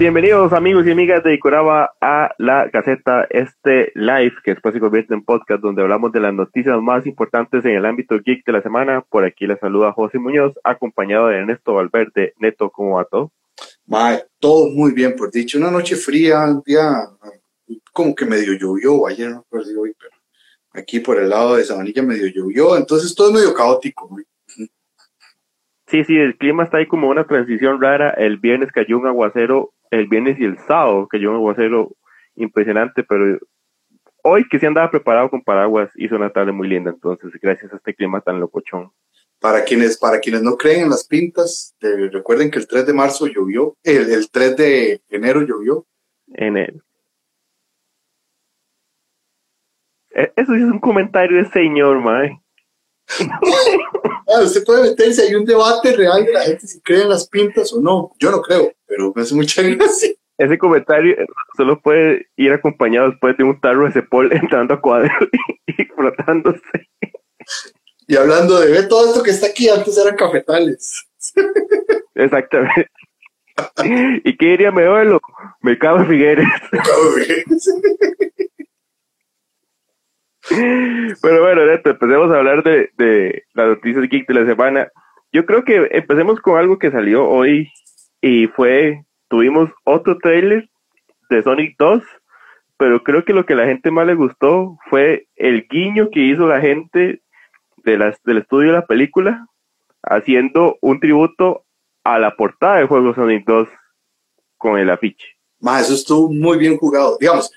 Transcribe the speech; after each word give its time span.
Bienvenidos 0.00 0.54
amigos 0.54 0.86
y 0.86 0.92
amigas 0.92 1.22
de 1.22 1.34
Icuraba 1.34 1.92
a 2.00 2.34
la 2.38 2.68
Gaceta, 2.68 3.26
este 3.28 3.92
live 3.94 4.32
que 4.42 4.52
después 4.52 4.72
se 4.72 4.80
convierte 4.80 5.12
en 5.12 5.22
podcast 5.22 5.60
donde 5.60 5.82
hablamos 5.82 6.10
de 6.10 6.20
las 6.20 6.32
noticias 6.32 6.80
más 6.80 7.04
importantes 7.06 7.62
en 7.66 7.72
el 7.72 7.84
ámbito 7.84 8.18
geek 8.18 8.42
de 8.46 8.52
la 8.52 8.62
semana. 8.62 9.04
Por 9.10 9.26
aquí 9.26 9.46
les 9.46 9.60
saluda 9.60 9.92
José 9.92 10.18
Muñoz, 10.18 10.54
acompañado 10.64 11.26
de 11.26 11.36
Ernesto 11.36 11.74
Valverde. 11.74 12.32
Neto, 12.38 12.70
¿cómo 12.70 12.96
va 12.96 13.04
todo? 13.04 13.30
todo 14.38 14.70
muy 14.70 14.92
bien, 14.92 15.14
por 15.16 15.30
dicho. 15.30 15.58
Una 15.58 15.70
noche 15.70 15.96
fría, 15.96 16.44
un 16.44 16.62
día 16.64 16.94
como 17.92 18.14
que 18.14 18.24
medio 18.24 18.54
llovió, 18.54 19.06
ayer 19.06 19.28
no 19.28 19.44
recuerdo 19.50 19.82
hoy, 19.82 19.92
pero 20.00 20.12
aquí 20.72 21.00
por 21.00 21.18
el 21.18 21.28
lado 21.28 21.56
de 21.56 21.64
Sabanilla 21.64 22.02
medio 22.02 22.26
llovió, 22.28 22.74
entonces 22.74 23.14
todo 23.14 23.28
es 23.28 23.34
medio 23.34 23.52
caótico. 23.52 24.08
Sí, 25.88 26.04
sí, 26.04 26.16
el 26.16 26.38
clima 26.38 26.64
está 26.64 26.78
ahí 26.78 26.86
como 26.86 27.10
una 27.10 27.26
transición 27.26 27.82
rara. 27.82 28.12
El 28.12 28.38
viernes 28.38 28.72
cayó 28.72 28.96
un 28.96 29.06
aguacero 29.06 29.74
el 29.90 30.06
viernes 30.06 30.38
y 30.38 30.44
el 30.44 30.58
sábado, 30.58 31.08
que 31.10 31.20
yo 31.20 31.30
un 31.30 31.36
aguacero 31.36 31.96
impresionante, 32.36 33.02
pero 33.02 33.38
hoy 34.22 34.46
que 34.48 34.58
se 34.58 34.66
andaba 34.66 34.90
preparado 34.90 35.30
con 35.30 35.42
paraguas, 35.42 35.90
hizo 35.96 36.16
una 36.16 36.30
tarde 36.30 36.52
muy 36.52 36.68
linda, 36.68 36.90
entonces 36.90 37.30
gracias 37.40 37.72
a 37.72 37.76
este 37.76 37.94
clima 37.94 38.20
tan 38.20 38.40
locochón. 38.40 38.92
Para 39.38 39.64
quienes, 39.64 39.96
para 39.96 40.20
quienes 40.20 40.42
no 40.42 40.56
creen 40.56 40.82
en 40.82 40.90
las 40.90 41.06
pintas, 41.06 41.74
recuerden 41.80 42.50
que 42.50 42.58
el 42.58 42.68
3 42.68 42.86
de 42.86 42.92
marzo 42.92 43.26
llovió, 43.26 43.76
el, 43.82 44.10
el 44.12 44.30
3 44.30 44.56
de 44.56 45.02
enero 45.08 45.40
llovió. 45.42 45.86
Enero. 46.32 46.80
E, 50.10 50.32
eso 50.36 50.54
es 50.54 50.62
un 50.62 50.78
comentario 50.78 51.38
de 51.38 51.50
señor, 51.50 52.00
mae. 52.00 52.40
Ah, 54.26 54.42
usted 54.42 54.64
puede 54.64 54.90
meterse, 54.90 55.22
hay 55.22 55.34
un 55.34 55.44
debate 55.44 55.92
real 55.94 56.24
de 56.24 56.32
la 56.32 56.42
gente 56.42 56.66
si 56.66 56.80
cree 56.80 57.02
en 57.02 57.08
las 57.08 57.28
pintas 57.28 57.72
o 57.72 57.80
no. 57.80 58.12
Yo 58.18 58.30
no 58.30 58.40
creo, 58.40 58.72
pero 58.86 59.12
me 59.14 59.22
hace 59.22 59.34
mucha 59.34 59.62
gracia. 59.62 60.10
Ese 60.38 60.56
comentario 60.56 61.16
solo 61.54 61.80
puede 61.82 62.28
ir 62.36 62.52
acompañado 62.52 63.10
después 63.10 63.36
de 63.36 63.44
un 63.44 63.60
tarro 63.60 63.84
de 63.86 63.92
cepol 63.92 64.32
entrando 64.32 64.74
a 64.74 64.80
cuadro 64.80 65.10
y, 65.66 65.84
frotándose. 65.84 66.60
Y 68.06 68.16
hablando 68.16 68.58
de, 68.58 68.70
ve 68.70 68.82
todo 68.84 69.08
esto 69.08 69.22
que 69.22 69.30
está 69.30 69.48
aquí, 69.48 69.68
antes 69.68 69.98
eran 69.98 70.16
cafetales. 70.16 71.06
Exactamente. 72.14 72.88
¿Y 74.24 74.36
qué 74.36 74.46
diría 74.46 74.70
Me 74.70 74.84
Mercado 75.60 76.04
Figueres. 76.06 76.46
Mercado 76.72 77.12
Figueres. 77.12 77.70
Pero 81.22 81.42
bueno, 81.42 81.66
Neto, 81.66 81.90
empecemos 81.90 82.30
a 82.32 82.38
hablar 82.38 82.62
de, 82.62 82.90
de 82.96 83.44
las 83.54 83.68
noticias 83.68 84.08
geek 84.08 84.26
de 84.26 84.34
la 84.34 84.46
semana. 84.46 84.88
Yo 85.32 85.46
creo 85.46 85.64
que 85.64 85.88
empecemos 85.92 86.40
con 86.40 86.58
algo 86.58 86.78
que 86.78 86.90
salió 86.90 87.28
hoy 87.28 87.70
y 88.20 88.48
fue, 88.48 89.04
tuvimos 89.28 89.70
otro 89.84 90.18
trailer 90.18 90.68
de 91.30 91.42
Sonic 91.42 91.76
2, 91.78 92.02
pero 92.76 93.02
creo 93.02 93.24
que 93.24 93.32
lo 93.32 93.46
que 93.46 93.54
la 93.54 93.66
gente 93.66 93.90
más 93.90 94.06
le 94.06 94.14
gustó 94.14 94.76
fue 94.88 95.28
el 95.36 95.66
guiño 95.68 96.10
que 96.10 96.20
hizo 96.20 96.46
la 96.46 96.60
gente 96.60 97.22
de 97.84 97.98
las, 97.98 98.20
del 98.24 98.38
estudio 98.38 98.72
de 98.72 98.78
la 98.78 98.86
película, 98.86 99.46
haciendo 100.02 100.78
un 100.80 100.98
tributo 100.98 101.64
a 102.04 102.18
la 102.18 102.34
portada 102.36 102.76
del 102.76 102.88
juego 102.88 103.14
Sonic 103.14 103.46
2 103.46 103.68
con 104.56 104.78
el 104.78 104.90
afiche. 104.90 105.26
Más, 105.60 105.84
eso 105.84 105.94
estuvo 105.94 106.32
muy 106.32 106.58
bien 106.58 106.76
jugado. 106.76 107.18
Digamos, 107.20 107.52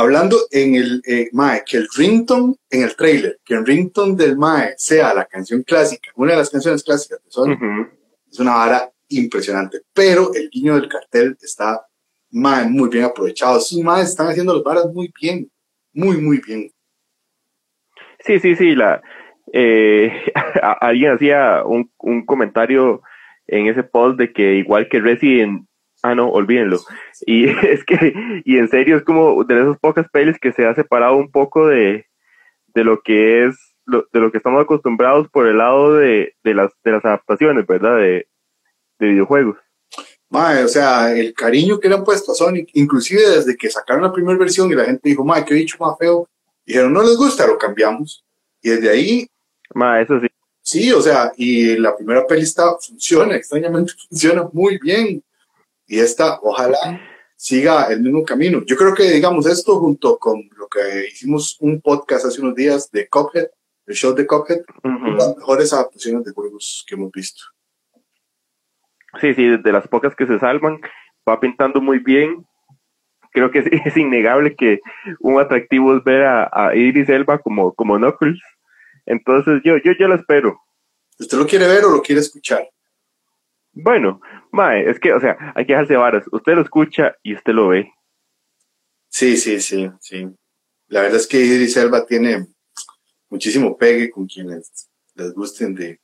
hablando 0.00 0.36
en 0.50 0.76
el 0.76 1.02
eh, 1.06 1.28
Mae, 1.32 1.62
que 1.64 1.76
el 1.76 1.88
ringtone 1.94 2.54
en 2.70 2.82
el 2.82 2.96
trailer, 2.96 3.38
que 3.44 3.54
el 3.54 3.66
ringtone 3.66 4.16
del 4.16 4.36
Mae 4.36 4.74
sea 4.76 5.12
la 5.12 5.26
canción 5.26 5.62
clásica, 5.62 6.10
una 6.16 6.32
de 6.32 6.38
las 6.38 6.50
canciones 6.50 6.82
clásicas 6.82 7.22
de 7.22 7.30
Sonic, 7.30 7.60
es 8.30 8.38
una 8.38 8.54
vara 8.54 8.90
impresionante. 9.08 9.82
Pero 9.92 10.32
el 10.34 10.48
guiño 10.48 10.76
del 10.76 10.88
cartel 10.88 11.36
está 11.40 11.86
Mae, 12.30 12.66
muy 12.66 12.88
bien 12.88 13.04
aprovechado. 13.04 13.58
Esos 13.58 13.78
Maes 13.78 14.08
están 14.08 14.28
haciendo 14.28 14.54
las 14.54 14.62
varas 14.62 14.86
muy 14.86 15.12
bien, 15.20 15.50
muy, 15.92 16.16
muy 16.16 16.40
bien. 16.46 16.70
Sí, 18.20 18.38
sí, 18.38 18.56
sí. 18.56 18.74
La, 18.74 19.02
eh, 19.52 20.12
alguien 20.80 21.12
hacía 21.12 21.62
un, 21.64 21.90
un 21.98 22.24
comentario 22.24 23.02
en 23.46 23.66
ese 23.66 23.82
post 23.82 24.18
de 24.18 24.32
que 24.32 24.54
igual 24.54 24.88
que 24.88 25.00
Resident 25.00 25.66
Ah, 26.02 26.14
no, 26.14 26.28
olvídenlo. 26.30 26.80
Y 27.26 27.46
es 27.66 27.84
que, 27.84 28.42
y 28.44 28.58
en 28.58 28.68
serio, 28.68 28.96
es 28.96 29.04
como 29.04 29.44
de 29.44 29.60
esas 29.60 29.78
pocas 29.78 30.08
pelis 30.10 30.38
que 30.38 30.52
se 30.52 30.66
ha 30.66 30.74
separado 30.74 31.16
un 31.16 31.30
poco 31.30 31.66
de, 31.66 32.06
de 32.74 32.84
lo 32.84 33.02
que 33.02 33.46
es, 33.46 33.56
de 33.86 34.20
lo 34.20 34.30
que 34.30 34.38
estamos 34.38 34.62
acostumbrados 34.62 35.28
por 35.28 35.46
el 35.46 35.58
lado 35.58 35.94
de, 35.94 36.34
de, 36.44 36.54
las, 36.54 36.70
de 36.84 36.92
las 36.92 37.04
adaptaciones, 37.04 37.66
¿verdad? 37.66 37.96
De, 37.96 38.28
de 38.98 39.08
videojuegos. 39.08 39.56
Mae, 40.28 40.62
o 40.62 40.68
sea, 40.68 41.12
el 41.12 41.34
cariño 41.34 41.80
que 41.80 41.88
le 41.88 41.96
han 41.96 42.04
puesto 42.04 42.30
a 42.30 42.34
Sonic, 42.36 42.70
inclusive 42.74 43.20
desde 43.28 43.56
que 43.56 43.68
sacaron 43.68 44.04
la 44.04 44.12
primera 44.12 44.38
versión 44.38 44.70
y 44.70 44.76
la 44.76 44.84
gente 44.84 45.08
dijo, 45.08 45.24
mae, 45.24 45.44
qué 45.44 45.54
dicho 45.54 45.76
más 45.80 45.98
feo, 45.98 46.28
dijeron, 46.64 46.92
no 46.92 47.02
les 47.02 47.16
gusta, 47.16 47.48
lo 47.48 47.58
cambiamos. 47.58 48.24
Y 48.62 48.70
desde 48.70 48.90
ahí. 48.90 49.26
Mae, 49.74 50.04
eso 50.04 50.20
sí. 50.20 50.28
Sí, 50.62 50.92
o 50.92 51.00
sea, 51.00 51.32
y 51.36 51.76
la 51.78 51.96
primera 51.96 52.24
peli 52.26 52.42
está, 52.42 52.76
funciona, 52.78 53.34
extrañamente 53.34 53.92
funciona 54.08 54.48
muy 54.52 54.78
bien 54.78 55.22
y 55.90 55.98
esta 55.98 56.38
ojalá 56.42 56.78
siga 57.34 57.86
el 57.90 58.00
mismo 58.00 58.24
camino. 58.24 58.62
Yo 58.64 58.76
creo 58.76 58.94
que, 58.94 59.10
digamos, 59.10 59.44
esto 59.46 59.80
junto 59.80 60.18
con 60.18 60.48
lo 60.56 60.68
que 60.68 61.08
hicimos 61.08 61.56
un 61.60 61.80
podcast 61.80 62.26
hace 62.26 62.40
unos 62.40 62.54
días 62.54 62.92
de 62.92 63.08
Cophead, 63.08 63.48
el 63.86 63.94
show 63.96 64.14
de 64.14 64.24
Cophead, 64.24 64.60
las 64.84 65.36
mejores 65.36 65.72
adaptaciones 65.72 66.24
de 66.24 66.32
juegos 66.32 66.84
que 66.86 66.94
hemos 66.94 67.10
visto. 67.10 67.42
Sí, 69.20 69.34
sí, 69.34 69.56
de 69.56 69.72
las 69.72 69.88
pocas 69.88 70.14
que 70.14 70.28
se 70.28 70.38
salvan, 70.38 70.80
va 71.28 71.40
pintando 71.40 71.80
muy 71.80 71.98
bien. 71.98 72.46
Creo 73.32 73.50
que 73.50 73.58
es, 73.84 73.96
innegable 73.96 74.54
que 74.54 74.78
un 75.18 75.40
atractivo 75.40 75.96
es 75.96 76.04
ver 76.04 76.22
a, 76.22 76.48
a, 76.52 76.76
Idris 76.76 77.08
Elba 77.08 77.38
como, 77.38 77.74
como 77.74 77.96
Knuckles. 77.96 78.40
Entonces 79.06 79.60
yo, 79.64 79.76
yo, 79.78 79.90
yo 79.98 80.06
lo 80.06 80.14
espero. 80.14 80.56
¿Usted 81.18 81.36
lo 81.36 81.48
quiere 81.48 81.66
ver 81.66 81.84
o 81.84 81.90
lo 81.90 82.00
quiere 82.00 82.20
escuchar? 82.20 82.62
Bueno, 83.72 84.20
Mae, 84.50 84.88
es 84.90 84.98
que, 84.98 85.12
o 85.12 85.20
sea, 85.20 85.36
hay 85.54 85.64
que 85.64 85.72
dejarse 85.72 85.96
varas. 85.96 86.24
Usted 86.32 86.54
lo 86.54 86.62
escucha 86.62 87.16
y 87.22 87.34
usted 87.34 87.52
lo 87.52 87.68
ve. 87.68 87.92
Sí, 89.08 89.36
sí, 89.36 89.60
sí, 89.60 89.90
sí. 90.00 90.28
La 90.88 91.02
verdad 91.02 91.18
es 91.18 91.26
que 91.26 91.40
Idris 91.40 91.76
Elba 91.76 92.04
tiene 92.04 92.46
muchísimo 93.28 93.76
pegue 93.76 94.10
con 94.10 94.26
quienes 94.26 94.88
les 95.14 95.32
gusten 95.32 95.74
de 95.74 96.00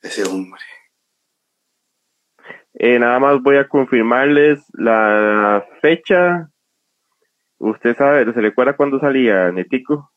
ese 0.00 0.24
hombre. 0.24 0.62
Eh, 2.74 2.98
nada 2.98 3.18
más 3.18 3.42
voy 3.42 3.56
a 3.56 3.68
confirmarles 3.68 4.60
la 4.72 5.64
fecha. 5.80 6.48
¿Usted 7.58 7.96
sabe, 7.96 8.24
se 8.24 8.40
le 8.40 8.48
recuerda 8.48 8.76
cuándo 8.76 8.98
salía 8.98 9.52
Netico? 9.52 10.10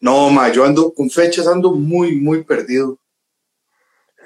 No, 0.00 0.28
ma, 0.30 0.50
yo 0.50 0.64
ando 0.64 0.92
con 0.92 1.08
fechas, 1.08 1.46
ando 1.46 1.72
muy, 1.72 2.16
muy 2.16 2.44
perdido. 2.44 2.98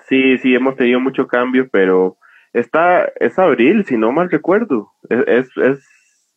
Sí, 0.08 0.38
sí, 0.38 0.54
hemos 0.54 0.76
tenido 0.76 1.00
mucho 1.00 1.26
cambio, 1.26 1.68
pero 1.70 2.18
Está, 2.54 3.12
es 3.18 3.36
abril, 3.36 3.84
si 3.84 3.96
no 3.96 4.12
mal 4.12 4.30
recuerdo. 4.30 4.92
Es, 5.10 5.48
es, 5.56 5.84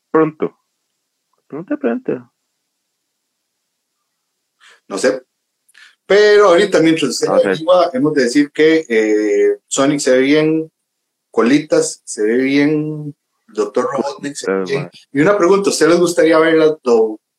pronto. 0.09 0.57
Pronto, 1.45 1.77
pronto. 1.77 2.33
No 4.87 4.97
sé. 4.97 5.21
Pero 6.07 6.47
ahorita 6.47 6.79
mientras 6.79 7.21
no 7.23 7.37
hemos 7.93 8.13
de 8.15 8.23
decir 8.23 8.51
que 8.51 8.83
eh, 8.89 9.59
Sonic 9.67 9.99
se 9.99 10.17
ve 10.17 10.21
bien, 10.21 10.71
Colitas 11.29 12.01
se 12.03 12.23
ve 12.23 12.37
bien, 12.37 13.15
Doctor 13.49 13.87
Robotnik 13.91 14.33
se 14.33 14.51
ve 14.51 14.63
bien. 14.63 14.89
Y 15.11 15.21
una 15.21 15.37
pregunta, 15.37 15.69
¿usted 15.69 15.87
les 15.87 15.99
gustaría 15.99 16.39
verla, 16.39 16.77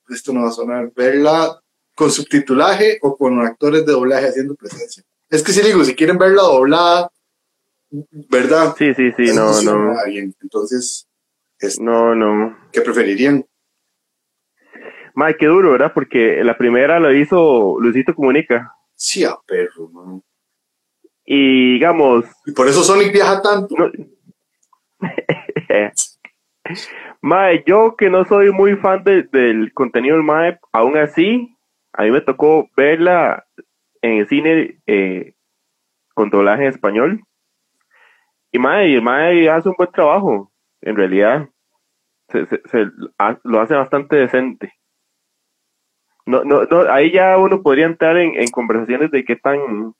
esto 0.08 0.32
no 0.32 0.42
va 0.42 0.50
a 0.50 0.52
sonar, 0.52 0.92
verla 0.94 1.60
con 1.96 2.12
subtitulaje 2.12 2.98
o 3.02 3.16
con 3.16 3.44
actores 3.44 3.84
de 3.84 3.92
doblaje 3.92 4.28
haciendo 4.28 4.54
presencia? 4.54 5.02
Es 5.30 5.42
que 5.42 5.52
si 5.52 5.62
digo, 5.62 5.84
si 5.84 5.94
quieren 5.94 6.18
verla 6.18 6.42
doblada, 6.42 7.10
¿verdad? 7.90 8.74
Sí, 8.76 8.94
sí, 8.94 9.12
sí, 9.12 9.34
no, 9.34 9.62
no. 9.62 9.94
Entonces, 10.42 11.06
no, 11.80 12.14
no. 12.14 12.56
¿Qué 12.72 12.80
preferirían? 12.80 13.44
Mike, 15.14 15.38
qué 15.38 15.46
duro, 15.46 15.72
¿verdad? 15.72 15.92
Porque 15.92 16.42
la 16.44 16.56
primera 16.56 17.00
lo 17.00 17.12
hizo 17.12 17.76
Luisito 17.80 18.14
Comunica. 18.14 18.72
Sí, 18.94 19.24
a 19.24 19.36
perro, 19.46 19.88
man. 19.88 20.22
Y 21.24 21.74
digamos. 21.74 22.24
Y 22.46 22.52
por 22.52 22.68
eso 22.68 22.82
Sonic 22.82 23.12
viaja 23.12 23.42
tanto. 23.42 23.74
No... 23.76 23.90
Mae, 27.20 27.64
yo 27.66 27.96
que 27.96 28.10
no 28.10 28.24
soy 28.24 28.50
muy 28.52 28.76
fan 28.76 29.02
del 29.04 29.72
contenido 29.74 30.16
del 30.16 30.24
Mae, 30.24 30.58
aún 30.72 30.96
así, 30.96 31.56
a 31.92 32.04
mí 32.04 32.10
me 32.10 32.20
tocó 32.20 32.68
verla 32.76 33.47
en 34.02 34.12
el 34.18 34.28
cine 34.28 34.80
eh, 34.86 35.34
con 36.14 36.30
doblaje 36.30 36.64
en 36.64 36.68
español. 36.70 37.20
Y 38.50 38.58
Mae, 38.58 39.00
Mae 39.00 39.48
hace 39.50 39.68
un 39.68 39.74
buen 39.76 39.90
trabajo, 39.92 40.52
en 40.80 40.96
realidad. 40.96 41.48
Se, 42.28 42.46
lo 43.44 43.60
hace 43.60 43.74
bastante 43.74 44.16
decente. 44.16 44.72
No, 46.26 46.44
no, 46.44 46.64
no, 46.64 46.92
ahí 46.92 47.10
ya 47.10 47.38
uno 47.38 47.62
podría 47.62 47.86
entrar 47.86 48.18
en, 48.18 48.50
conversaciones 48.50 49.10
de 49.10 49.24
qué 49.24 49.36
tan 49.36 49.94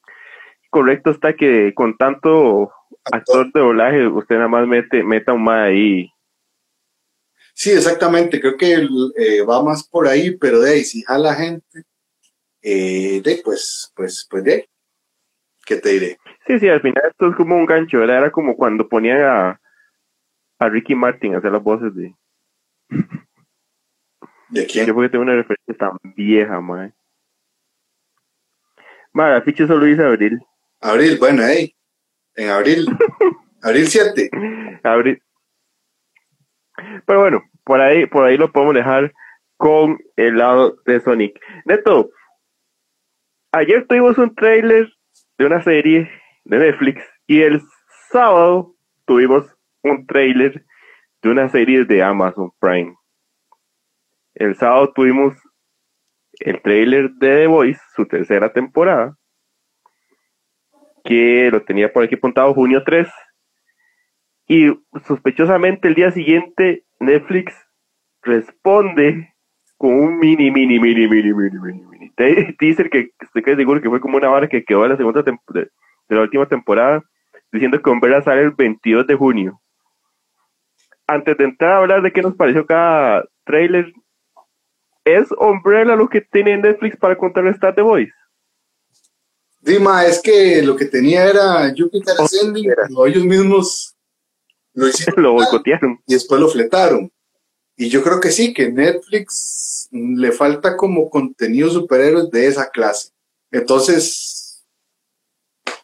correcto 0.68 1.10
está 1.10 1.34
que 1.34 1.72
con 1.74 1.96
tanto 1.96 2.70
actor, 3.10 3.50
de 3.52 3.60
doblaje 3.60 4.06
usted 4.06 4.36
nada 4.36 4.48
más 4.48 4.66
mete, 4.66 5.02
meta 5.02 5.32
un 5.32 5.44
Mae 5.44 5.68
ahí 5.70 6.12
Sí, 7.60 7.72
exactamente, 7.72 8.40
creo 8.40 8.56
que 8.56 8.74
eh, 8.74 9.42
va 9.42 9.64
más 9.64 9.82
por 9.82 10.06
ahí, 10.06 10.30
pero 10.36 10.60
de 10.60 10.74
ahí, 10.74 10.84
si 10.84 11.02
jala 11.02 11.34
gente, 11.34 11.82
eh, 12.62 13.20
de 13.22 13.40
pues, 13.44 13.92
pues, 13.94 14.26
pues 14.30 14.44
de 14.44 14.68
¿qué 15.66 15.76
te 15.76 15.90
diré? 15.90 16.18
Sí, 16.46 16.58
sí, 16.58 16.68
al 16.68 16.80
final 16.80 17.02
esto 17.08 17.28
es 17.28 17.36
como 17.36 17.56
un 17.56 17.66
gancho, 17.66 18.02
Era 18.02 18.30
como 18.30 18.56
cuando 18.56 18.88
ponían 18.88 19.20
a, 19.20 19.60
a 20.58 20.68
Ricky 20.68 20.94
Martin 20.94 21.34
a 21.34 21.38
hacer 21.38 21.52
las 21.52 21.62
voces 21.62 21.94
de... 21.94 22.14
¿De 24.48 24.66
quién? 24.66 24.86
Yo 24.86 24.94
porque 24.94 25.10
tengo 25.10 25.24
una 25.24 25.34
referencia 25.34 25.74
tan 25.76 25.90
vieja, 26.16 26.58
mae. 26.60 26.94
Mae, 29.12 29.32
la 29.32 29.42
ficha 29.42 29.66
solo 29.66 29.84
dice 29.84 30.02
abril. 30.02 30.40
Abril, 30.80 31.18
bueno, 31.18 31.42
hey, 31.44 31.74
en 32.34 32.48
abril, 32.48 32.86
abril 33.62 33.86
7. 33.86 34.30
Abril. 34.84 35.22
Pero 37.04 37.20
bueno, 37.20 37.42
por 37.64 37.80
ahí, 37.80 38.06
por 38.06 38.24
ahí 38.24 38.36
lo 38.36 38.52
podemos 38.52 38.74
dejar 38.74 39.12
con 39.56 39.98
el 40.16 40.38
lado 40.38 40.76
de 40.86 41.00
Sonic. 41.00 41.38
Neto, 41.66 42.10
ayer 43.52 43.86
tuvimos 43.86 44.18
un 44.18 44.34
trailer 44.34 44.92
de 45.38 45.46
una 45.46 45.62
serie 45.62 46.10
de 46.44 46.58
Netflix 46.58 47.02
y 47.26 47.42
el 47.42 47.60
sábado 48.10 48.74
tuvimos 49.06 49.46
un 49.82 50.06
trailer 50.06 50.64
de 51.22 51.30
una 51.30 51.48
serie 51.48 51.84
de 51.84 52.02
Amazon 52.02 52.50
Prime. 52.58 52.94
El 54.34 54.54
sábado 54.54 54.92
tuvimos 54.92 55.34
el 56.40 56.60
trailer 56.62 57.10
de 57.12 57.28
The 57.28 57.46
Voice, 57.46 57.80
su 57.94 58.06
tercera 58.06 58.52
temporada, 58.52 59.16
que 61.04 61.50
lo 61.50 61.62
tenía 61.64 61.92
por 61.92 62.04
aquí 62.04 62.14
apuntado 62.14 62.54
junio 62.54 62.82
3. 62.84 63.08
Y 64.46 64.72
sospechosamente 65.04 65.88
el 65.88 65.94
día 65.94 66.10
siguiente 66.10 66.84
Netflix 67.00 67.54
responde 68.22 69.34
con 69.78 69.94
un 69.94 70.18
mini, 70.18 70.50
mini, 70.50 70.78
mini, 70.78 71.08
mini, 71.08 71.32
mini, 71.32 71.58
mini, 71.58 71.86
mini 71.86 71.98
teaser 72.58 72.90
que 72.90 73.12
estoy 73.20 73.42
seguro 73.56 73.80
que 73.80 73.88
fue 73.88 74.00
como 74.00 74.16
una 74.16 74.28
vara 74.28 74.48
que 74.48 74.64
quedó 74.64 74.82
de 74.82 74.88
la 74.90 74.96
segunda 74.96 75.22
de, 75.22 75.70
la 76.08 76.20
última 76.20 76.46
temporada, 76.46 77.02
diciendo 77.52 77.80
que 77.80 77.90
Umbrella 77.90 78.22
sale 78.22 78.42
el 78.42 78.50
22 78.50 79.06
de 79.06 79.14
junio. 79.14 79.60
Antes 81.06 81.36
de 81.38 81.44
entrar 81.44 81.72
a 81.72 81.78
hablar 81.78 82.02
de 82.02 82.12
qué 82.12 82.20
nos 82.20 82.34
pareció 82.34 82.66
cada 82.66 83.24
trailer, 83.44 83.92
¿es 85.04 85.30
Umbrella 85.38 85.96
lo 85.96 86.08
que 86.08 86.20
tiene 86.20 86.58
Netflix 86.58 86.96
para 86.96 87.16
contar 87.16 87.46
Star 87.46 87.74
The 87.74 87.82
Voice? 87.82 88.12
Dima, 89.60 90.04
es 90.04 90.20
que 90.20 90.62
lo 90.62 90.76
que 90.76 90.86
tenía 90.86 91.24
era 91.24 91.72
Jupiter 91.76 92.14
Ascending, 92.18 92.72
ellos 93.06 93.24
mismos 93.24 93.96
lo 94.74 94.88
hicieron. 94.88 95.14
lo 95.22 95.32
boicotearon. 95.32 95.98
Y 96.06 96.14
después 96.14 96.40
lo 96.40 96.48
fletaron. 96.48 97.10
Y 97.80 97.90
yo 97.90 98.02
creo 98.02 98.18
que 98.18 98.32
sí, 98.32 98.52
que 98.52 98.72
Netflix 98.72 99.88
le 99.92 100.32
falta 100.32 100.76
como 100.76 101.08
contenido 101.08 101.70
superhéroes 101.70 102.28
de 102.28 102.48
esa 102.48 102.68
clase. 102.70 103.12
Entonces, 103.52 104.66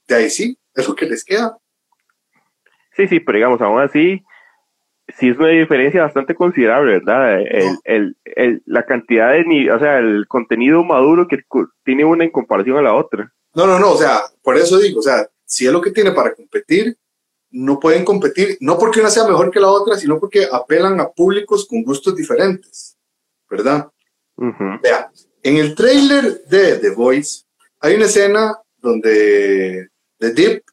de 0.08 0.17
ahí 0.17 0.29
sí, 0.29 0.58
es 0.75 0.88
lo 0.88 0.96
que 0.96 1.06
les 1.06 1.25
queda. 1.25 1.56
Sí, 2.96 3.06
sí, 3.06 3.20
pero 3.20 3.38
digamos, 3.38 3.61
aún 3.61 3.81
así, 3.81 4.25
sí 5.17 5.29
es 5.29 5.38
una 5.38 5.50
diferencia 5.50 6.02
bastante 6.02 6.35
considerable, 6.35 6.99
¿verdad? 6.99 7.41
El, 7.85 8.17
el, 8.25 8.62
la 8.67 8.85
cantidad 8.85 9.31
de, 9.31 9.70
o 9.70 9.79
sea, 9.79 9.99
el 9.99 10.26
contenido 10.26 10.82
maduro 10.82 11.29
que 11.29 11.44
tiene 11.85 12.05
una 12.05 12.25
en 12.25 12.32
comparación 12.32 12.76
a 12.76 12.82
la 12.82 12.94
otra. 12.94 13.32
No, 13.55 13.69
no, 13.69 13.79
no, 13.79 13.93
o 13.93 13.96
sea, 13.96 14.20
por 14.43 14.56
eso 14.56 14.81
digo, 14.81 14.99
o 14.99 15.02
sea, 15.02 15.29
si 15.44 15.64
es 15.64 15.73
lo 15.73 15.81
que 15.81 15.93
tiene 15.93 16.11
para 16.11 16.35
competir, 16.35 16.96
no 17.55 17.79
pueden 17.79 18.05
competir, 18.05 18.59
no 18.61 18.77
porque 18.77 19.01
una 19.01 19.11
sea 19.11 19.29
mejor 19.29 19.51
que 19.51 19.61
la 19.61 19.69
otra, 19.69 19.97
sino 19.97 20.19
porque 20.19 20.49
apelan 20.51 20.99
a 21.01 21.09
públicos 21.09 21.67
con 21.69 21.85
gustos 21.85 22.17
diferentes, 22.17 22.99
¿verdad? 23.49 23.89
Vea, 24.83 25.11
en 25.41 25.56
el 25.59 25.77
trailer 25.77 26.45
de 26.47 26.79
The 26.79 26.91
Voice 26.91 27.45
hay 27.81 27.95
una 27.95 28.06
escena 28.06 28.59
donde 28.79 29.89
The 30.19 30.33
Deep 30.33 30.65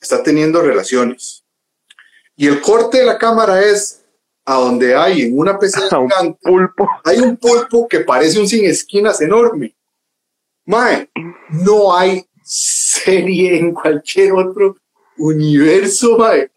está 0.00 0.24
teniendo 0.24 0.60
relaciones 0.60 1.44
y 2.34 2.48
el 2.48 2.60
corte 2.60 2.98
de 2.98 3.06
la 3.06 3.16
cámara 3.16 3.62
es 3.62 4.04
a 4.44 4.54
donde 4.56 4.96
hay 4.96 5.22
en 5.22 5.38
una 5.38 5.56
pecera 5.56 5.98
un 6.20 6.34
pulpo. 6.34 6.88
hay 7.04 7.20
un 7.20 7.36
pulpo 7.36 7.86
que 7.86 8.00
parece 8.00 8.40
un 8.40 8.48
sin 8.48 8.64
esquinas 8.64 9.20
enorme. 9.20 9.76
Mae, 10.66 11.08
no 11.50 11.96
hay 11.96 12.26
serie 12.42 13.56
en 13.56 13.72
cualquier 13.72 14.32
otro 14.32 14.76
universo, 15.16 16.18
mae, 16.18 16.50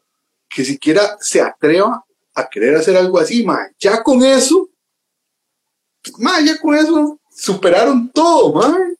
que 0.49 0.63
siquiera 0.63 1.17
se 1.19 1.41
atreva 1.41 2.03
a 2.33 2.49
querer 2.49 2.75
hacer 2.75 2.95
algo 2.97 3.19
así, 3.19 3.43
mae. 3.45 3.71
Ya 3.79 4.03
con 4.03 4.23
eso, 4.23 4.69
mae, 6.17 6.45
ya 6.45 6.57
con 6.59 6.75
eso 6.75 7.19
superaron 7.29 8.09
todo, 8.11 8.53
mae. 8.53 8.95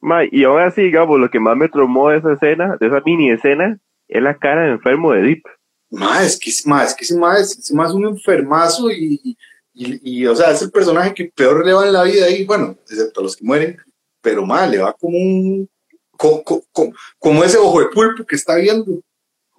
Mae, 0.00 0.28
y 0.32 0.44
ahora 0.44 0.70
sí, 0.72 0.82
digamos, 0.82 1.20
lo 1.20 1.30
que 1.30 1.38
más 1.38 1.56
me 1.56 1.68
tromó 1.68 2.10
de 2.10 2.18
esa 2.18 2.32
escena, 2.32 2.76
de 2.80 2.86
esa 2.88 3.00
mini 3.04 3.30
escena, 3.30 3.78
es 4.08 4.22
la 4.22 4.36
cara 4.36 4.62
de 4.62 4.72
enfermo 4.72 5.12
de 5.12 5.22
Deep. 5.22 5.42
Mae, 5.90 6.26
es 6.26 6.38
que, 6.38 6.50
mae, 6.66 6.86
es 6.86 6.94
que 6.94 7.04
ese 7.04 7.16
mae 7.16 7.40
es, 7.40 7.72
más 7.72 7.92
un 7.92 8.06
enfermazo 8.06 8.90
y, 8.90 9.36
y, 9.74 10.26
o 10.26 10.34
sea, 10.34 10.50
es 10.50 10.62
el 10.62 10.70
personaje 10.70 11.14
que 11.14 11.30
peor 11.34 11.64
le 11.64 11.72
va 11.72 11.86
en 11.86 11.92
la 11.92 12.02
vida 12.02 12.26
ahí, 12.26 12.44
bueno, 12.44 12.76
excepto 12.88 13.22
los 13.22 13.36
que 13.36 13.44
mueren, 13.44 13.76
pero 14.20 14.44
mae, 14.44 14.70
le 14.70 14.78
va 14.78 14.92
como 14.92 15.16
un 15.16 15.68
como, 17.18 17.44
ese 17.44 17.58
ojo 17.58 17.80
de 17.80 17.86
pulpo 17.86 18.24
que 18.24 18.36
está 18.36 18.56
viendo. 18.56 19.00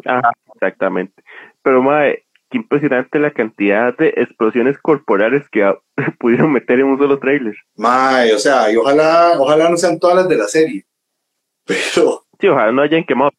Ajá, 0.05 0.31
exactamente. 0.55 1.23
Pero, 1.61 1.81
madre, 1.81 2.25
qué 2.49 2.57
impresionante 2.57 3.19
la 3.19 3.31
cantidad 3.31 3.95
de 3.97 4.13
explosiones 4.17 4.77
corporales 4.79 5.47
que 5.49 5.73
pudieron 6.19 6.53
meter 6.53 6.79
en 6.79 6.87
un 6.87 6.97
solo 6.97 7.19
trailer. 7.19 7.55
Mae, 7.75 8.33
o 8.33 8.39
sea, 8.39 8.71
y 8.71 8.77
ojalá, 8.77 9.33
ojalá 9.39 9.69
no 9.69 9.77
sean 9.77 9.99
todas 9.99 10.17
las 10.17 10.29
de 10.29 10.37
la 10.37 10.47
serie. 10.47 10.85
Pero. 11.65 12.25
Sí, 12.39 12.47
ojalá 12.47 12.71
no 12.71 12.81
hayan 12.81 13.05
quemado. 13.05 13.31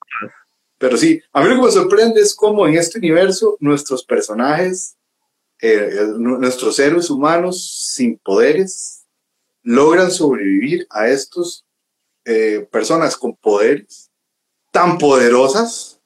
Pero 0.79 0.97
sí, 0.97 1.21
a 1.33 1.41
mí 1.41 1.49
lo 1.49 1.57
que 1.57 1.63
me 1.63 1.71
sorprende 1.71 2.21
es 2.21 2.35
cómo 2.35 2.67
en 2.67 2.75
este 2.75 2.99
universo 2.99 3.57
nuestros 3.61 4.05
personajes, 4.05 4.97
eh, 5.61 6.09
nuestros 6.17 6.79
héroes 6.79 7.11
humanos 7.11 7.93
sin 7.95 8.19
poderes, 8.19 9.07
logran 9.63 10.11
sobrevivir 10.11 10.87
a 10.91 11.09
estos 11.09 11.64
eh, 12.25 12.67
personas 12.71 13.17
con 13.17 13.35
poderes 13.37 14.11
tan 14.71 14.99
poderosas 14.99 16.01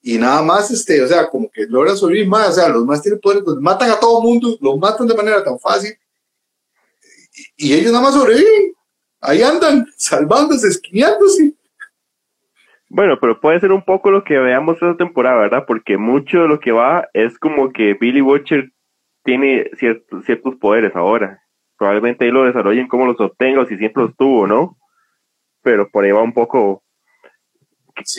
y 0.00 0.18
nada 0.18 0.42
más, 0.42 0.70
este, 0.70 1.02
o 1.02 1.06
sea, 1.06 1.28
como 1.28 1.50
que 1.50 1.66
logran 1.66 1.96
sobrevivir 1.96 2.28
más, 2.28 2.50
o 2.50 2.52
sea, 2.52 2.68
los 2.68 2.84
más 2.84 3.02
tienen 3.02 3.20
poderes, 3.20 3.44
los 3.46 3.60
matan 3.60 3.90
a 3.90 3.98
todo 3.98 4.20
mundo, 4.20 4.56
los 4.60 4.78
matan 4.78 5.06
de 5.06 5.14
manera 5.14 5.42
tan 5.42 5.58
fácil 5.58 5.94
y, 7.56 7.72
ellos 7.72 7.92
nada 7.92 8.04
más 8.04 8.14
sobreviven, 8.14 8.74
ahí 9.20 9.42
andan 9.42 9.86
salvándose, 9.96 10.68
esquineándose. 10.68 11.54
Bueno, 12.88 13.18
pero 13.20 13.40
puede 13.40 13.60
ser 13.60 13.72
un 13.72 13.84
poco 13.84 14.10
lo 14.10 14.22
que 14.22 14.38
veamos 14.38 14.74
esta 14.74 14.96
temporada, 14.96 15.38
¿verdad? 15.38 15.64
Porque 15.66 15.96
mucho 15.96 16.42
de 16.42 16.48
lo 16.48 16.60
que 16.60 16.70
va 16.70 17.08
es 17.12 17.38
como 17.38 17.72
que 17.72 17.94
Billy 17.94 18.20
Watcher 18.20 18.70
tiene 19.24 19.70
ciertos, 19.78 20.24
ciertos 20.24 20.54
poderes 20.56 20.94
ahora. 20.94 21.42
Probablemente 21.76 22.24
ahí 22.24 22.30
lo 22.30 22.44
desarrollen 22.44 22.86
cómo 22.86 23.06
los 23.06 23.20
obtenga 23.20 23.62
o 23.62 23.66
si 23.66 23.76
siempre 23.76 24.04
los 24.04 24.16
tuvo, 24.16 24.46
¿no? 24.46 24.76
Pero 25.64 25.90
por 25.90 26.04
ahí 26.04 26.12
va 26.12 26.22
un 26.22 26.32
poco. 26.32 26.84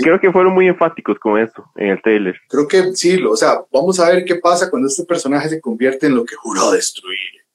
Creo 0.01 0.19
que 0.19 0.31
fueron 0.31 0.53
muy 0.53 0.67
enfáticos 0.67 1.19
con 1.19 1.37
esto 1.37 1.69
en 1.75 1.89
el 1.89 2.01
trailer. 2.01 2.35
Creo 2.49 2.67
que 2.67 2.95
sí, 2.95 3.21
o 3.23 3.35
sea, 3.35 3.59
vamos 3.71 3.99
a 3.99 4.09
ver 4.09 4.25
qué 4.25 4.35
pasa 4.35 4.69
cuando 4.69 4.87
este 4.87 5.05
personaje 5.05 5.49
se 5.49 5.61
convierte 5.61 6.07
en 6.07 6.15
lo 6.15 6.25
que 6.25 6.35
juró 6.35 6.71
destruir. 6.71 7.45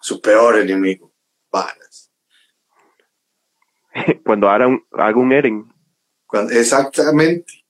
Su 0.00 0.20
peor 0.20 0.58
enemigo, 0.58 1.12
Balas. 1.50 2.12
cuando 4.24 4.50
haga 4.50 4.66
un, 4.66 4.84
haga 4.92 5.16
un 5.16 5.32
Eren. 5.32 5.72
exactamente. 6.50 7.64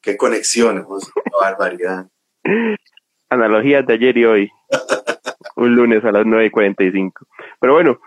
qué 0.00 0.16
conexiones, 0.16 0.84
barbaridad. 1.40 2.08
Analogías 3.28 3.84
de 3.86 3.94
ayer 3.94 4.16
y 4.16 4.24
hoy. 4.24 4.50
un 5.56 5.74
lunes 5.74 6.04
a 6.04 6.12
las 6.12 6.24
9.45. 6.24 7.12
Pero 7.60 7.72
bueno, 7.72 8.00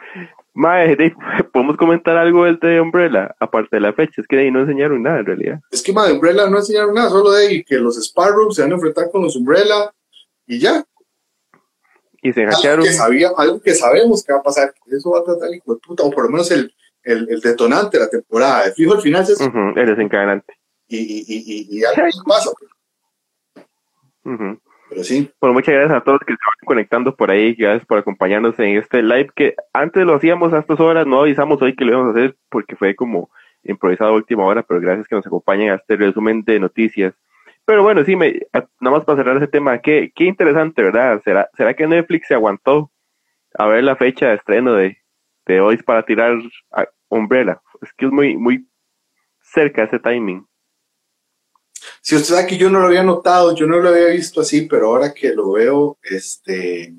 Mae, 0.54 0.98
¿podemos 1.54 1.78
comentar 1.78 2.18
algo 2.18 2.46
del 2.46 2.60
de 2.60 2.82
Umbrella? 2.82 3.36
Aparte 3.40 3.76
de 3.76 3.82
la 3.82 3.94
fecha, 3.94 4.22
es 4.22 4.28
que 4.28 4.36
de 4.36 4.44
ahí 4.44 4.52
no 4.52 4.62
enseñaron 4.62 5.04
nada 5.04 5.20
en 5.20 5.26
realidad. 5.26 5.60
Es 5.72 5.82
que, 5.82 5.92
de 5.92 6.14
Umbrella 6.14 6.50
no 6.50 6.58
enseñaron 6.58 6.94
nada, 6.94 7.10
solo 7.10 7.32
de 7.32 7.48
ahí 7.48 7.64
que 7.64 7.76
los 7.76 7.96
Sparrows 7.98 8.56
se 8.56 8.62
van 8.64 8.72
a 8.72 8.76
enfrentar 8.76 9.10
con 9.12 9.22
los 9.22 9.36
Umbrella 9.36 9.94
y 10.46 10.60
ya. 10.60 10.84
Y 12.22 12.34
se 12.34 12.46
hackearon. 12.46 12.86
Algo 13.38 13.62
que, 13.62 13.74
sabemos 13.74 14.24
que 14.24 14.34
va 14.34 14.40
a 14.40 14.44
pasar, 14.44 14.74
eso 14.88 15.12
va 15.12 15.20
a 15.20 15.24
tratar 15.24 15.54
hijo 15.54 15.74
de 15.74 15.80
puta, 15.80 16.04
o 16.04 16.12
por 16.12 16.26
lo 16.26 16.32
menos 16.32 16.52
el, 16.52 16.74
el, 17.04 17.40
detonante 17.40 17.98
de 17.98 18.04
la 18.04 18.10
temporada. 18.10 18.66
De 18.66 18.74
fijo, 18.74 18.94
al 18.94 19.02
final 19.02 19.24
es. 19.24 19.40
el 19.40 19.86
desencadenante. 19.86 20.54
Y, 20.88 20.98
y, 20.98 21.24
y, 21.28 21.80
y, 21.80 21.84
algo 21.86 22.24
pasa. 22.26 22.52
Sí. 25.04 25.32
Bueno, 25.40 25.54
muchas 25.54 25.76
gracias 25.76 25.98
a 25.98 26.04
todos 26.04 26.20
que 26.22 26.34
se 26.34 26.40
van 26.46 26.66
conectando 26.66 27.16
por 27.16 27.32
ahí. 27.32 27.54
Gracias 27.54 27.86
por 27.86 28.00
acompañarnos 28.00 28.58
en 28.60 28.78
este 28.78 29.04
live 29.04 29.30
que 29.36 29.56
antes 29.74 30.06
lo 30.06 30.16
hacíamos 30.16 30.52
a 30.54 30.60
estas 30.60 30.80
horas, 30.80 31.06
no 31.06 31.22
avisamos 31.22 31.62
hoy 31.62 31.76
que 31.76 31.86
lo 31.86 31.92
íbamos 31.92 32.16
a 32.16 32.20
hacer 32.20 32.36
porque 32.50 32.76
fue 32.76 32.96
como 32.96 33.30
improvisado 33.64 34.12
a 34.12 34.16
última 34.16 34.46
hora, 34.46 34.64
pero 34.64 34.80
gracias 34.80 35.08
que 35.08 35.16
nos 35.16 35.28
acompañen 35.28 35.72
a 35.72 35.76
este 35.76 35.96
resumen 35.96 36.44
de 36.44 36.60
noticias. 36.60 37.14
Pero 37.66 37.84
bueno, 37.84 38.04
sí, 38.04 38.16
me, 38.16 38.40
nada 38.80 38.98
más 38.98 39.06
para 39.06 39.18
cerrar 39.18 39.38
ese 39.38 39.48
tema, 39.48 39.78
qué, 39.80 40.12
qué 40.16 40.26
interesante, 40.26 40.82
¿verdad? 40.82 41.22
¿Será, 41.24 41.50
¿Será 41.56 41.76
que 41.76 41.86
Netflix 41.86 42.28
se 42.28 42.34
aguantó 42.34 42.92
a 43.54 43.68
ver 43.68 43.84
la 43.84 43.96
fecha 43.96 44.30
de 44.30 44.36
estreno 44.36 44.74
de, 44.74 44.98
de 45.46 45.62
hoy 45.62 45.78
para 45.78 46.04
tirar 46.04 46.36
Umbrella? 47.10 47.62
Es 47.82 47.94
que 47.94 48.08
es 48.08 48.12
muy, 48.12 48.36
muy 48.38 48.68
cerca 49.42 49.84
ese 49.84 50.00
timing. 50.00 50.49
Si 52.02 52.16
usted 52.16 52.36
sabe 52.36 52.48
que 52.48 52.58
yo 52.58 52.70
no 52.70 52.80
lo 52.80 52.88
había 52.88 53.04
notado, 53.04 53.56
yo 53.56 53.68
no 53.68 53.78
lo 53.78 53.90
había 53.90 54.08
visto 54.08 54.42
así, 54.42 54.68
pero 54.68 54.88
ahora 54.88 55.14
que 55.14 55.34
lo 55.34 55.52
veo, 55.52 55.98
este, 56.04 56.94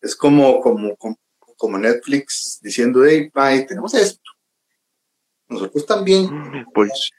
es 0.00 0.16
como, 0.16 0.60
como, 0.60 0.96
como, 1.56 1.78
Netflix 1.78 2.58
diciendo, 2.62 3.04
hey, 3.04 3.30
bye, 3.32 3.64
tenemos 3.66 3.94
esto. 3.94 4.30
Nosotros 5.48 5.86
también. 5.86 6.28
Pues, 6.74 7.10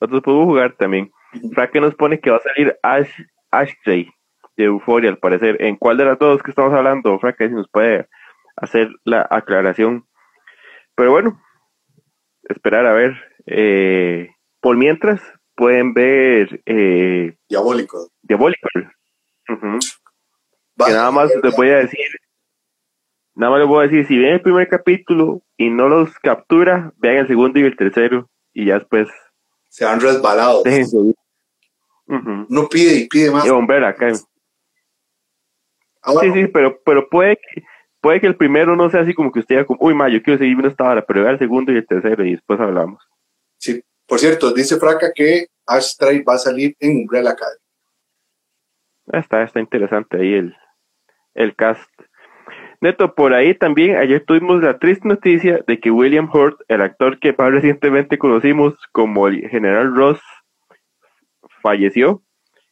nosotros 0.00 0.22
podemos 0.22 0.46
jugar 0.46 0.76
también. 0.76 1.10
Frank 1.52 1.70
que 1.70 1.80
nos 1.80 1.94
pone 1.94 2.20
que 2.20 2.30
va 2.30 2.38
a 2.38 2.42
salir 2.42 2.78
Ash, 2.82 3.10
Ashtray 3.50 4.10
de 4.56 4.64
Euphoria, 4.64 5.10
al 5.10 5.18
parecer. 5.18 5.62
¿En 5.62 5.76
cuál 5.76 5.96
de 5.96 6.04
las 6.04 6.18
dos 6.18 6.42
que 6.42 6.50
estamos 6.50 6.72
hablando? 6.72 7.18
Frank, 7.18 7.36
si 7.38 7.48
nos 7.48 7.68
puede 7.68 8.08
hacer 8.56 8.90
la 9.04 9.26
aclaración. 9.30 10.06
Pero 10.94 11.12
bueno, 11.12 11.40
esperar 12.48 12.86
a 12.86 12.92
ver. 12.92 13.14
Eh, 13.46 14.30
por 14.60 14.76
mientras, 14.76 15.20
pueden 15.54 15.92
ver 15.92 16.62
eh, 16.66 17.36
Diabólico. 17.48 18.10
Diabólico. 18.22 18.68
que 19.46 20.92
nada 20.92 21.10
más 21.10 21.30
les 21.42 21.56
voy 21.56 21.70
a 21.70 21.76
decir, 21.76 22.06
nada 23.34 23.50
más 23.50 23.60
les 23.60 23.68
voy 23.68 23.84
a 23.84 23.88
decir, 23.88 24.06
si 24.06 24.18
ven 24.18 24.34
el 24.34 24.42
primer 24.42 24.68
capítulo 24.68 25.42
y 25.56 25.70
no 25.70 25.88
los 25.88 26.18
captura, 26.18 26.92
vean 26.96 27.18
el 27.18 27.26
segundo 27.28 27.58
y 27.58 27.64
el 27.64 27.76
tercero 27.76 28.30
y 28.52 28.66
ya 28.66 28.78
después 28.78 29.08
se 29.68 29.86
han 29.86 30.00
resbalado. 30.00 30.62
No 32.48 32.68
pide 32.68 32.94
y 32.94 33.08
pide 33.08 33.30
más. 33.30 33.44
acá. 33.44 34.12
Ah, 36.02 36.14
sí, 36.20 36.32
sí, 36.32 36.46
pero, 36.48 36.80
pero 36.82 37.08
puede 37.08 37.36
que, 37.36 37.62
puede 38.00 38.20
que 38.20 38.26
el 38.26 38.36
primero 38.36 38.74
no 38.74 38.90
sea 38.90 39.00
así 39.02 39.14
como 39.14 39.30
que 39.30 39.40
usted 39.40 39.56
diga 39.56 39.66
como, 39.66 39.78
uy, 39.82 39.94
ma, 39.94 40.08
yo 40.08 40.22
quiero 40.22 40.38
seguir 40.38 40.54
viendo 40.54 40.70
esta 40.70 40.84
hora, 40.84 41.04
pero 41.04 41.22
vea 41.22 41.32
el 41.32 41.38
segundo 41.38 41.72
y 41.72 41.76
el 41.76 41.86
tercero 41.86 42.24
y 42.24 42.32
después 42.32 42.58
hablamos. 42.58 43.06
Por 44.10 44.18
cierto, 44.18 44.52
dice 44.52 44.76
Fraca 44.76 45.12
que 45.14 45.46
Ashtray 45.68 46.24
va 46.24 46.34
a 46.34 46.38
salir 46.38 46.74
en 46.80 47.02
Umbrella 47.02 47.30
Academy. 47.30 47.60
Está, 49.12 49.44
está 49.44 49.60
interesante 49.60 50.16
ahí 50.16 50.34
el, 50.34 50.56
el 51.34 51.54
cast. 51.54 51.88
Neto, 52.80 53.14
por 53.14 53.34
ahí 53.34 53.54
también 53.54 53.98
ayer 53.98 54.24
tuvimos 54.26 54.64
la 54.64 54.80
triste 54.80 55.06
noticia 55.06 55.60
de 55.64 55.78
que 55.78 55.92
William 55.92 56.28
Hurt, 56.28 56.60
el 56.66 56.82
actor 56.82 57.20
que 57.20 57.32
más 57.38 57.52
recientemente 57.52 58.18
conocimos 58.18 58.74
como 58.90 59.28
el 59.28 59.48
General 59.48 59.94
Ross, 59.94 60.20
falleció. 61.62 62.20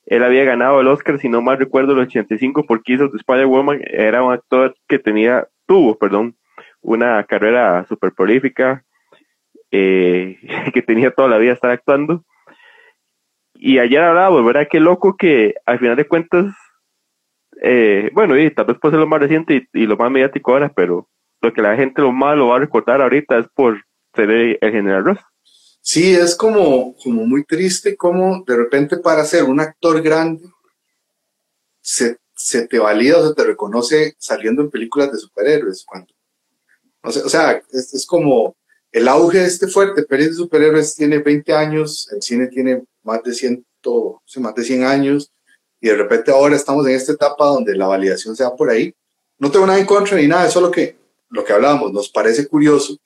Él 0.07 0.25
había 0.25 0.43
ganado 0.43 0.81
el 0.81 0.89
Oscar, 0.89 1.21
si 1.21 1.29
no 1.29 1.41
mal 1.41 1.59
recuerdo, 1.59 1.93
el 1.93 2.01
85 2.01 2.67
por 2.67 2.83
Kiss 2.83 3.01
of 3.01 3.13
the 3.13 3.19
Spider-Woman. 3.19 3.83
Era 3.87 4.25
un 4.25 4.33
actor 4.33 4.75
que 4.89 4.99
tenía, 4.99 5.47
tuvo, 5.67 5.97
perdón, 5.99 6.37
una 6.81 7.23
carrera 7.23 7.87
súper 7.87 8.13
prolífica, 8.13 8.85
eh, 9.71 10.39
que 10.75 10.83
tenía 10.83 11.11
toda 11.11 11.29
la 11.29 11.39
vida 11.39 11.53
estar 11.53 11.71
actuando. 11.71 12.25
Y 13.55 13.79
ayer 13.79 14.01
hablábamos, 14.01 14.45
¿verdad? 14.45 14.69
Qué 14.71 14.79
loco 14.79 15.17
que 15.17 15.55
al 15.67 15.79
final 15.81 15.97
de 15.97 16.07
cuentas, 16.07 16.55
eh, 17.61 18.11
bueno, 18.13 18.39
y 18.39 18.51
tal 18.53 18.67
vez 18.67 18.79
puede 18.81 18.93
ser 18.93 19.01
lo 19.01 19.07
más 19.09 19.21
reciente 19.21 19.69
y, 19.73 19.87
lo 19.87 19.97
más 19.97 20.11
mediático 20.11 20.53
ahora, 20.53 20.73
pero 20.75 21.09
lo 21.41 21.53
que 21.53 21.63
la 21.63 21.75
gente 21.75 22.03
lo 22.03 22.13
más 22.13 22.37
lo 22.37 22.49
va 22.49 22.57
a 22.57 22.61
recordar 22.61 23.03
ahorita 23.03 23.39
es 23.39 23.47
por 23.55 23.83
ser 24.15 24.31
el, 24.31 24.59
general 24.61 25.05
Ross. 25.05 25.19
Sí, 25.81 26.15
es 26.15 26.37
como, 26.37 26.95
como 27.03 27.25
muy 27.27 27.45
triste 27.45 27.97
como 27.97 28.45
de 28.47 28.57
repente 28.57 28.99
para 28.99 29.25
ser 29.25 29.45
un 29.45 29.59
actor 29.59 30.03
grande 30.03 30.45
se, 31.81 32.19
se 32.35 32.69
te 32.69 32.79
valida 32.79 33.19
o 33.19 33.27
se 33.27 33.35
te 33.35 33.45
reconoce 33.45 34.15
saliendo 34.19 34.63
en 34.63 34.71
películas 34.71 35.11
de 35.11 35.19
superhéroes. 35.19 35.85
Cuando, 35.87 36.13
o 37.03 37.11
sea, 37.11 37.25
o 37.25 37.29
sea 37.29 37.63
es, 37.73 37.95
es 37.95 38.07
como 38.07 38.58
el 38.93 39.09
auge 39.09 39.39
de 39.39 39.47
este 39.47 39.69
fuerte 39.69 40.03
Pérez 40.03 40.31
de 40.31 40.35
superhéroes 40.35 40.95
tiene 40.95 41.19
20 41.19 41.53
años, 41.53 42.11
el 42.13 42.23
cine 42.23 42.47
tiene 42.47 42.85
más 43.03 43.23
de 43.23 43.35
100, 43.35 43.65
más 44.39 44.55
de 44.55 44.65
100 44.65 44.85
años, 44.85 45.31
y 45.81 45.89
de 45.89 45.97
repente 45.97 46.31
ahora 46.31 46.57
estamos 46.57 46.87
en 46.87 46.95
esta 46.95 47.13
etapa 47.13 47.47
donde 47.47 47.77
la 47.77 47.87
validación 47.87 48.35
se 48.35 48.43
da 48.43 48.55
por 48.55 48.71
ahí. 48.71 48.95
No 49.39 49.51
tengo 49.51 49.67
nada 49.67 49.79
en 49.79 49.87
contra 49.87 50.17
ni 50.17 50.27
nada, 50.27 50.47
es 50.47 50.57
lo 50.57 50.71
que, 50.71 50.97
lo 51.31 51.45
que 51.45 51.53
hablábamos, 51.53 51.93
nos 51.93 52.09
parece 52.09 52.49
curioso 52.49 52.97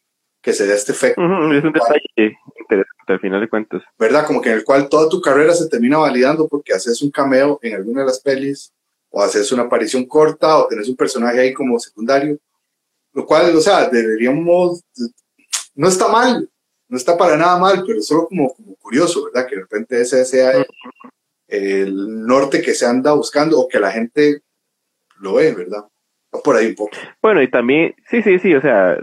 que 0.40 0.52
se 0.52 0.66
dé 0.66 0.74
este 0.74 0.92
efecto. 0.92 1.20
es 1.20 1.64
un 1.64 1.72
detalle 1.72 2.36
interesante 2.58 3.12
al 3.12 3.20
final 3.20 3.40
de 3.40 3.48
cuentas. 3.48 3.82
¿Verdad? 3.98 4.26
Como 4.26 4.40
que 4.40 4.50
en 4.50 4.56
el 4.56 4.64
cual 4.64 4.88
toda 4.88 5.08
tu 5.08 5.20
carrera 5.20 5.54
se 5.54 5.68
termina 5.68 5.98
validando 5.98 6.48
porque 6.48 6.72
haces 6.72 7.00
un 7.02 7.10
cameo 7.10 7.58
en 7.62 7.74
alguna 7.74 8.00
de 8.00 8.06
las 8.06 8.20
pelis, 8.20 8.72
o 9.10 9.22
haces 9.22 9.52
una 9.52 9.64
aparición 9.64 10.06
corta, 10.06 10.58
o 10.58 10.66
tenés 10.66 10.88
un 10.88 10.96
personaje 10.96 11.38
ahí 11.38 11.52
como 11.52 11.78
secundario. 11.78 12.38
Lo 13.12 13.26
cual, 13.26 13.54
o 13.54 13.60
sea, 13.60 13.88
deberíamos 13.88 14.82
no 15.74 15.88
está 15.88 16.08
mal, 16.08 16.48
no 16.88 16.96
está 16.96 17.16
para 17.16 17.36
nada 17.36 17.58
mal, 17.58 17.84
pero 17.86 18.00
solo 18.02 18.26
como, 18.28 18.54
curioso, 18.80 19.24
¿verdad? 19.24 19.48
Que 19.48 19.56
de 19.56 19.62
repente 19.62 20.00
ese 20.00 20.24
sea 20.24 20.52
el, 21.48 22.26
norte 22.26 22.62
que 22.62 22.74
se 22.74 22.86
anda 22.86 23.12
buscando 23.12 23.58
o 23.58 23.68
que 23.68 23.80
la 23.80 23.90
gente 23.90 24.42
lo 25.20 25.34
ve, 25.34 25.52
¿verdad? 25.54 25.84
por 26.44 26.56
ahí 26.56 26.68
un 26.68 26.74
poco. 26.74 26.96
Bueno, 27.20 27.42
y 27.42 27.50
también, 27.50 27.94
sí, 28.10 28.22
sí, 28.22 28.38
sí, 28.38 28.54
o 28.54 28.60
sea, 28.62 28.96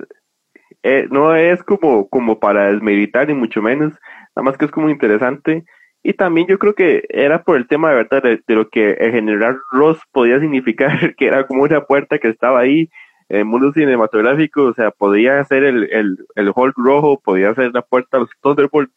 eh, 0.81 1.07
no 1.11 1.35
es 1.35 1.61
como, 1.63 2.09
como 2.09 2.39
para 2.39 2.71
desmeditar 2.71 3.27
ni 3.27 3.35
mucho 3.35 3.61
menos, 3.61 3.93
nada 4.35 4.43
más 4.43 4.57
que 4.57 4.65
es 4.65 4.71
como 4.71 4.89
interesante. 4.89 5.63
Y 6.01 6.13
también 6.13 6.47
yo 6.47 6.57
creo 6.57 6.73
que 6.73 7.05
era 7.09 7.43
por 7.43 7.57
el 7.57 7.67
tema 7.67 7.89
de 7.89 7.95
verdad 7.97 8.23
de, 8.23 8.41
de, 8.47 8.55
lo 8.55 8.69
que 8.69 8.91
el 8.93 9.11
general 9.11 9.59
Ross 9.71 9.99
podía 10.11 10.39
significar, 10.39 11.15
que 11.17 11.27
era 11.27 11.45
como 11.45 11.63
una 11.63 11.85
puerta 11.85 12.17
que 12.17 12.29
estaba 12.29 12.59
ahí 12.59 12.89
el 13.29 13.45
mundo 13.45 13.71
cinematográfico, 13.71 14.63
o 14.63 14.73
sea, 14.73 14.89
podía 14.91 15.39
hacer 15.39 15.63
el, 15.63 15.83
el, 15.91 16.17
el 16.35 16.51
Hulk 16.53 16.75
rojo, 16.77 17.19
podía 17.19 17.51
hacer 17.51 17.71
la 17.73 17.83
puerta 17.83 18.17
a 18.17 18.21
los 18.21 18.29
Thunderbolts, 18.41 18.91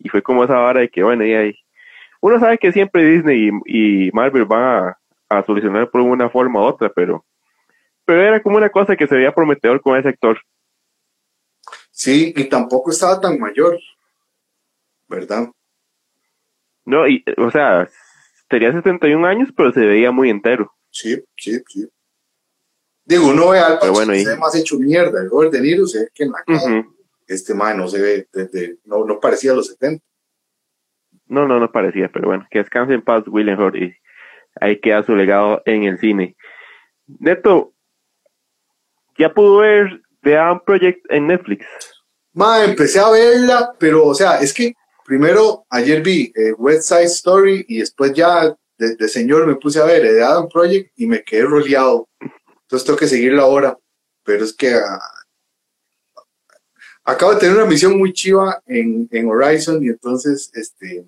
y 0.00 0.08
fue 0.08 0.22
como 0.22 0.44
esa 0.44 0.54
vara 0.54 0.80
de 0.80 0.88
que, 0.90 1.02
bueno, 1.02 1.24
y 1.24 1.32
ahí. 1.34 1.58
Uno 2.20 2.38
sabe 2.40 2.58
que 2.58 2.72
siempre 2.72 3.04
Disney 3.04 3.50
y, 3.66 4.10
Marvel 4.12 4.44
van 4.44 4.94
a, 5.28 5.42
solucionar 5.44 5.88
por 5.88 6.00
una 6.00 6.28
forma 6.28 6.60
u 6.60 6.64
otra, 6.64 6.90
pero, 6.94 7.24
pero 8.04 8.22
era 8.22 8.42
como 8.42 8.56
una 8.56 8.70
cosa 8.70 8.96
que 8.96 9.06
se 9.06 9.14
veía 9.14 9.32
prometedor 9.32 9.80
con 9.80 9.96
ese 9.96 10.08
actor. 10.08 10.38
Sí, 11.90 12.32
y 12.36 12.44
tampoco 12.48 12.90
estaba 12.90 13.20
tan 13.20 13.38
mayor, 13.38 13.78
¿verdad? 15.08 15.48
No, 16.84 17.06
y, 17.06 17.22
o 17.36 17.50
sea, 17.50 17.88
tenía 18.48 18.72
71 18.72 19.24
años, 19.26 19.50
pero 19.56 19.70
se 19.72 19.86
veía 19.86 20.10
muy 20.10 20.28
entero. 20.28 20.72
Sí, 20.90 21.22
sí, 21.36 21.60
sí. 21.68 21.88
Digo, 23.10 23.26
uno 23.26 23.48
ve 23.48 23.58
al 23.58 23.78
bueno, 23.90 24.14
se 24.14 24.24
ve 24.24 24.36
más 24.36 24.54
hecho 24.54 24.78
mierda. 24.78 25.20
El 25.20 25.28
Robert 25.28 25.52
De 25.52 25.60
Niro 25.60 25.84
se 25.84 25.98
ve 25.98 26.08
que 26.14 26.22
en 26.22 26.30
la 26.30 26.44
cara 26.46 26.86
este 27.26 27.54
man 27.54 27.76
no 27.76 27.88
se 27.88 28.00
ve, 28.00 28.28
desde, 28.32 28.78
no, 28.84 29.04
no 29.04 29.18
parecía 29.18 29.50
a 29.50 29.56
los 29.56 29.66
70. 29.66 30.04
No, 31.26 31.48
no, 31.48 31.58
no 31.58 31.72
parecía, 31.72 32.08
pero 32.12 32.28
bueno, 32.28 32.46
que 32.52 32.60
descanse 32.60 32.94
en 32.94 33.02
paz 33.02 33.24
William 33.26 33.60
Hurt 33.60 33.74
y 33.74 33.92
ahí 34.60 34.80
queda 34.80 35.02
su 35.02 35.16
legado 35.16 35.60
en 35.64 35.82
el 35.82 35.98
cine. 35.98 36.36
Neto, 37.18 37.72
¿ya 39.18 39.34
pudo 39.34 39.58
ver 39.58 40.02
The 40.22 40.36
Adam 40.36 40.60
Project 40.64 41.04
en 41.08 41.26
Netflix? 41.26 41.66
Ma, 42.32 42.64
empecé 42.64 43.00
a 43.00 43.10
verla, 43.10 43.74
pero, 43.76 44.06
o 44.06 44.14
sea, 44.14 44.40
es 44.40 44.54
que 44.54 44.74
primero 45.04 45.64
ayer 45.68 46.00
vi 46.00 46.32
eh, 46.36 46.52
West 46.52 46.84
Side 46.84 47.04
Story 47.06 47.64
y 47.66 47.78
después 47.80 48.12
ya 48.12 48.54
de, 48.78 49.08
señor 49.08 49.46
me 49.46 49.56
puse 49.56 49.80
a 49.80 49.84
ver 49.84 50.02
The 50.02 50.22
Adam 50.22 50.48
Project 50.48 50.92
y 50.96 51.06
me 51.06 51.22
quedé 51.22 51.42
roleado. 51.42 52.08
Entonces 52.70 52.86
tengo 52.86 52.98
que 53.00 53.08
seguirlo 53.08 53.42
ahora. 53.42 53.76
Pero 54.22 54.44
es 54.44 54.52
que 54.52 54.72
ah, 54.72 55.00
acabo 57.02 57.34
de 57.34 57.40
tener 57.40 57.56
una 57.56 57.66
misión 57.66 57.98
muy 57.98 58.12
chiva 58.12 58.62
en, 58.64 59.08
Horizon 59.26 59.82
y 59.82 59.88
entonces, 59.88 60.52
este... 60.54 61.04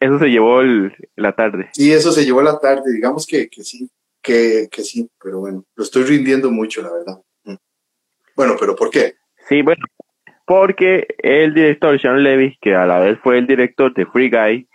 Eso 0.00 0.18
se 0.18 0.26
llevó 0.26 0.62
la 1.14 1.34
tarde. 1.36 1.70
Sí, 1.72 1.92
eso 1.92 2.10
se 2.10 2.24
llevó 2.24 2.42
la 2.42 2.58
tarde. 2.58 2.92
Digamos 2.92 3.24
que, 3.24 3.48
sí, 3.62 3.88
que, 4.20 4.68
sí, 4.82 5.08
pero 5.22 5.38
bueno, 5.38 5.64
lo 5.76 5.84
estoy 5.84 6.02
rindiendo 6.02 6.50
mucho, 6.50 6.82
la 6.82 6.92
verdad. 6.92 7.22
Mm. 7.44 7.54
Bueno, 8.34 8.56
pero 8.58 8.74
¿por 8.74 8.90
qué? 8.90 9.14
Sí, 9.48 9.62
bueno, 9.62 9.86
porque 10.44 11.06
el 11.18 11.54
director 11.54 12.00
Sean 12.00 12.24
Levy, 12.24 12.58
que 12.60 12.74
a 12.74 12.84
la 12.84 12.98
vez 12.98 13.18
fue 13.22 13.38
el 13.38 13.46
director 13.46 13.94
de 13.94 14.06
Free 14.06 14.28
Guy, 14.28 14.68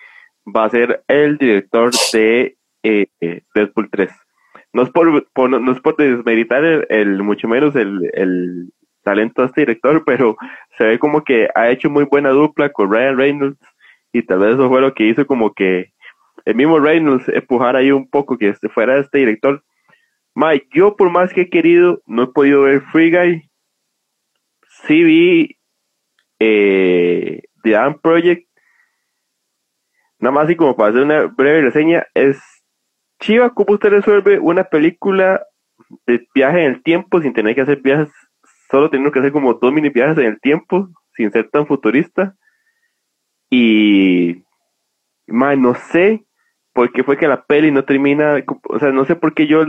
va 0.48 0.66
a 0.66 0.70
ser 0.70 1.04
el 1.10 1.38
director 1.38 1.92
de 2.14 2.58
eh, 2.84 3.08
eh 3.20 3.44
Deadpool 3.54 3.90
3 3.92 4.10
no 4.74 4.84
es 4.84 4.90
por, 4.90 5.50
no, 5.50 5.72
es 5.72 5.80
por 5.82 5.96
desmeritar 5.98 6.64
el, 6.90 7.24
mucho 7.24 7.48
menos 7.48 7.76
el, 7.76 8.10
el, 8.14 8.72
talento 9.04 9.42
de 9.42 9.48
este 9.48 9.62
director, 9.62 10.04
pero 10.06 10.38
se 10.78 10.84
ve 10.84 11.00
como 11.00 11.24
que 11.24 11.50
ha 11.56 11.70
hecho 11.72 11.90
muy 11.90 12.04
buena 12.04 12.30
dupla 12.30 12.70
con 12.70 12.92
Ryan 12.92 13.18
Reynolds 13.18 13.60
y 14.14 14.22
tal 14.22 14.40
vez 14.40 14.54
eso 14.54 14.70
fue 14.70 14.80
lo 14.80 14.94
que 14.94 15.06
hizo 15.06 15.26
como 15.26 15.54
que 15.56 15.92
el 16.46 16.54
mismo 16.54 16.80
Reynolds 16.80 17.28
empujar 17.30 17.76
ahí 17.76 17.92
un 17.92 18.08
poco 18.08 18.38
que 18.38 18.54
fuera 18.72 19.00
este 19.00 19.18
director. 19.18 19.64
Mike, 20.36 20.68
yo 20.72 20.96
por 20.96 21.10
más 21.10 21.34
que 21.34 21.42
he 21.42 21.50
querido, 21.50 22.00
no 22.06 22.24
he 22.24 22.28
podido 22.28 22.62
ver 22.62 22.82
Free 22.92 23.10
Guy. 23.10 23.50
Sí 24.86 25.04
vi 25.04 25.58
eh, 26.40 27.42
The 27.64 27.76
Am 27.76 28.00
Project 28.00 28.52
nada 30.22 30.32
más 30.32 30.46
así 30.46 30.56
como 30.56 30.76
para 30.78 30.92
hacer 30.92 31.02
una 31.04 31.24
breve 31.24 31.64
reseña, 31.64 32.06
es 32.14 32.40
Chiva, 33.22 33.52
¿cómo 33.52 33.76
usted 33.76 33.90
resuelve 33.90 34.40
una 34.40 34.64
película 34.66 35.46
de 36.06 36.28
viaje 36.34 36.66
en 36.66 36.72
el 36.74 36.84
tiempo 36.84 37.22
sin 37.22 37.34
tener 37.34 37.56
que 37.56 37.62
hacer 37.62 37.82
viajes, 37.82 38.10
solo 38.70 38.90
teniendo 38.90 39.12
que 39.12 39.20
hacer 39.20 39.32
como 39.32 39.54
dos 39.54 39.72
mini 39.72 39.90
viajes 39.90 40.18
en 40.18 40.26
el 40.26 40.42
tiempo, 40.42 40.90
sin 41.16 41.32
ser 41.32 41.50
tan 41.50 41.68
futurista? 41.68 42.36
Y, 43.50 44.44
man, 45.28 45.62
no 45.62 45.76
sé 45.76 46.26
por 46.74 46.92
qué 46.92 47.04
fue 47.04 47.18
que 47.18 47.28
la 47.28 47.44
peli 47.44 47.72
no 47.72 47.86
termina, 47.86 48.44
o 48.70 48.80
sea, 48.80 48.92
no 48.92 49.06
sé 49.06 49.16
por 49.16 49.34
qué 49.34 49.46
yo 49.46 49.66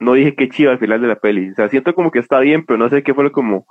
no 0.00 0.14
dije 0.14 0.34
que 0.34 0.48
chiva 0.48 0.72
al 0.72 0.78
final 0.78 1.00
de 1.00 1.08
la 1.08 1.16
peli. 1.16 1.50
O 1.50 1.54
sea, 1.54 1.68
siento 1.68 1.94
como 1.94 2.10
que 2.10 2.18
está 2.18 2.40
bien, 2.40 2.66
pero 2.66 2.78
no 2.78 2.88
sé 2.88 3.02
qué 3.02 3.14
fue 3.14 3.24
lo 3.24 3.32
como, 3.32 3.66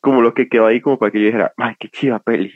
como 0.00 0.22
lo 0.22 0.34
que 0.34 0.48
quedó 0.48 0.66
ahí 0.66 0.80
como 0.80 0.98
para 0.98 1.10
que 1.10 1.18
yo 1.18 1.26
dijera, 1.26 1.52
ay, 1.56 1.74
qué 1.80 1.88
chiva 1.88 2.20
peli. 2.20 2.54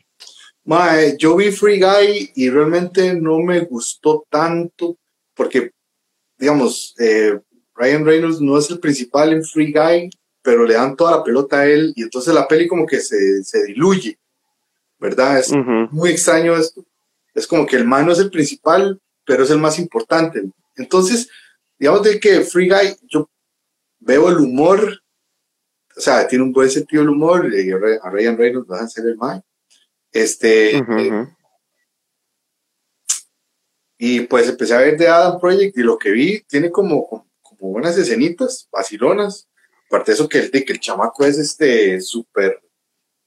Mae, 0.65 1.17
yo 1.19 1.37
vi 1.37 1.51
Free 1.51 1.81
Guy 1.81 2.31
y 2.35 2.51
realmente 2.51 3.15
no 3.15 3.39
me 3.41 3.61
gustó 3.61 4.25
tanto 4.29 4.97
porque, 5.35 5.71
digamos, 6.39 6.95
eh, 6.99 7.39
Ryan 7.75 8.05
Reynolds 8.05 8.41
no 8.41 8.59
es 8.59 8.71
el 8.71 8.81
principal 8.81 9.33
en 9.33 9.45
Free 9.45 9.73
Guy, 9.73 10.11
pero 10.43 10.65
le 10.65 10.75
dan 10.75 10.97
toda 10.97 11.19
la 11.19 11.25
pelota 11.25 11.61
a 11.61 11.67
él 11.67 11.93
y 11.97 12.03
entonces 12.03 12.33
la 12.33 12.47
peli 12.47 12.69
como 12.69 12.87
que 12.87 13.01
se, 13.01 13.43
se 13.43 13.65
diluye, 13.65 14.19
¿verdad? 14.99 15.39
Es 15.39 15.53
muy 15.91 16.11
extraño 16.11 16.57
esto. 16.57 16.85
Es 17.35 17.47
como 17.47 17.67
que 17.67 17.77
el 17.77 17.85
man 17.85 18.07
no 18.07 18.13
es 18.13 18.19
el 18.19 18.31
principal, 18.31 19.01
pero 19.25 19.43
es 19.43 19.51
el 19.51 19.59
más 19.59 19.79
importante. 19.79 20.43
Entonces, 20.77 21.29
digamos 21.79 22.03
de 22.03 22.19
que 22.21 22.41
Free 22.43 22.69
Guy, 22.69 22.97
yo 23.09 23.29
veo 23.99 24.29
el 24.31 24.39
humor, 24.39 25.03
o 25.97 26.01
sea, 26.01 26.27
tiene 26.29 26.45
un 26.45 26.53
buen 26.53 26.71
sentido 26.71 27.03
el 27.03 27.11
humor, 27.11 27.53
y 27.53 27.71
a 27.71 28.11
Ryan 28.11 28.39
Reynolds 28.39 28.71
va 28.71 28.81
a 28.81 28.85
hacer 28.85 29.07
el 29.07 29.17
mal. 29.17 29.43
Este, 30.13 30.83
y 33.99 34.21
pues 34.21 34.49
empecé 34.49 34.75
a 34.75 34.79
ver 34.79 34.99
de 34.99 35.09
Adam 35.09 35.41
Project 35.41 35.77
y 35.77 35.83
lo 35.83 35.99
que 35.99 36.11
vi 36.11 36.41
tiene 36.43 36.71
como, 36.71 37.09
como, 37.09 37.73
buenas 37.73 37.97
escenitas, 37.97 38.69
vacilonas. 38.71 39.49
Aparte 39.89 40.11
de 40.11 40.15
eso 40.15 40.29
que 40.29 40.39
el, 40.39 40.51
que 40.51 40.73
el 40.73 40.81
chamaco 40.81 41.25
es 41.25 41.39
este 41.39 42.01
súper, 42.01 42.61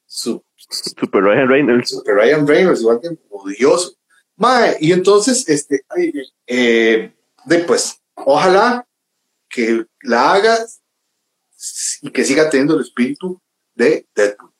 super 0.05 1.23
Ryan 1.23 1.47
Reynolds. 1.47 1.89
Super 1.89 2.15
Ryan 2.15 2.47
Reynolds, 2.47 2.81
igual 2.81 2.99
que 3.01 3.17
odioso. 3.29 3.95
y 4.79 4.91
entonces, 4.91 5.47
este, 5.47 5.81
eh, 6.45 7.13
después, 7.45 8.01
ojalá 8.13 8.85
que 9.49 9.85
la 10.01 10.33
haga 10.33 10.57
y 12.01 12.11
que 12.11 12.23
siga 12.23 12.49
teniendo 12.49 12.75
el 12.75 12.81
espíritu 12.81 13.41
de 13.73 14.07
Deadpool. 14.13 14.51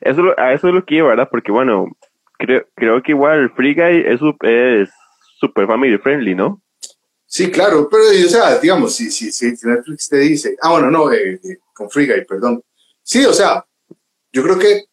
Eso, 0.00 0.22
a 0.38 0.52
eso 0.52 0.68
es 0.68 0.74
lo 0.74 0.84
que 0.84 0.96
iba, 0.96 1.08
¿verdad? 1.08 1.28
Porque 1.30 1.52
bueno, 1.52 1.86
creo, 2.40 2.66
creo 2.74 3.02
que 3.02 3.12
igual 3.12 3.52
Free 3.54 3.74
Guy 3.74 4.04
es, 4.06 4.20
es 4.42 4.88
super 5.38 5.66
family 5.66 5.98
friendly, 5.98 6.34
¿no? 6.34 6.62
Sí, 7.26 7.50
claro, 7.50 7.88
pero 7.88 8.04
o 8.04 8.28
sea, 8.28 8.58
digamos, 8.58 8.96
si, 8.96 9.10
si, 9.10 9.30
si 9.30 9.54
Netflix 9.62 10.08
te 10.08 10.16
dice, 10.18 10.56
ah, 10.60 10.72
bueno, 10.72 10.90
no, 10.90 11.12
eh, 11.12 11.40
eh, 11.44 11.58
con 11.72 11.88
Free 11.88 12.06
Guy, 12.06 12.24
perdón. 12.24 12.62
Sí, 13.02 13.24
o 13.24 13.32
sea, 13.32 13.64
yo 14.32 14.42
creo 14.42 14.58
que 14.58 14.84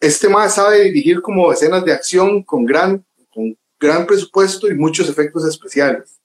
este 0.00 0.28
más 0.28 0.54
sabe 0.54 0.84
dirigir 0.84 1.20
como 1.20 1.52
escenas 1.52 1.84
de 1.84 1.92
acción 1.92 2.42
con 2.42 2.64
gran, 2.64 3.04
con 3.32 3.56
gran 3.78 4.06
presupuesto 4.06 4.68
y 4.68 4.74
muchos 4.74 5.08
efectos 5.08 5.46
especiales. 5.46 6.18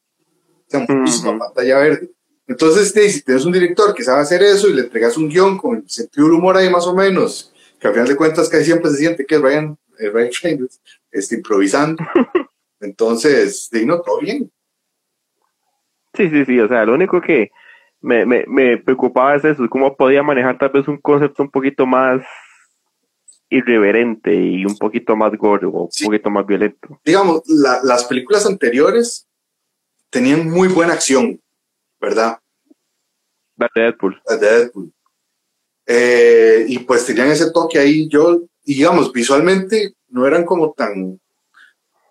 O 0.67 0.69
sea, 0.69 0.85
muchísima 0.87 1.37
pantalla 1.37 1.77
verde. 1.77 2.09
Entonces, 2.47 2.91
si 3.11 3.21
tienes 3.21 3.45
un 3.45 3.51
director 3.51 3.93
que 3.93 4.03
sabe 4.03 4.21
hacer 4.21 4.41
eso 4.41 4.67
y 4.67 4.73
le 4.73 4.81
entregas 4.83 5.17
un 5.17 5.29
guion 5.29 5.57
con 5.57 5.77
el 5.77 5.89
sentido 5.89 6.27
del 6.27 6.37
humor 6.37 6.57
ahí 6.57 6.69
más 6.69 6.85
o 6.87 6.95
menos, 6.95 7.51
que 7.79 7.87
al 7.87 7.93
final 7.93 8.07
de 8.07 8.15
cuentas 8.15 8.49
casi 8.49 8.65
siempre 8.65 8.91
se 8.91 8.97
siente 8.97 9.25
que 9.25 9.35
es 9.35 9.41
Ryan, 9.41 9.77
eh, 9.99 10.09
Ryan 10.09 10.31
Reynolds 10.41 10.81
está 11.11 11.35
improvisando. 11.35 12.03
Entonces, 12.79 13.69
no, 13.85 14.01
todo 14.01 14.19
bien. 14.19 14.51
Sí, 16.13 16.29
sí, 16.29 16.45
sí, 16.45 16.59
o 16.59 16.67
sea, 16.67 16.85
lo 16.85 16.93
único 16.93 17.21
que 17.21 17.51
me, 18.01 18.25
me, 18.25 18.45
me 18.47 18.77
preocupaba 18.77 19.35
es 19.35 19.43
eso, 19.43 19.67
cómo 19.69 19.95
podía 19.95 20.23
manejar 20.23 20.57
tal 20.57 20.69
vez 20.69 20.87
un 20.87 20.97
concepto 20.97 21.43
un 21.43 21.51
poquito 21.51 21.85
más 21.85 22.21
irreverente 23.49 24.33
y 24.33 24.65
un 24.65 24.77
poquito 24.77 25.15
más 25.15 25.31
gordo 25.33 25.69
un 25.69 25.89
poquito 26.05 26.29
más 26.29 26.45
violento. 26.45 26.99
Digamos, 27.03 27.41
las 27.47 28.05
películas 28.05 28.45
anteriores 28.45 29.27
tenían 30.09 30.49
muy 30.49 30.67
buena 30.67 30.93
acción, 30.93 31.39
¿verdad? 31.99 32.39
La 33.57 33.69
de 33.73 33.81
Deadpool. 33.81 34.21
La 34.27 34.37
de 34.37 34.47
Deadpool. 34.47 34.93
Eh, 35.85 36.65
y 36.67 36.79
pues 36.79 37.05
tenían 37.05 37.29
ese 37.29 37.51
toque 37.51 37.77
ahí, 37.77 38.07
yo, 38.09 38.41
digamos, 38.63 39.11
visualmente 39.11 39.93
no 40.09 40.25
eran 40.25 40.45
como 40.45 40.73
tan 40.73 41.19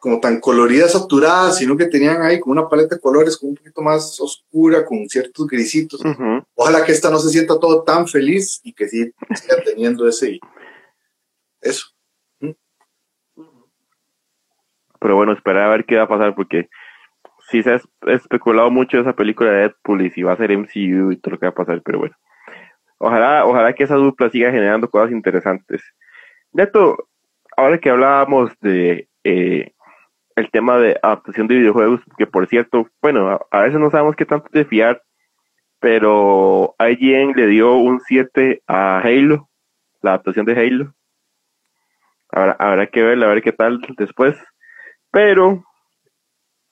como 0.05 0.21
tan 0.21 0.39
coloridas, 0.39 0.93
saturadas, 0.93 1.57
sino 1.57 1.79
que 1.79 1.87
tenían 1.87 2.21
ahí 2.21 2.39
como 2.39 2.53
una 2.53 2.69
paleta 2.69 2.97
de 2.97 3.01
colores 3.01 3.39
como 3.39 3.53
un 3.53 3.57
poquito 3.57 3.81
más 3.81 4.21
oscura, 4.21 4.85
con 4.85 5.09
ciertos 5.09 5.47
grisitos. 5.47 5.99
Ojalá 6.55 6.85
que 6.85 6.93
esta 6.93 7.09
no 7.09 7.19
se 7.19 7.31
sienta 7.31 7.59
todo 7.59 7.85
tan 7.85 8.07
feliz 8.07 8.61
y 8.65 8.75
que 8.75 8.87
sí 8.87 9.11
siga 9.35 9.57
teniendo 9.65 10.07
ese 10.07 10.41
eso. 11.63 11.87
Pero 15.01 15.17
bueno, 15.17 15.33
esperar 15.33 15.63
a 15.63 15.71
ver 15.71 15.87
qué 15.87 15.97
va 15.97 16.03
a 16.03 16.09
pasar 16.09 16.35
porque 16.35 16.69
sí 17.51 17.63
se 17.63 17.73
ha 17.73 17.81
especulado 18.09 18.71
mucho 18.71 19.01
esa 19.01 19.17
película 19.17 19.53
de 19.53 19.59
Deadpool 19.61 20.05
y 20.05 20.11
si 20.11 20.23
va 20.23 20.33
a 20.33 20.37
ser 20.37 20.51
MCU 20.51 21.13
y 21.13 21.17
todo 21.17 21.33
lo 21.33 21.39
que 21.39 21.47
va 21.47 21.53
a 21.53 21.55
pasar, 21.55 21.81
pero 21.83 22.01
bueno. 22.01 22.15
Ojalá, 23.07 23.45
ojalá 23.45 23.75
que 23.75 23.85
esa 23.85 23.97
dupla 23.97 24.31
siga 24.31 24.51
generando 24.51 24.89
cosas 24.89 25.13
interesantes. 25.13 25.83
Neto, 26.53 26.97
ahora 27.55 27.77
que 27.77 27.91
hablábamos 27.91 28.51
de 28.61 29.09
eh, 29.25 29.73
el 30.37 30.51
tema 30.51 30.79
de 30.79 30.99
adaptación 31.03 31.47
de 31.47 31.57
videojuegos, 31.57 32.01
que 32.17 32.27
por 32.27 32.47
cierto, 32.47 32.89
bueno, 33.03 33.39
a, 33.51 33.61
veces 33.61 33.79
no 33.79 33.91
sabemos 33.91 34.17
qué 34.17 34.25
tanto 34.25 34.49
de 34.53 34.65
fiar, 34.65 35.03
pero 35.81 36.75
IGN 36.79 37.35
le 37.37 37.47
dio 37.49 37.75
un 37.75 38.01
7 38.01 38.63
a 38.67 39.01
Halo, 39.01 39.51
la 40.01 40.13
adaptación 40.13 40.47
de 40.47 40.59
Halo. 40.59 40.95
Habrá, 42.31 42.57
habrá 42.59 42.87
que 42.87 43.03
ver, 43.03 43.23
a 43.23 43.29
ver 43.29 43.43
qué 43.43 43.53
tal 43.53 43.83
después. 43.99 44.35
Pero 45.11 45.63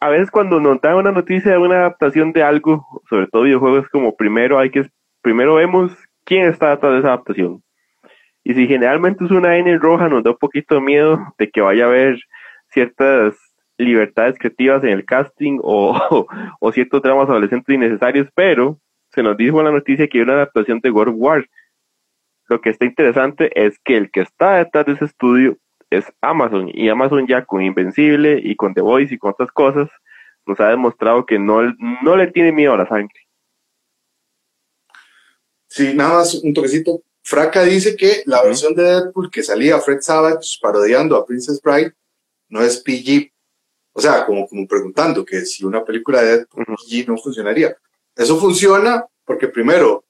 a 0.01 0.09
veces 0.09 0.31
cuando 0.31 0.61
nos 0.61 0.81
dan 0.81 0.95
una 0.95 1.12
noticia 1.12 1.53
de 1.53 1.59
una 1.59 1.75
adaptación 1.75 2.33
de 2.33 2.42
algo, 2.42 3.03
sobre 3.11 3.27
todo 3.27 3.42
videojuegos, 3.42 3.87
como 3.90 4.16
primero 4.16 4.59
hay 4.59 4.71
que 4.71 4.88
primero 5.21 5.57
vemos 5.57 5.92
quién 6.25 6.47
está 6.47 6.71
detrás 6.71 6.93
de 6.93 6.99
esa 7.01 7.09
adaptación. 7.09 7.63
Y 8.45 8.55
si 8.55 8.67
generalmente 8.67 9.25
es 9.25 9.31
una 9.31 9.57
N 9.57 9.79
roja, 9.79 10.09
nos 10.09 10.23
da 10.25 10.31
un 10.31 10.39
poquito 10.39 10.77
de 10.77 10.81
miedo 10.81 11.19
de 11.39 11.51
que 11.51 11.61
vaya 11.61 11.85
a 11.85 11.89
haber 11.89 12.19
ciertas 12.71 13.35
libertades 13.79 14.39
creativas 14.39 14.83
en 14.85 14.91
el 14.91 15.05
casting 15.05 15.59
o, 15.63 16.27
o, 16.61 16.73
ciertos 16.73 17.03
dramas 17.03 17.29
adolescentes 17.29 17.75
innecesarios, 17.75 18.29
pero 18.35 18.79
se 19.11 19.23
nos 19.23 19.37
dijo 19.37 19.59
en 19.59 19.67
la 19.67 19.73
noticia 19.73 20.09
que 20.09 20.19
hay 20.19 20.25
una 20.25 20.35
adaptación 20.35 20.81
de 20.81 20.91
God 20.91 21.09
War. 21.15 21.47
Lo 22.49 22.61
que 22.61 22.71
está 22.71 22.85
interesante 22.85 23.51
es 23.55 23.79
que 23.79 23.97
el 23.97 24.11
que 24.11 24.21
está 24.21 24.57
detrás 24.57 24.87
de 24.87 24.93
ese 24.93 25.05
estudio 25.05 25.57
es 25.91 26.13
Amazon 26.21 26.71
y 26.73 26.89
Amazon 26.89 27.27
ya 27.27 27.45
con 27.45 27.63
Invencible 27.63 28.41
y 28.43 28.57
con 28.57 28.75
The 28.75 28.81
Voice 28.81 29.15
y 29.15 29.19
con 29.19 29.33
otras 29.33 29.53
cosas 29.53 29.89
nos 30.47 30.59
ha 30.61 30.69
demostrado 30.69 31.25
que 31.27 31.39
no, 31.39 31.63
no 32.03 32.17
le 32.17 32.27
tiene 32.29 32.53
miedo 32.53 32.75
a 32.75 32.79
la 32.79 32.87
sangre. 32.87 33.22
Sí, 35.75 35.95
nada 35.95 36.19
más 36.19 36.35
un 36.35 36.53
toquecito. 36.53 37.03
Fraca 37.23 37.63
dice 37.63 37.97
que 37.97 38.23
la 38.27 38.43
versión 38.43 38.75
de 38.75 38.83
Deadpool 38.83 39.31
que 39.31 39.43
salía 39.43 39.81
Fred 39.81 40.03
Savage 40.03 40.59
parodiando 40.61 41.17
a 41.17 41.25
Princess 41.25 41.63
Bride 41.63 41.95
no 42.51 42.61
es 42.63 42.77
PG. 42.77 43.33
O 43.95 44.01
sea, 44.03 44.27
como, 44.27 44.47
como 44.47 44.67
preguntando 44.69 45.25
que 45.25 45.47
si 45.47 45.65
una 45.65 45.83
película 45.83 46.21
de 46.21 46.37
Deadpool 46.37 46.67
PG 46.67 47.09
no 47.09 47.17
funcionaría. 47.17 47.75
Eso 48.15 48.39
funciona 48.39 49.07
porque 49.25 49.49
primero 49.49 50.05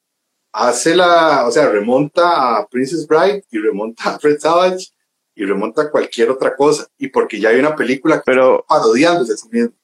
hace 0.50 0.96
la, 0.96 1.46
o 1.46 1.52
sea, 1.52 1.70
remonta 1.70 2.58
a 2.58 2.66
Princess 2.66 3.06
Bride 3.06 3.44
y 3.52 3.58
remonta 3.58 4.16
a 4.16 4.18
Fred 4.18 4.40
Savage 4.40 4.88
y 5.36 5.44
remonta 5.44 5.82
a 5.82 5.90
cualquier 5.92 6.30
otra 6.30 6.56
cosa. 6.56 6.88
Y 6.98 7.06
porque 7.06 7.38
ya 7.38 7.50
hay 7.50 7.60
una 7.60 7.76
película 7.76 8.16
que 8.16 8.24
pero, 8.26 8.64
parodiándose 8.68 9.34
a 9.34 9.36
sí 9.36 9.48
mismo. 9.48 9.74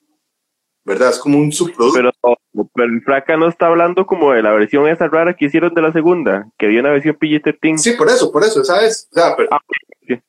¿Verdad? 0.88 1.10
Es 1.10 1.18
como 1.18 1.38
un 1.38 1.52
subproducto. 1.52 1.92
Pero, 1.92 2.68
pero 2.74 2.88
el 2.88 3.02
Fraca 3.02 3.36
no 3.36 3.46
está 3.46 3.66
hablando 3.66 4.06
como 4.06 4.32
de 4.32 4.42
la 4.42 4.54
versión 4.54 4.88
esa 4.88 5.06
rara 5.06 5.36
que 5.36 5.44
hicieron 5.44 5.74
de 5.74 5.82
la 5.82 5.92
segunda, 5.92 6.50
que 6.58 6.66
dio 6.66 6.80
una 6.80 6.92
versión 6.92 7.14
PG-13. 7.18 7.76
Sí, 7.76 7.92
por 7.92 8.08
eso, 8.08 8.32
por 8.32 8.42
eso, 8.42 8.64
¿sabes? 8.64 9.06
O 9.12 9.14
sea, 9.14 9.36
pero, 9.36 9.50
ah, 9.52 9.60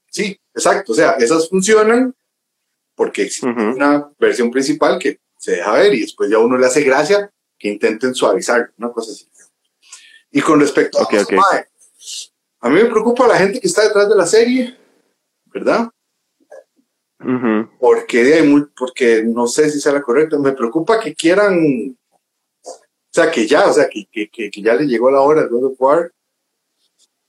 sí. 0.09 0.37
exacto. 0.53 0.91
O 0.91 0.95
sea, 0.95 1.11
esas 1.11 1.47
funcionan 1.47 2.13
porque 2.93 3.21
existe 3.21 3.47
una 3.47 4.11
versión 4.19 4.51
principal 4.51 4.99
que 4.99 5.21
se 5.37 5.53
deja 5.53 5.71
ver 5.71 5.93
y 5.93 6.01
después 6.01 6.29
ya 6.29 6.39
uno 6.39 6.57
le 6.57 6.65
hace 6.65 6.83
gracia 6.83 7.31
que 7.57 7.69
intenten 7.69 8.13
suavizar, 8.13 8.73
una 8.77 8.91
cosa 8.91 9.13
así. 9.13 9.25
Y 10.29 10.41
con 10.41 10.59
respecto 10.59 10.99
a 10.99 11.07
a 12.61 12.69
mí 12.69 12.75
me 12.75 12.89
preocupa 12.89 13.25
la 13.25 13.37
gente 13.37 13.61
que 13.61 13.67
está 13.67 13.83
detrás 13.83 14.09
de 14.09 14.15
la 14.17 14.25
serie, 14.25 14.77
¿verdad? 15.45 15.89
Porque, 17.79 18.33
hay 18.33 18.65
porque 18.77 19.23
no 19.25 19.45
sé 19.47 19.69
si 19.69 19.79
será 19.79 20.01
correcto. 20.01 20.39
Me 20.39 20.53
preocupa 20.53 20.99
que 20.99 21.13
quieran, 21.13 21.97
o 22.63 23.11
sea, 23.11 23.29
que 23.29 23.45
ya, 23.45 23.67
o 23.67 23.73
sea, 23.73 23.89
que, 23.89 24.07
que, 24.09 24.29
que, 24.29 24.61
ya 24.61 24.73
le 24.75 24.87
llegó 24.87 25.11
la 25.11 25.21
hora 25.21 25.43
de 25.43 25.49
God 25.49 25.71
of 25.71 25.81
War. 25.81 26.11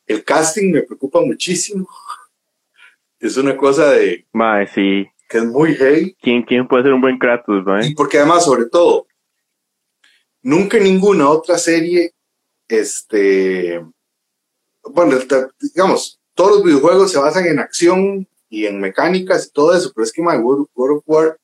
El 0.07 0.25
casting 0.25 0.73
me 0.73 0.83
preocupa 0.83 1.21
muchísimo. 1.21 1.89
es 3.19 3.37
una 3.37 3.57
cosa 3.57 3.91
de... 3.91 4.27
Mae, 4.33 4.67
sí. 4.69 5.09
Que 5.29 5.39
es 5.39 5.45
muy 5.45 5.77
hey. 5.79 6.17
¿Quién, 6.21 6.43
quién 6.43 6.67
puede 6.67 6.85
ser 6.85 6.93
un 6.93 7.01
buen 7.01 7.19
Kratos, 7.19 7.65
mae? 7.65 7.89
Y 7.89 7.95
porque 7.95 8.19
además, 8.19 8.45
sobre 8.45 8.67
todo, 8.67 9.07
nunca 10.43 10.79
en 10.79 10.85
ninguna 10.85 11.29
otra 11.29 11.59
serie, 11.59 12.13
este... 12.69 13.85
Bueno, 14.83 15.17
digamos, 15.61 16.21
todos 16.35 16.53
los 16.53 16.65
videojuegos 16.65 17.13
se 17.13 17.19
basan 17.19 17.47
en 17.47 17.59
acción 17.59 18.27
y 18.51 18.67
en 18.67 18.81
mecánicas 18.81 19.47
y 19.47 19.51
todo 19.53 19.75
eso, 19.75 19.93
pero 19.95 20.05
es 20.05 20.13
que 20.13 20.21
my 20.21 20.37
World, 20.37 20.67
of 20.75 21.03
War 21.07 21.39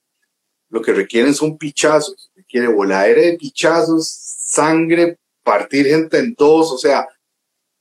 lo 0.68 0.82
que 0.82 0.92
requieren 0.92 1.32
son 1.32 1.56
pichazos, 1.56 2.30
requiere 2.34 2.66
voladera 2.66 3.22
de 3.22 3.36
pichazos, 3.38 4.08
sangre, 4.08 5.16
partir 5.44 5.86
gente 5.86 6.18
en 6.18 6.34
dos, 6.36 6.72
o 6.72 6.76
sea, 6.76 7.06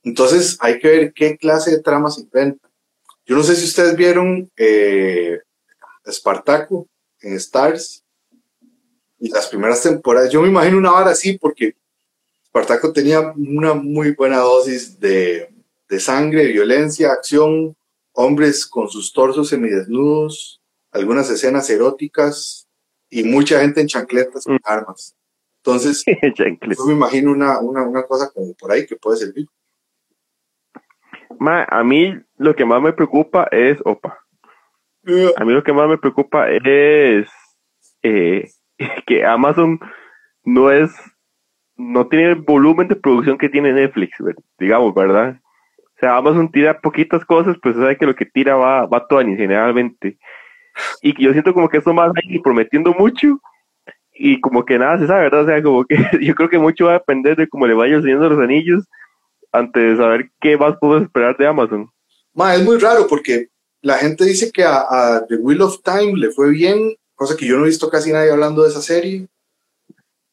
entonces 0.04 0.56
hay 0.60 0.78
que 0.78 0.88
ver 0.88 1.12
qué 1.12 1.36
clase 1.36 1.72
de 1.72 1.82
tramas 1.82 2.14
se 2.14 2.20
inventan. 2.20 2.70
Yo 3.26 3.34
no 3.34 3.42
sé 3.42 3.56
si 3.56 3.64
ustedes 3.64 3.96
vieron 3.96 4.48
eh, 4.56 5.40
Espartaco 6.04 6.86
en 7.20 7.34
Stars 7.34 8.04
y 9.18 9.28
las 9.30 9.48
primeras 9.48 9.82
temporadas. 9.82 10.30
Yo 10.30 10.40
me 10.40 10.48
imagino 10.48 10.78
una 10.78 10.94
hora 10.94 11.10
así 11.10 11.36
porque 11.36 11.74
Espartaco 12.44 12.92
tenía 12.92 13.32
una 13.36 13.74
muy 13.74 14.12
buena 14.12 14.38
dosis 14.38 15.00
de, 15.00 15.50
de 15.88 16.00
sangre, 16.00 16.46
violencia, 16.52 17.10
acción, 17.10 17.76
hombres 18.16 18.66
con 18.66 18.88
sus 18.88 19.12
torsos 19.12 19.48
semidesnudos, 19.48 20.60
algunas 20.90 21.30
escenas 21.30 21.70
eróticas 21.70 22.68
y 23.08 23.22
mucha 23.22 23.60
gente 23.60 23.80
en 23.80 23.86
chancletas 23.86 24.44
con 24.44 24.54
mm. 24.54 24.60
armas. 24.64 25.16
Entonces, 25.58 26.04
yo 26.36 26.84
me 26.86 26.92
imagino 26.92 27.30
una, 27.30 27.60
una, 27.60 27.82
una 27.82 28.04
cosa 28.04 28.30
como 28.32 28.54
por 28.54 28.72
ahí 28.72 28.86
que 28.86 28.96
puede 28.96 29.18
servir 29.18 29.46
a 31.38 31.84
mí 31.84 32.18
lo 32.38 32.54
que 32.54 32.64
más 32.64 32.82
me 32.82 32.92
preocupa 32.92 33.48
es, 33.50 33.78
opa, 33.84 34.18
a 35.36 35.44
mí 35.44 35.52
lo 35.52 35.62
que 35.62 35.72
más 35.72 35.88
me 35.88 35.98
preocupa 35.98 36.48
es 36.50 37.28
eh, 38.02 38.48
que 39.06 39.24
Amazon 39.24 39.78
no 40.44 40.70
es, 40.70 40.90
no 41.76 42.08
tiene 42.08 42.30
el 42.30 42.34
volumen 42.36 42.88
de 42.88 42.96
producción 42.96 43.38
que 43.38 43.48
tiene 43.48 43.72
Netflix, 43.72 44.16
digamos, 44.58 44.94
¿verdad? 44.94 45.40
O 45.96 45.98
sea, 45.98 46.16
Amazon 46.16 46.50
tira 46.50 46.78
poquitas 46.78 47.24
cosas, 47.24 47.56
pues 47.62 47.74
sabe 47.74 47.96
que 47.96 48.04
lo 48.04 48.14
que 48.14 48.26
tira 48.26 48.54
va, 48.54 48.84
va 48.84 49.06
Tony 49.08 49.34
generalmente. 49.34 50.18
Y 51.00 51.22
yo 51.22 51.32
siento 51.32 51.54
como 51.54 51.70
que 51.70 51.78
eso 51.78 51.94
más 51.94 52.12
hay 52.16 52.38
prometiendo 52.40 52.92
mucho 52.92 53.40
y 54.12 54.38
como 54.40 54.64
que 54.64 54.78
nada 54.78 54.98
se 54.98 55.06
sabe, 55.06 55.22
¿verdad? 55.22 55.42
O 55.42 55.46
sea, 55.46 55.62
como 55.62 55.84
que 55.84 55.96
yo 56.20 56.34
creo 56.34 56.50
que 56.50 56.58
mucho 56.58 56.86
va 56.86 56.92
a 56.92 56.98
depender 56.98 57.36
de 57.36 57.48
cómo 57.48 57.66
le 57.66 57.74
vaya 57.74 57.96
enseñando 57.96 58.28
los 58.28 58.38
anillos 58.38 58.84
antes 59.52 59.82
de 59.82 59.96
saber 59.96 60.30
qué 60.40 60.58
más 60.58 60.76
puedo 60.78 60.98
esperar 60.98 61.36
de 61.38 61.46
Amazon. 61.46 61.90
Ma, 62.34 62.54
es 62.54 62.62
muy 62.62 62.78
raro 62.78 63.06
porque 63.06 63.48
la 63.80 63.96
gente 63.96 64.24
dice 64.24 64.52
que 64.52 64.64
a, 64.64 65.24
The 65.26 65.36
Wheel 65.36 65.62
of 65.62 65.82
Time 65.82 66.18
le 66.18 66.30
fue 66.30 66.50
bien, 66.50 66.94
cosa 67.14 67.36
que 67.36 67.46
yo 67.46 67.56
no 67.56 67.64
he 67.64 67.68
visto 67.68 67.88
casi 67.88 68.12
nadie 68.12 68.30
hablando 68.30 68.62
de 68.62 68.68
esa 68.68 68.82
serie. 68.82 69.26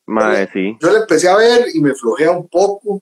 Ma, 0.06 0.46
sí. 0.48 0.78
Yo 0.82 0.92
la 0.92 1.00
empecé 1.00 1.30
a 1.30 1.38
ver 1.38 1.68
y 1.74 1.80
me 1.80 1.96
flojea 1.96 2.32
un 2.32 2.50
poco. 2.50 2.96
O 2.96 3.02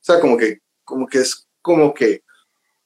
sea, 0.00 0.20
como 0.20 0.36
que, 0.36 0.58
como 0.84 1.06
que 1.06 1.18
es 1.18 1.45
como 1.66 1.92
que. 1.92 2.22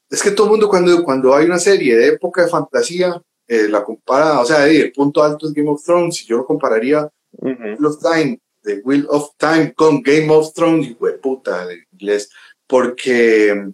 Es 0.08 0.22
que 0.22 0.32
todo 0.32 0.46
el 0.46 0.52
mundo 0.52 0.68
cuando, 0.68 1.04
cuando 1.04 1.34
hay 1.34 1.44
una 1.46 1.58
serie 1.58 1.96
de 1.96 2.08
época 2.08 2.42
de 2.42 2.48
fantasía, 2.48 3.22
eh, 3.46 3.68
la 3.68 3.84
compara, 3.84 4.40
o 4.40 4.44
sea, 4.44 4.66
el 4.66 4.90
punto 4.92 5.22
alto 5.22 5.46
es 5.46 5.52
Game 5.52 5.70
of 5.70 5.84
Thrones, 5.84 6.16
si 6.16 6.26
yo 6.26 6.38
lo 6.38 6.46
compararía 6.46 7.08
Wheel 7.32 7.84
of 7.84 8.00
Time, 8.00 8.40
The 8.62 8.80
Wheel 8.84 9.06
of 9.08 9.30
Time 9.36 9.72
con 9.74 10.02
Game 10.02 10.28
of 10.32 10.52
Thrones, 10.52 10.88
y 10.88 10.96
puta, 11.22 11.66
de 11.66 11.84
inglés 11.92 12.28
porque 12.70 13.72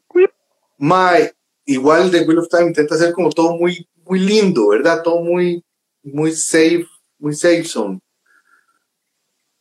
my, 0.78 1.30
igual 1.66 2.10
de 2.10 2.22
Wheel 2.22 2.38
of 2.38 2.48
Time 2.48 2.68
intenta 2.68 2.94
hacer 2.94 3.12
como 3.12 3.28
todo 3.28 3.54
muy, 3.56 3.86
muy 4.06 4.18
lindo, 4.18 4.68
¿verdad? 4.68 5.02
Todo 5.02 5.20
muy, 5.20 5.62
muy 6.02 6.32
safe, 6.32 6.86
muy 7.18 7.34
safe 7.34 7.64
zone. 7.64 8.00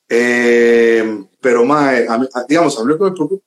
Eh, 0.07 1.25
pero 1.41 1.65
my, 1.65 2.07
digamos, 2.47 2.79
a 2.79 2.83
mí, 2.85 2.93
me 2.93 2.95
preocupa, 2.95 3.43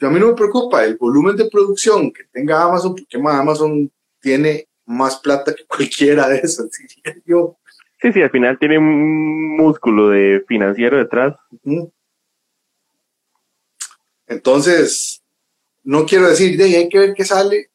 a 0.00 0.10
mí 0.10 0.20
no 0.20 0.28
me 0.28 0.34
preocupa 0.34 0.84
el 0.84 0.96
volumen 0.96 1.36
de 1.36 1.48
producción 1.48 2.12
que 2.12 2.24
tenga 2.24 2.62
Amazon, 2.62 2.94
porque 2.94 3.16
Amazon 3.16 3.90
tiene 4.20 4.68
más 4.84 5.18
plata 5.20 5.54
que 5.54 5.64
cualquiera 5.68 6.28
de 6.28 6.38
esas, 6.38 6.68
yo. 7.24 7.56
Sí, 8.00 8.12
sí, 8.12 8.22
al 8.22 8.30
final 8.30 8.58
tiene 8.58 8.78
un 8.78 9.56
músculo 9.56 10.10
de 10.10 10.44
financiero 10.46 10.98
detrás. 10.98 11.34
Entonces, 14.26 15.22
no 15.82 16.04
quiero 16.04 16.28
decir, 16.28 16.58
de 16.58 16.76
hay 16.76 16.88
que 16.88 16.98
ver 16.98 17.14
qué 17.14 17.24
sale. 17.24 17.70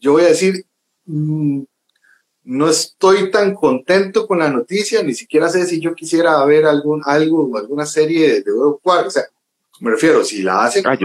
Yo 0.00 0.12
voy 0.12 0.22
a 0.22 0.28
decir, 0.28 0.64
mm, 1.04 1.62
no 2.44 2.68
estoy 2.68 3.30
tan 3.30 3.54
contento 3.54 4.26
con 4.26 4.38
la 4.38 4.48
noticia, 4.48 5.02
ni 5.02 5.12
siquiera 5.12 5.48
sé 5.50 5.66
si 5.66 5.80
yo 5.80 5.94
quisiera 5.94 6.42
ver 6.46 6.64
algún, 6.64 7.02
algo 7.04 7.44
o 7.44 7.58
alguna 7.58 7.84
serie 7.84 8.40
de 8.40 8.50
God 8.50 8.78
O 8.84 9.10
sea, 9.10 9.24
me 9.80 9.90
refiero, 9.90 10.24
si 10.24 10.42
la 10.42 10.64
hacen, 10.64 10.86
ah, 10.86 10.96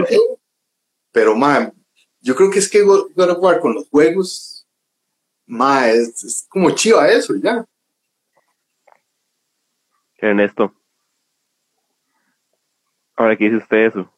pero 1.12 1.36
man, 1.36 1.72
yo 2.20 2.34
creo 2.34 2.50
que 2.50 2.58
es 2.58 2.68
que 2.68 2.82
God 2.82 3.12
of 3.16 3.60
con 3.60 3.74
los 3.74 3.88
juegos, 3.88 4.66
ma, 5.46 5.88
es, 5.90 6.46
como 6.48 6.70
chiva 6.70 7.08
eso, 7.08 7.34
ya. 7.36 7.64
Ernesto. 10.16 10.72
Ahora, 13.16 13.36
¿qué 13.36 13.44
dice 13.44 13.56
usted 13.56 13.86
eso? 13.86 14.12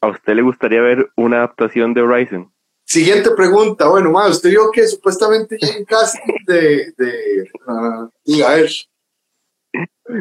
¿A 0.00 0.08
usted 0.08 0.34
le 0.34 0.42
gustaría 0.42 0.80
ver 0.80 1.10
una 1.16 1.38
adaptación 1.38 1.94
de 1.94 2.02
Horizon? 2.02 2.52
Siguiente 2.84 3.30
pregunta. 3.30 3.88
Bueno, 3.88 4.10
ma, 4.10 4.28
usted 4.28 4.50
vio 4.50 4.70
que 4.70 4.86
supuestamente 4.86 5.56
hay 5.62 5.78
un 5.78 5.84
casting 5.84 6.34
de, 6.46 6.92
de 6.98 7.50
uh, 7.66 8.10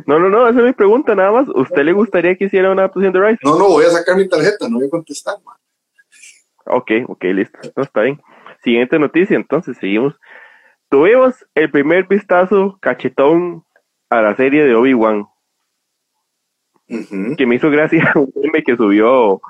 No, 0.06 0.20
no, 0.20 0.30
no, 0.30 0.48
esa 0.48 0.60
es 0.60 0.66
mi 0.66 0.74
pregunta 0.74 1.14
nada 1.16 1.32
más. 1.32 1.48
¿Usted 1.50 1.84
le 1.84 1.92
gustaría 1.92 2.36
que 2.36 2.46
hiciera 2.46 2.72
una 2.72 2.84
adaptación 2.84 3.12
de 3.12 3.20
Horizon? 3.20 3.40
No, 3.44 3.58
no, 3.58 3.68
voy 3.70 3.86
a 3.86 3.90
sacar 3.90 4.16
mi 4.16 4.28
tarjeta, 4.30 4.70
no 4.70 4.78
voy 4.78 4.88
a 4.88 4.90
contestar, 4.90 5.38
ma. 5.44 5.58
Ok, 6.66 6.92
ok, 7.08 7.24
listo. 7.26 7.60
No, 7.76 7.84
está 7.84 8.02
bien. 8.02 8.22
Siguiente 8.64 9.00
noticia, 9.00 9.36
entonces, 9.36 9.78
seguimos. 9.78 10.20
Tuvimos 10.90 11.46
el 11.56 11.72
primer 11.72 12.08
vistazo 12.08 12.78
cachetón 12.82 13.64
a 14.10 14.22
la 14.22 14.36
serie 14.36 14.66
de 14.66 14.76
Obi-Wan. 14.76 15.28
Que 17.38 17.46
me 17.46 17.56
hizo 17.56 17.70
gracia 17.70 18.12
un 18.16 18.32
meme 18.36 18.64
que 18.64 18.76
subió 18.76 19.42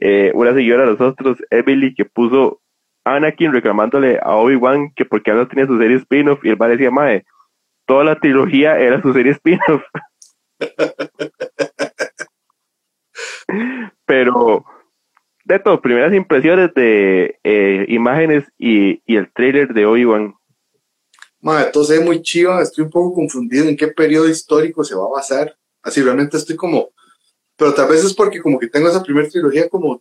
eh, 0.00 0.32
una 0.34 0.52
señora 0.52 0.84
de 0.84 0.92
nosotros, 0.92 1.38
Emily, 1.50 1.94
que 1.94 2.04
puso 2.04 2.60
Anakin 3.04 3.52
reclamándole 3.52 4.18
a 4.22 4.36
Obi-Wan 4.36 4.92
que 4.94 5.04
porque 5.04 5.32
no 5.32 5.46
tenía 5.48 5.66
su 5.66 5.78
serie 5.78 5.96
spin-off 5.98 6.44
y 6.44 6.50
el 6.50 6.58
padre 6.58 6.76
decía, 6.76 6.90
mae, 6.90 7.24
toda 7.86 8.04
la 8.04 8.18
trilogía 8.18 8.78
era 8.78 9.00
su 9.00 9.12
serie 9.12 9.32
spin-off. 9.32 9.82
Pero, 14.04 14.64
de 15.48 15.58
todo, 15.58 15.80
primeras 15.80 16.14
impresiones 16.14 16.72
de 16.74 17.38
eh, 17.42 17.86
imágenes 17.88 18.44
y, 18.58 19.02
el 19.06 19.32
trailer 19.32 19.72
de 19.72 19.86
Obi-Wan. 19.86 20.34
Entonces 21.42 21.98
es 21.98 22.04
muy 22.04 22.22
chiva, 22.22 22.62
estoy 22.62 22.84
un 22.84 22.90
poco 22.90 23.14
confundido 23.14 23.66
en 23.66 23.76
qué 23.76 23.88
periodo 23.88 24.28
histórico 24.28 24.84
se 24.84 24.94
va 24.94 25.04
a 25.04 25.14
basar. 25.14 25.56
Así 25.82 26.02
realmente 26.02 26.36
estoy 26.36 26.56
como 26.56 26.90
pero 27.58 27.74
tal 27.74 27.88
vez 27.88 28.04
es 28.04 28.14
porque 28.14 28.40
como 28.40 28.58
que 28.58 28.68
tengo 28.68 28.88
esa 28.88 29.02
primera 29.02 29.28
trilogía 29.28 29.68
como 29.68 30.00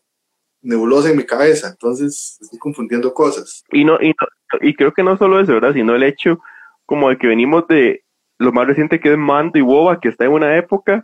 nebulosa 0.61 1.09
en 1.09 1.17
mi 1.17 1.25
cabeza, 1.25 1.69
entonces 1.69 2.37
estoy 2.39 2.59
confundiendo 2.59 3.11
cosas. 3.13 3.63
Y 3.71 3.83
no, 3.83 3.97
y, 3.99 4.13
y 4.61 4.75
creo 4.75 4.93
que 4.93 5.01
no 5.01 5.17
solo 5.17 5.39
eso, 5.39 5.53
¿verdad? 5.53 5.73
Sino 5.73 5.95
el 5.95 6.03
hecho 6.03 6.39
como 6.85 7.09
de 7.09 7.17
que 7.17 7.25
venimos 7.25 7.67
de 7.67 8.03
lo 8.37 8.51
más 8.51 8.67
reciente 8.67 8.99
que 8.99 9.11
es 9.11 9.17
Mando 9.17 9.57
y 9.57 9.61
Boba, 9.61 9.99
que 9.99 10.09
está 10.09 10.25
en 10.25 10.33
una 10.33 10.55
época, 10.55 11.03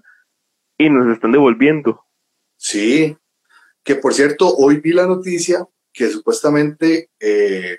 y 0.77 0.91
nos 0.91 1.11
están 1.11 1.31
devolviendo. 1.31 2.05
Sí, 2.57 3.17
que 3.83 3.95
por 3.95 4.13
cierto, 4.13 4.55
hoy 4.55 4.77
vi 4.77 4.93
la 4.93 5.05
noticia 5.05 5.67
que 5.91 6.09
supuestamente, 6.09 7.11
eh, 7.19 7.77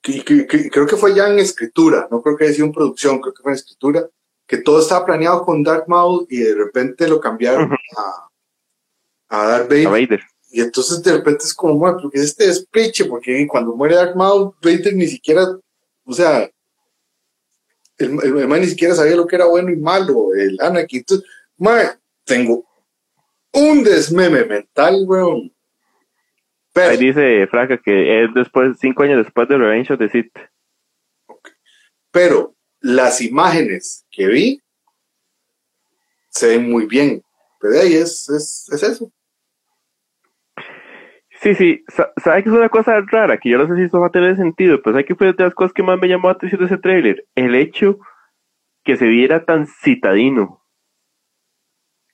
creo 0.00 0.86
que 0.86 0.96
fue 0.96 1.14
ya 1.14 1.28
en 1.28 1.38
escritura, 1.38 2.06
no 2.10 2.22
creo 2.22 2.36
que 2.36 2.44
haya 2.44 2.54
sido 2.54 2.66
en 2.66 2.72
producción, 2.72 3.20
creo 3.20 3.34
que 3.34 3.42
fue 3.42 3.52
en 3.52 3.56
escritura, 3.56 4.08
que 4.46 4.58
todo 4.58 4.80
estaba 4.80 5.04
planeado 5.04 5.44
con 5.44 5.62
Darth 5.62 5.88
Maul 5.88 6.26
y 6.28 6.38
de 6.38 6.54
repente 6.54 7.08
lo 7.08 7.20
cambiaron 7.20 7.72
a, 7.96 8.28
a 9.28 9.46
Darth 9.46 9.68
Vader. 9.68 10.20
Y 10.52 10.60
entonces 10.60 11.02
de 11.02 11.12
repente 11.12 11.44
es 11.44 11.54
como, 11.54 11.78
bueno, 11.78 11.98
porque 12.02 12.20
este 12.20 12.46
despeche, 12.46 13.04
porque 13.04 13.46
cuando 13.48 13.74
muere 13.74 13.96
Darth 13.96 14.16
Maul, 14.16 14.54
Vader 14.62 14.94
ni 14.94 15.06
siquiera, 15.06 15.46
o 16.04 16.12
sea, 16.12 16.50
el, 17.98 18.18
el, 18.22 18.48
man 18.48 18.60
ni 18.60 18.66
siquiera 18.66 18.94
sabía 18.94 19.16
lo 19.16 19.26
que 19.26 19.36
era 19.36 19.46
bueno 19.46 19.70
y 19.70 19.76
malo, 19.76 20.34
el 20.34 20.58
Anakin. 20.60 21.00
Entonces, 21.00 21.28
man, 21.56 22.00
tengo 22.24 22.69
un 23.52 23.82
desmeme 23.82 24.44
mental, 24.44 25.04
weón. 25.06 25.52
Ahí 26.74 26.96
dice 26.96 27.46
Franca 27.48 27.78
que 27.78 28.24
es 28.24 28.34
después, 28.34 28.78
cinco 28.78 29.02
años 29.02 29.24
después 29.24 29.48
de 29.48 29.58
Revenge 29.58 29.92
of 29.92 29.98
the 29.98 30.08
Sith. 30.08 30.32
Pero 32.10 32.54
las 32.80 33.20
imágenes 33.20 34.06
que 34.10 34.26
vi 34.26 34.62
se 36.28 36.48
ven 36.48 36.70
muy 36.70 36.86
bien. 36.86 37.22
Pero 37.60 37.80
ahí 37.80 37.94
es, 37.94 38.28
es, 38.28 38.82
eso. 38.82 39.12
Sí, 41.42 41.54
sí, 41.54 41.84
¿sabes 41.88 42.44
que 42.44 42.50
es 42.50 42.54
una 42.54 42.68
cosa 42.68 43.00
rara? 43.00 43.38
Que 43.38 43.50
yo 43.50 43.58
no 43.58 43.66
sé 43.66 43.76
si 43.76 43.82
eso 43.84 44.00
va 44.00 44.08
a 44.08 44.12
tener 44.12 44.36
sentido, 44.36 44.80
pero 44.82 44.94
¿sabes 44.94 45.06
que 45.06 45.14
fue 45.14 45.32
de 45.32 45.44
las 45.44 45.54
cosas 45.54 45.72
que 45.72 45.82
más 45.82 45.98
me 45.98 46.08
llamó 46.08 46.28
la 46.28 46.34
atención 46.34 46.60
de 46.60 46.66
ese 46.66 46.78
tráiler? 46.78 47.26
El 47.34 47.54
hecho 47.54 47.98
que 48.84 48.96
se 48.96 49.06
viera 49.06 49.44
tan 49.44 49.66
citadino. 49.66 50.59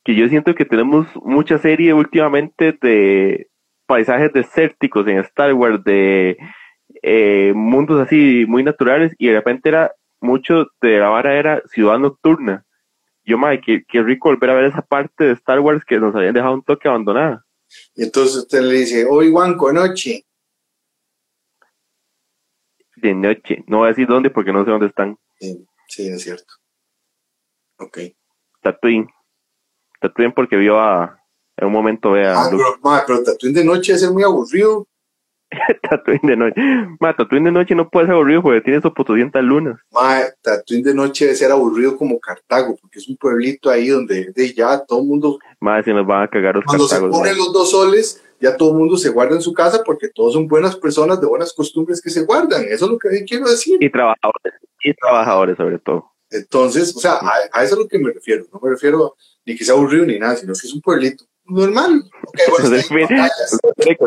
Que 0.06 0.14
yo 0.14 0.28
siento 0.28 0.54
que 0.54 0.64
tenemos 0.64 1.08
mucha 1.16 1.58
serie 1.58 1.92
últimamente 1.92 2.78
de 2.80 3.50
paisajes 3.86 4.32
desérticos 4.32 5.04
en 5.08 5.18
Star 5.18 5.52
Wars, 5.52 5.82
de 5.82 6.36
eh, 7.02 7.52
mundos 7.56 8.00
así 8.00 8.44
muy 8.46 8.62
naturales, 8.62 9.12
y 9.18 9.26
de 9.26 9.32
repente 9.32 9.68
era 9.68 9.92
mucho 10.20 10.68
de 10.80 11.00
la 11.00 11.08
vara 11.08 11.36
era 11.36 11.60
ciudad 11.66 11.98
nocturna. 11.98 12.64
Yo, 13.24 13.36
madre, 13.36 13.60
qué, 13.60 13.82
qué 13.88 14.00
rico 14.00 14.28
volver 14.28 14.50
a 14.50 14.54
ver 14.54 14.64
esa 14.66 14.82
parte 14.82 15.24
de 15.24 15.32
Star 15.32 15.58
Wars 15.58 15.84
que 15.84 15.98
nos 15.98 16.14
habían 16.14 16.34
dejado 16.34 16.54
un 16.54 16.62
toque 16.62 16.86
abandonada. 16.86 17.44
Y 17.96 18.04
entonces 18.04 18.36
usted 18.36 18.60
le 18.60 18.74
dice, 18.74 19.06
hoy 19.10 19.32
con 19.56 19.74
noche. 19.74 20.24
De 22.94 23.12
noche. 23.12 23.64
No 23.66 23.78
voy 23.78 23.86
a 23.86 23.88
decir 23.88 24.06
dónde 24.06 24.30
porque 24.30 24.52
no 24.52 24.64
sé 24.64 24.70
dónde 24.70 24.86
están. 24.86 25.18
Sí, 25.40 26.08
es 26.08 26.22
cierto. 26.22 26.54
Ok. 27.78 27.98
Tatooine. 28.62 29.08
Tatooine 30.00 30.32
porque 30.32 30.56
vio 30.56 30.78
a... 30.78 31.20
En 31.56 31.68
un 31.68 31.72
momento 31.72 32.12
vea... 32.12 32.34
Ah, 32.36 32.48
pero, 32.50 33.04
pero 33.06 33.22
Tatooine 33.22 33.54
de 33.54 33.64
noche 33.64 33.94
es 33.94 34.10
muy 34.10 34.22
aburrido. 34.22 34.86
Tatooine 35.82 36.20
de 36.22 36.36
noche. 36.36 36.60
Ma, 37.00 37.14
Tatooine 37.14 37.46
de 37.46 37.52
noche 37.52 37.74
no 37.74 37.88
puede 37.88 38.06
ser 38.06 38.14
aburrido 38.14 38.42
porque 38.42 38.60
tiene 38.60 38.80
sus 38.80 38.92
potosientas 38.92 39.42
lunas. 39.42 39.78
Ma, 39.92 40.20
Tatooine 40.42 40.82
de 40.82 40.94
noche 40.94 41.24
debe 41.24 41.36
ser 41.36 41.50
aburrido 41.50 41.96
como 41.96 42.18
Cartago, 42.18 42.76
porque 42.80 42.98
es 42.98 43.08
un 43.08 43.16
pueblito 43.16 43.70
ahí 43.70 43.88
donde 43.88 44.32
de 44.32 44.54
ya 44.54 44.84
todo 44.84 45.00
el 45.00 45.06
mundo. 45.06 45.38
Ma, 45.60 45.82
se 45.82 45.92
nos 45.92 46.06
van 46.06 46.24
a 46.24 46.28
cagar 46.28 46.56
los 46.56 46.64
Cuando 46.64 46.88
se 46.88 47.00
ponen 47.00 47.36
los 47.36 47.52
dos 47.52 47.70
soles, 47.70 48.22
ya 48.40 48.56
todo 48.56 48.72
el 48.72 48.78
mundo 48.78 48.96
se 48.96 49.10
guarda 49.10 49.36
en 49.36 49.42
su 49.42 49.52
casa 49.52 49.82
porque 49.84 50.08
todos 50.08 50.34
son 50.34 50.46
buenas 50.46 50.76
personas 50.76 51.20
de 51.20 51.26
buenas 51.26 51.52
costumbres 51.52 52.02
que 52.02 52.10
se 52.10 52.24
guardan. 52.24 52.64
Eso 52.68 52.86
es 52.86 52.90
lo 52.90 52.98
que 52.98 53.24
quiero 53.24 53.48
decir. 53.48 53.78
Y 53.80 53.90
trabajadores, 53.90 54.54
y 54.82 54.94
trabajadores 54.94 55.56
sobre 55.56 55.78
todo. 55.78 56.15
Entonces, 56.30 56.94
o 56.96 57.00
sea, 57.00 57.18
a, 57.52 57.62
eso 57.64 57.74
es 57.74 57.78
lo 57.80 57.88
que 57.88 57.98
me 57.98 58.12
refiero. 58.12 58.44
No 58.52 58.60
me 58.62 58.70
refiero 58.70 59.14
ni 59.44 59.56
que 59.56 59.64
sea 59.64 59.74
aburrido 59.74 60.04
ni 60.06 60.18
nada, 60.18 60.36
sino 60.36 60.52
que 60.52 60.66
es 60.66 60.74
un 60.74 60.80
pueblito 60.80 61.24
normal. 61.44 62.04
Okay, 62.26 62.46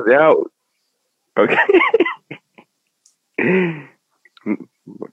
bueno, 0.04 0.46
Ok. 1.38 1.52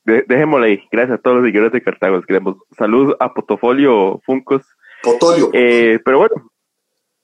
dejémosle 0.05 0.66
ahí. 0.66 0.83
Gracias 0.90 1.19
a 1.19 1.23
todos 1.23 1.37
los 1.37 1.47
seguidores 1.47 1.73
de 1.73 1.83
Cartago. 1.83 2.21
Queremos 2.23 2.57
salud 2.77 3.14
a 3.21 3.33
Potofolio 3.33 4.21
Funcos. 4.25 4.62
Potolio. 5.03 5.51
Eh, 5.53 6.01
pero 6.05 6.19
bueno, 6.19 6.51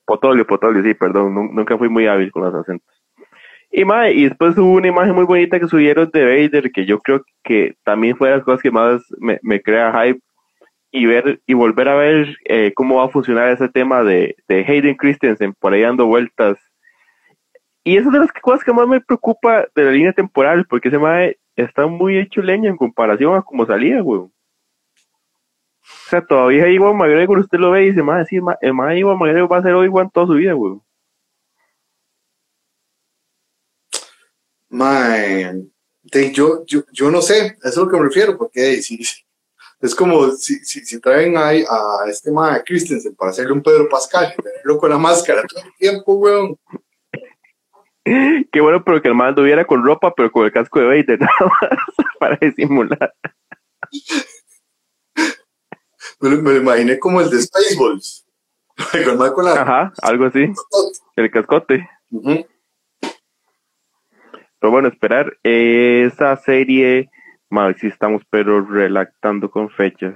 Potolio, 0.04 0.46
Potolio, 0.46 0.82
sí, 0.82 0.94
perdón. 0.94 1.34
Nunca 1.34 1.76
fui 1.78 1.88
muy 1.88 2.06
hábil 2.06 2.30
con 2.30 2.44
los 2.44 2.54
acentos. 2.54 3.01
Y, 3.72 3.84
mae, 3.84 4.12
y 4.12 4.24
después 4.24 4.56
hubo 4.58 4.74
una 4.74 4.88
imagen 4.88 5.14
muy 5.14 5.24
bonita 5.24 5.58
que 5.58 5.66
subieron 5.66 6.10
de 6.12 6.24
Vader, 6.24 6.70
que 6.70 6.84
yo 6.84 7.00
creo 7.00 7.22
que 7.42 7.74
también 7.84 8.16
fue 8.16 8.28
de 8.28 8.36
las 8.36 8.44
cosas 8.44 8.62
que 8.62 8.70
más 8.70 9.02
me, 9.18 9.62
crea 9.62 9.92
hype. 9.92 10.20
Y 10.94 11.06
ver 11.06 11.40
y 11.46 11.54
volver 11.54 11.88
a 11.88 11.94
ver 11.94 12.36
eh, 12.44 12.72
cómo 12.74 12.96
va 12.96 13.06
a 13.06 13.08
funcionar 13.08 13.48
ese 13.50 13.66
tema 13.70 14.02
de, 14.02 14.36
de 14.46 14.62
Hayden 14.62 14.94
Christensen 14.94 15.54
por 15.54 15.72
ahí 15.72 15.80
dando 15.80 16.04
vueltas 16.04 16.58
y 17.84 17.96
eso 17.96 18.08
es 18.08 18.12
de 18.12 18.20
las 18.20 18.32
cosas 18.32 18.64
que 18.64 18.72
más 18.72 18.86
me 18.86 19.00
preocupa 19.00 19.66
de 19.74 19.84
la 19.84 19.90
línea 19.90 20.12
temporal, 20.12 20.66
porque 20.66 20.88
ese 20.88 20.98
mae 20.98 21.38
está 21.56 21.86
muy 21.86 22.16
hecho 22.16 22.40
leña 22.40 22.70
en 22.70 22.76
comparación 22.76 23.34
a 23.34 23.42
como 23.42 23.66
salía, 23.66 24.00
güey. 24.00 24.20
O 24.20 24.30
sea, 26.08 26.24
todavía 26.24 26.68
Iwan 26.68 26.96
McGregor, 26.96 27.40
usted 27.40 27.58
lo 27.58 27.72
ve 27.72 27.84
y 27.84 27.90
dice, 27.90 28.02
mae, 28.02 28.24
sí, 28.26 28.38
el 28.60 28.74
mae 28.74 28.98
Iwan 28.98 29.18
McGregor 29.18 29.50
va 29.52 29.58
a 29.58 29.62
ser 29.62 29.74
Obi-Wan 29.74 30.10
toda 30.10 30.26
su 30.26 30.34
vida, 30.34 30.52
güey. 30.52 30.74
Mae, 34.72 35.52
yo, 36.32 36.64
yo, 36.66 36.82
yo 36.90 37.10
no 37.10 37.20
sé, 37.20 37.56
eso 37.62 37.68
es 37.68 37.76
lo 37.76 37.88
que 37.88 37.96
me 37.98 38.04
refiero, 38.04 38.38
porque 38.38 38.80
es 39.80 39.94
como 39.94 40.30
si, 40.30 40.64
si, 40.64 40.84
si 40.84 40.98
traen 40.98 41.36
a, 41.36 41.48
a 41.48 42.04
este 42.08 42.30
mae 42.32 42.62
Christensen 42.64 43.14
para 43.14 43.32
hacerle 43.32 43.52
un 43.52 43.62
Pedro 43.62 43.88
Pascal, 43.88 44.34
tenerlo 44.34 44.78
con 44.78 44.88
la 44.90 44.98
máscara 44.98 45.42
todo 45.46 45.62
el 45.62 45.74
tiempo, 45.74 46.14
weón. 46.14 46.56
Qué 48.04 48.60
bueno, 48.60 48.82
pero 48.82 49.02
que 49.02 49.08
el 49.08 49.14
mando 49.14 49.42
hubiera 49.42 49.64
con 49.64 49.84
ropa, 49.84 50.14
pero 50.14 50.32
con 50.32 50.46
el 50.46 50.52
casco 50.52 50.80
de 50.80 50.86
Vader, 50.86 51.20
nada 51.20 51.32
más, 51.40 51.78
para 52.18 52.38
disimular. 52.40 53.14
Me 56.20 56.30
lo, 56.30 56.56
imaginé 56.56 56.98
como 56.98 57.20
el 57.20 57.28
de 57.28 57.42
Spaceballs. 57.42 58.26
con 59.34 59.44
la... 59.44 59.52
Ajá, 59.52 59.92
algo 60.00 60.26
así. 60.26 60.50
El 61.16 61.30
cascote. 61.30 61.88
Pero 64.62 64.70
bueno, 64.70 64.86
esperar. 64.86 65.36
Esa 65.42 66.36
serie, 66.36 67.10
mal, 67.50 67.76
si 67.80 67.88
estamos, 67.88 68.22
pero 68.30 68.64
relactando 68.64 69.50
con 69.50 69.68
fechas. 69.68 70.14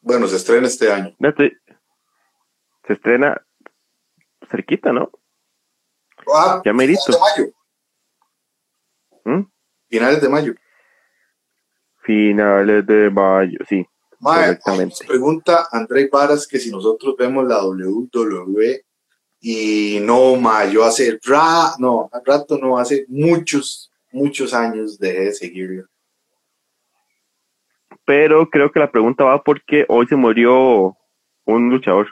Bueno, 0.00 0.26
se 0.26 0.36
estrena 0.36 0.68
este 0.68 0.90
año. 0.90 1.14
Se 2.86 2.94
estrena 2.94 3.44
cerquita, 4.50 4.90
¿no? 4.90 5.10
Ah, 6.34 6.62
ya 6.64 6.72
Finales 6.72 7.04
de 7.06 7.18
mayo. 7.18 7.52
¿Mm? 9.24 9.50
Finales 9.90 10.22
de 10.22 10.28
mayo. 10.30 10.54
Finales 12.00 12.86
de 12.86 13.10
mayo, 13.10 13.58
sí. 13.68 13.86
Nos 14.18 15.00
pregunta 15.06 15.68
André 15.70 16.08
Varas 16.10 16.48
que 16.48 16.58
si 16.58 16.70
nosotros 16.70 17.16
vemos 17.18 17.46
la 17.46 17.62
WWE 17.62 18.82
y 19.40 20.00
no, 20.02 20.36
mayo 20.36 20.84
hace 20.84 21.18
ra, 21.24 21.74
no, 21.78 22.08
al 22.12 22.24
rato 22.24 22.58
no, 22.58 22.78
hace 22.78 23.04
muchos, 23.08 23.92
muchos 24.12 24.52
años 24.52 24.98
dejé 24.98 25.20
de 25.26 25.32
seguirlo. 25.32 25.84
Pero 28.04 28.48
creo 28.48 28.72
que 28.72 28.80
la 28.80 28.90
pregunta 28.90 29.24
va 29.24 29.42
porque 29.42 29.84
hoy 29.88 30.06
se 30.06 30.16
murió 30.16 30.96
un 31.44 31.70
luchador. 31.70 32.08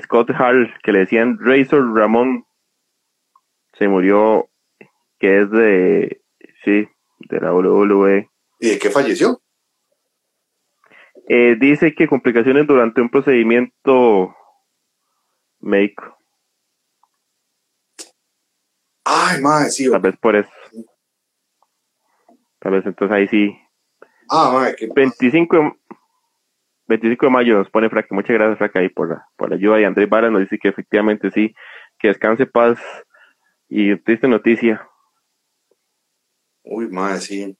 Scott 0.00 0.30
Hall, 0.30 0.72
que 0.82 0.92
le 0.92 1.00
decían 1.00 1.38
Razor 1.40 1.94
Ramón, 1.94 2.44
se 3.78 3.86
murió, 3.88 4.48
que 5.18 5.40
es 5.40 5.50
de, 5.50 6.22
sí, 6.64 6.88
de 7.18 7.40
la 7.40 7.52
WWE. 7.54 8.28
¿Y 8.60 8.68
de 8.68 8.78
qué 8.78 8.90
falleció? 8.90 9.40
Eh, 11.28 11.56
dice 11.58 11.94
que 11.94 12.08
complicaciones 12.08 12.66
durante 12.66 13.00
un 13.00 13.08
procedimiento 13.08 14.34
médico. 15.64 16.16
Ay, 19.04 19.40
madre, 19.40 19.70
sí. 19.70 19.90
Tal 19.90 20.00
vez 20.00 20.16
por 20.18 20.36
eso. 20.36 20.50
Tal 22.58 22.72
vez 22.72 22.86
entonces 22.86 23.14
ahí 23.14 23.28
sí. 23.28 23.56
Ah, 24.30 24.50
madre, 24.52 24.74
que 24.76 24.88
25, 24.94 25.76
25 26.86 27.26
de 27.26 27.30
mayo 27.32 27.58
nos 27.58 27.70
pone 27.70 27.90
Fraca. 27.90 28.08
Muchas 28.14 28.34
gracias, 28.34 28.58
Fraca, 28.58 28.78
ahí 28.80 28.88
por 28.88 29.10
la, 29.10 29.28
por 29.36 29.50
la 29.50 29.56
ayuda. 29.56 29.80
Y 29.80 29.84
Andrés 29.84 30.08
Vara 30.08 30.30
nos 30.30 30.40
dice 30.40 30.58
que 30.58 30.68
efectivamente 30.68 31.30
sí, 31.30 31.54
que 31.98 32.08
descanse 32.08 32.46
paz. 32.46 32.78
Y 33.68 33.96
triste 33.96 34.28
noticia. 34.28 34.88
Uy, 36.62 36.88
madre, 36.88 37.20
sí. 37.20 37.58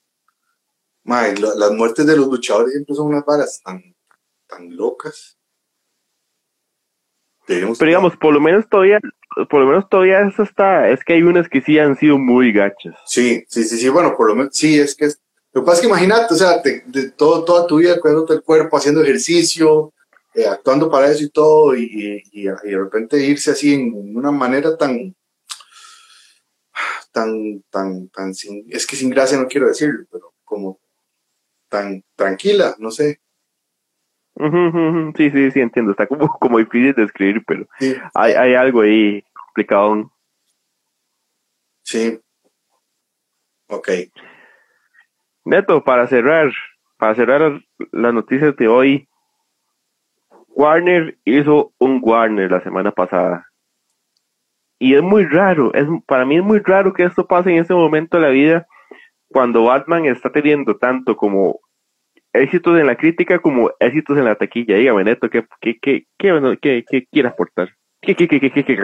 Madre, 1.02 1.34
las 1.38 1.72
muertes 1.72 2.06
de 2.06 2.16
los 2.16 2.28
luchadores 2.28 2.72
siempre 2.72 2.94
son 2.94 3.08
unas 3.08 3.24
varas 3.24 3.60
tan, 3.62 3.94
tan 4.46 4.74
locas. 4.74 5.38
Pero 7.46 7.74
digamos, 7.80 8.16
por 8.16 8.32
lo 8.32 8.40
menos 8.40 8.68
todavía, 8.68 9.00
por 9.50 9.60
lo 9.60 9.66
menos 9.66 9.88
todavía 9.88 10.20
eso 10.26 10.42
está, 10.42 10.88
es 10.88 11.04
que 11.04 11.14
hay 11.14 11.22
unas 11.22 11.48
que 11.48 11.60
sí 11.60 11.78
han 11.78 11.96
sido 11.96 12.18
muy 12.18 12.52
gachas. 12.52 12.94
Sí, 13.06 13.44
sí, 13.48 13.64
sí, 13.64 13.76
sí, 13.76 13.88
bueno, 13.88 14.16
por 14.16 14.28
lo 14.28 14.36
menos, 14.36 14.56
sí, 14.56 14.78
es 14.78 14.94
que 14.94 15.06
es, 15.06 15.20
lo 15.52 15.62
que 15.62 15.66
pasa 15.66 15.76
es 15.76 15.80
que 15.82 15.88
imagínate, 15.88 16.34
o 16.34 16.36
sea, 16.36 16.58
de 16.58 17.10
todo, 17.10 17.44
toda 17.44 17.66
tu 17.66 17.76
vida 17.76 18.00
cuidándote 18.00 18.34
el 18.34 18.42
cuerpo, 18.42 18.76
haciendo 18.76 19.02
ejercicio, 19.02 19.92
eh, 20.34 20.46
actuando 20.48 20.90
para 20.90 21.10
eso 21.10 21.22
y 21.22 21.30
todo, 21.30 21.76
y, 21.76 22.22
de 22.32 22.76
repente 22.76 23.24
irse 23.24 23.52
así 23.52 23.74
en 23.74 24.16
una 24.16 24.32
manera 24.32 24.76
tan, 24.76 25.14
tan, 27.12 27.62
tan, 27.70 28.08
tan 28.08 28.34
sin, 28.34 28.66
es 28.68 28.84
que 28.84 28.96
sin 28.96 29.10
gracia 29.10 29.38
no 29.38 29.46
quiero 29.46 29.68
decirlo, 29.68 30.06
pero 30.10 30.34
como 30.42 30.80
tan 31.68 32.02
tranquila, 32.16 32.74
no 32.78 32.90
sé. 32.90 33.20
Sí, 34.36 35.30
sí, 35.30 35.50
sí, 35.50 35.60
entiendo. 35.60 35.92
Está 35.92 36.06
como, 36.06 36.28
como 36.40 36.58
difícil 36.58 36.94
de 36.94 37.04
escribir, 37.04 37.44
pero 37.46 37.66
hay, 38.14 38.32
hay 38.32 38.54
algo 38.54 38.80
ahí 38.80 39.22
complicado. 39.32 40.10
Sí. 41.82 42.20
Ok. 43.68 43.88
Neto, 45.44 45.84
para 45.84 46.06
cerrar, 46.06 46.50
para 46.96 47.14
cerrar 47.14 47.60
las 47.92 48.14
noticias 48.14 48.56
de 48.56 48.66
hoy, 48.66 49.08
Warner 50.48 51.18
hizo 51.24 51.72
un 51.78 52.00
Warner 52.02 52.50
la 52.50 52.62
semana 52.62 52.90
pasada. 52.90 53.46
Y 54.78 54.94
es 54.94 55.02
muy 55.02 55.24
raro, 55.26 55.72
es, 55.74 55.86
para 56.06 56.24
mí 56.24 56.36
es 56.36 56.42
muy 56.42 56.58
raro 56.58 56.92
que 56.92 57.04
esto 57.04 57.26
pase 57.26 57.50
en 57.50 57.58
ese 57.58 57.74
momento 57.74 58.16
de 58.16 58.22
la 58.22 58.28
vida 58.30 58.66
cuando 59.28 59.64
Batman 59.64 60.06
está 60.06 60.30
teniendo 60.30 60.76
tanto 60.76 61.16
como 61.16 61.60
éxitos 62.34 62.78
en 62.78 62.86
la 62.86 62.96
crítica 62.96 63.40
como 63.40 63.70
éxitos 63.80 64.18
en 64.18 64.24
la 64.24 64.34
taquilla. 64.34 64.76
Dígame, 64.76 65.04
Neto, 65.04 65.30
¿qué, 65.30 65.46
qué, 65.60 65.78
qué, 65.80 66.06
qué, 66.18 66.84
qué, 66.86 67.06
quiere 67.10 67.28
aportar? 67.28 67.70
¿Qué, 68.02 68.14
qué, 68.14 68.28
qué, 68.28 68.40
qué, 68.40 68.52
qué, 68.52 68.64
qué, 68.64 68.76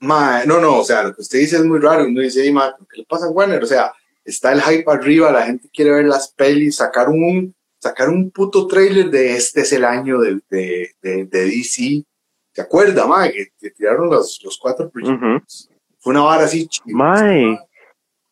Ma, 0.00 0.44
no, 0.46 0.60
no, 0.60 0.78
o 0.78 0.84
sea, 0.84 1.02
lo 1.02 1.14
que 1.14 1.22
usted 1.22 1.40
dice 1.40 1.56
es 1.56 1.64
muy 1.64 1.80
raro. 1.80 2.04
Uno 2.04 2.20
dice, 2.20 2.42
¿qué 2.42 2.98
le 2.98 3.04
pasa 3.04 3.26
a 3.26 3.30
Warner? 3.30 3.62
O 3.62 3.66
sea, 3.66 3.92
está 4.24 4.52
el 4.52 4.62
hype 4.62 4.90
arriba, 4.90 5.32
la 5.32 5.44
gente 5.44 5.68
quiere 5.72 5.90
ver 5.90 6.04
las 6.04 6.32
pelis, 6.32 6.76
sacar 6.76 7.08
un, 7.08 7.54
sacar 7.80 8.08
un 8.08 8.30
puto 8.30 8.68
trailer 8.68 9.10
de 9.10 9.34
este 9.34 9.62
es 9.62 9.72
el 9.72 9.84
año 9.84 10.20
de, 10.20 10.40
de, 10.48 10.94
de, 11.02 11.26
DC. 11.26 12.04
¿Se 12.52 12.62
acuerda, 12.62 13.06
ma? 13.06 13.28
Que, 13.28 13.70
tiraron 13.70 14.08
los, 14.08 14.40
los 14.44 14.56
cuatro 14.58 14.88
proyectos. 14.88 15.68
Fue 15.98 16.12
una 16.12 16.22
vara 16.22 16.44
así. 16.44 16.68
Mae. 16.86 17.58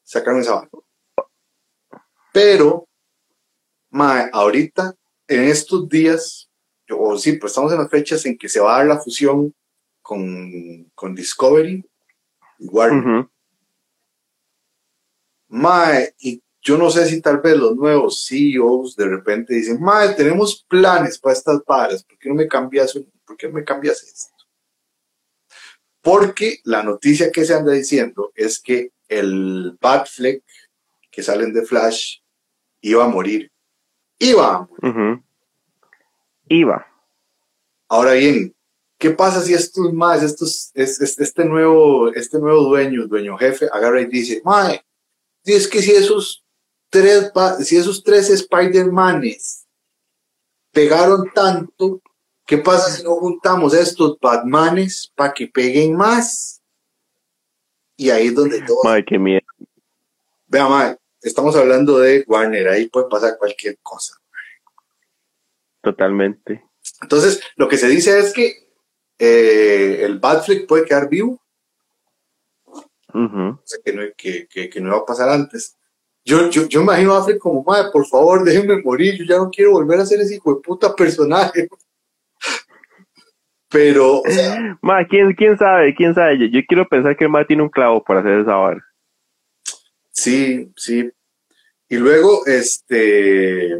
Sacaron 0.04 0.40
esa 0.40 0.54
vara. 0.54 0.68
Pero, 2.32 2.85
ma, 3.96 4.28
ahorita, 4.32 4.94
en 5.26 5.44
estos 5.44 5.88
días, 5.88 6.50
o 6.90 7.16
sí, 7.18 7.32
pues 7.32 7.52
estamos 7.52 7.72
en 7.72 7.78
las 7.78 7.90
fechas 7.90 8.26
en 8.26 8.36
que 8.36 8.48
se 8.48 8.60
va 8.60 8.74
a 8.74 8.78
dar 8.78 8.86
la 8.86 9.00
fusión 9.00 9.54
con, 10.02 10.90
con 10.94 11.14
Discovery 11.14 11.84
y 12.58 12.66
Warner. 12.68 13.26
Mae, 15.48 16.14
y 16.18 16.42
yo 16.60 16.76
no 16.76 16.90
sé 16.90 17.06
si 17.06 17.20
tal 17.22 17.40
vez 17.40 17.56
los 17.56 17.74
nuevos 17.74 18.26
CEOs 18.26 18.96
de 18.96 19.06
repente 19.06 19.54
dicen, 19.54 19.80
Mae, 19.80 20.14
tenemos 20.14 20.64
planes 20.68 21.18
para 21.18 21.32
estas 21.32 21.64
varas, 21.64 22.04
¿por 22.04 22.18
qué 22.18 22.28
no 22.28 22.34
me 22.34 22.48
cambias, 22.48 22.98
por 23.24 23.36
qué 23.36 23.48
no 23.48 23.54
me 23.54 23.64
cambias 23.64 24.02
esto? 24.02 24.34
Porque 26.02 26.60
la 26.64 26.82
noticia 26.82 27.32
que 27.32 27.44
se 27.44 27.54
anda 27.54 27.72
diciendo 27.72 28.30
es 28.34 28.60
que 28.60 28.92
el 29.08 29.76
Batfleck 29.80 30.44
que 31.10 31.22
salen 31.22 31.52
de 31.52 31.64
Flash 31.64 32.18
iba 32.82 33.04
a 33.04 33.08
morir. 33.08 33.50
Iba 34.18 34.54
a 34.54 34.68
morir. 34.82 35.22
Iba. 36.48 36.86
Ahora 37.88 38.12
bien, 38.12 38.54
¿qué 38.98 39.10
pasa 39.10 39.40
si 39.40 39.54
estos 39.54 39.92
más, 39.92 40.22
estos, 40.22 40.70
este 40.74 41.44
nuevo, 41.44 42.08
este 42.12 42.38
nuevo 42.38 42.62
dueño, 42.62 43.06
dueño 43.06 43.36
jefe, 43.36 43.68
agarra 43.72 44.00
y 44.00 44.06
dice, 44.06 44.40
Mae, 44.44 44.84
es 45.44 45.68
que 45.68 45.82
si 45.82 45.92
esos 45.92 46.44
tres, 46.90 47.30
si 47.60 47.76
esos 47.76 48.02
tres 48.02 48.30
Spider-Manes 48.30 49.66
pegaron 50.72 51.30
tanto, 51.34 52.00
¿qué 52.44 52.58
pasa 52.58 52.90
si 52.90 53.02
no 53.04 53.16
juntamos 53.16 53.74
estos 53.74 54.18
Batmanes 54.20 55.12
para 55.14 55.32
que 55.32 55.46
peguen 55.46 55.96
más? 55.96 56.60
Y 57.96 58.10
ahí 58.10 58.28
es 58.28 58.34
donde 58.34 58.62
todo. 58.62 58.80
Mae, 58.84 59.04
qué 59.04 59.18
miedo. 59.18 59.46
Vea, 60.48 60.68
mae, 60.68 60.96
estamos 61.28 61.56
hablando 61.56 61.98
de 61.98 62.24
Warner, 62.26 62.68
ahí 62.68 62.88
puede 62.88 63.08
pasar 63.08 63.36
cualquier 63.38 63.78
cosa. 63.82 64.20
Totalmente. 65.82 66.64
Entonces, 67.02 67.40
lo 67.56 67.68
que 67.68 67.78
se 67.78 67.88
dice 67.88 68.18
es 68.18 68.32
que 68.32 68.68
eh, 69.18 70.04
el 70.04 70.18
Batfleck 70.18 70.66
puede 70.66 70.84
quedar 70.84 71.08
vivo. 71.08 71.40
O 73.12 73.60
sea, 73.64 73.78
que 73.82 73.92
no, 73.94 74.02
que, 74.16 74.46
que, 74.46 74.80
no 74.80 74.90
va 74.90 74.98
a 74.98 75.06
pasar 75.06 75.30
antes. 75.30 75.76
Yo, 76.22 76.50
yo, 76.50 76.66
yo 76.66 76.82
imagino 76.82 77.14
a 77.14 77.20
Affleck 77.20 77.38
como, 77.38 77.62
madre, 77.62 77.88
por 77.90 78.06
favor, 78.06 78.44
déjenme 78.44 78.82
morir, 78.82 79.16
yo 79.16 79.24
ya 79.24 79.38
no 79.38 79.48
quiero 79.48 79.70
volver 79.70 80.00
a 80.00 80.06
ser 80.06 80.20
ese 80.20 80.34
hijo 80.34 80.54
de 80.54 80.60
puta 80.60 80.94
personaje. 80.94 81.68
Pero, 83.70 84.18
o 84.18 84.22
¿quién, 85.08 85.34
¿quién 85.34 85.56
sabe? 85.58 85.94
¿Quién 85.94 86.14
sabe? 86.14 86.50
Yo, 86.50 86.60
quiero 86.68 86.86
pensar 86.88 87.16
que 87.16 87.24
el 87.24 87.30
ma 87.30 87.46
tiene 87.46 87.62
un 87.62 87.68
clavo 87.68 88.02
para 88.02 88.20
hacer 88.20 88.40
esa 88.40 88.56
hora. 88.56 88.84
Sí, 90.10 90.72
sí. 90.76 91.10
Y 91.88 91.96
luego, 91.96 92.44
este, 92.46 93.78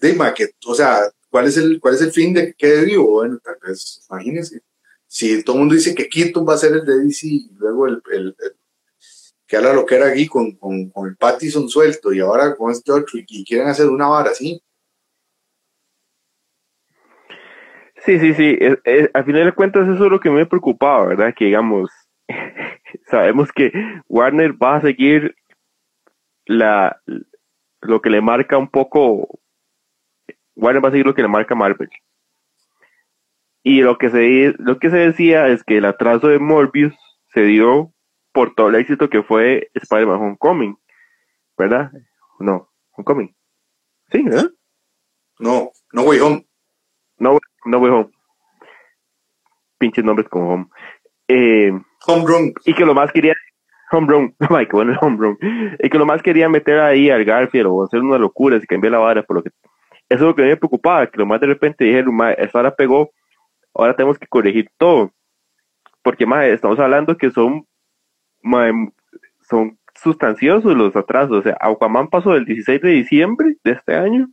Dima, 0.00 0.32
que, 0.32 0.50
o 0.66 0.74
sea, 0.74 1.00
¿cuál 1.28 1.46
es 1.46 1.56
el, 1.56 1.80
cuál 1.80 1.94
es 1.94 2.02
el 2.02 2.12
fin 2.12 2.32
de 2.32 2.46
que 2.46 2.54
quede 2.54 2.84
vivo? 2.84 3.10
Bueno, 3.10 3.38
tal 3.42 3.56
vez, 3.66 4.06
imagínense. 4.10 4.60
Si 5.06 5.42
todo 5.42 5.56
el 5.56 5.60
mundo 5.60 5.74
dice 5.74 5.94
que 5.94 6.08
Keaton 6.08 6.46
va 6.46 6.54
a 6.54 6.58
ser 6.58 6.72
el 6.72 6.84
de 6.84 7.04
DC 7.04 7.26
y 7.26 7.50
luego 7.58 7.86
el, 7.86 8.02
el, 8.12 8.36
que 9.46 9.56
habla 9.56 9.72
lo 9.72 9.86
que 9.86 9.96
era 9.96 10.08
aquí 10.08 10.26
con, 10.26 10.52
con, 10.52 10.90
con, 10.90 11.08
el 11.08 11.16
Pattison 11.16 11.68
suelto 11.68 12.12
y 12.12 12.20
ahora 12.20 12.54
con 12.54 12.70
este 12.70 12.92
otro 12.92 13.18
y, 13.18 13.44
quieren 13.44 13.68
hacer 13.68 13.86
una 13.88 14.06
vara 14.06 14.30
así. 14.30 14.62
Sí, 18.04 18.18
sí, 18.20 18.34
sí. 18.34 18.58
a 19.12 19.22
final 19.22 19.46
de 19.46 19.52
cuentas 19.52 19.88
eso 19.88 20.04
es 20.04 20.10
lo 20.10 20.20
que 20.20 20.30
me 20.30 20.46
preocupaba, 20.46 21.06
¿verdad? 21.06 21.34
Que 21.36 21.46
digamos, 21.46 21.90
sabemos 23.10 23.50
que 23.52 23.72
Warner 24.08 24.52
va 24.52 24.76
a 24.76 24.82
seguir 24.82 25.34
la 26.48 27.00
lo 27.80 28.00
que 28.02 28.10
le 28.10 28.20
marca 28.20 28.58
un 28.58 28.68
poco 28.68 29.38
Warner 30.56 30.84
va 30.84 30.88
a 30.88 30.90
seguir 30.90 31.06
lo 31.06 31.14
que 31.14 31.22
le 31.22 31.28
marca 31.28 31.54
Marvel. 31.54 31.88
Y 33.62 33.82
lo 33.82 33.98
que 33.98 34.10
se 34.10 34.54
lo 34.58 34.78
que 34.78 34.90
se 34.90 34.96
decía 34.96 35.46
es 35.48 35.62
que 35.62 35.76
el 35.76 35.84
atraso 35.84 36.28
de 36.28 36.38
Morbius 36.40 36.94
se 37.32 37.42
dio 37.42 37.92
por 38.32 38.54
todo 38.54 38.68
el 38.68 38.76
éxito 38.76 39.10
que 39.10 39.22
fue 39.22 39.70
Spider-Man 39.74 40.20
Homecoming, 40.20 40.78
¿verdad? 41.56 41.92
No, 42.40 42.68
Homecoming. 42.92 43.34
Sí, 44.10 44.22
¿verdad? 44.22 44.50
No, 45.38 45.70
no 45.92 46.02
Way 46.02 46.20
Home. 46.20 46.46
No, 47.18 47.38
no 47.66 47.78
Way 47.78 47.92
Home. 47.92 48.10
Pinches 49.78 50.04
nombres 50.04 50.28
como 50.28 50.54
Home. 50.54 50.66
Eh, 51.28 51.72
home 52.06 52.24
Run. 52.26 52.54
Y 52.64 52.74
que 52.74 52.86
lo 52.86 52.94
más 52.94 53.12
quería 53.12 53.34
Home 53.90 54.06
Run, 54.08 54.34
ay, 54.50 54.66
qué 54.66 54.72
bueno 54.72 54.92
el 54.92 54.98
Home 55.00 55.16
Run. 55.18 55.38
Y 55.78 55.88
que 55.88 55.98
lo 55.98 56.06
más 56.06 56.22
quería 56.22 56.48
meter 56.48 56.80
ahí 56.80 57.10
al 57.10 57.24
Garfield 57.24 57.66
o 57.66 57.84
hacer 57.84 58.00
una 58.00 58.18
locura 58.18 58.56
y 58.56 58.66
cambiar 58.66 58.92
la 58.92 58.98
vara, 58.98 59.22
por 59.22 59.36
lo 59.36 59.42
que 59.42 59.50
eso 60.08 60.24
es 60.24 60.28
lo 60.28 60.34
que 60.34 60.42
me 60.42 60.56
preocupaba, 60.56 61.06
que 61.06 61.18
lo 61.18 61.26
más 61.26 61.40
de 61.40 61.48
repente 61.48 61.84
dijeron, 61.84 62.18
esa 62.38 62.58
hora 62.58 62.74
pegó, 62.74 63.10
ahora 63.74 63.94
tenemos 63.94 64.18
que 64.18 64.26
corregir 64.26 64.70
todo. 64.78 65.12
Porque 66.02 66.24
más 66.24 66.46
estamos 66.46 66.78
hablando 66.78 67.16
que 67.16 67.30
son, 67.30 67.66
son 69.42 69.78
sustanciosos 69.94 70.74
los 70.74 70.96
atrasos. 70.96 71.38
O 71.38 71.42
sea, 71.42 71.56
Aquaman 71.60 72.08
pasó 72.08 72.32
del 72.32 72.46
16 72.46 72.80
de 72.80 72.90
diciembre 72.90 73.56
de 73.62 73.72
este 73.72 73.96
año 73.96 74.28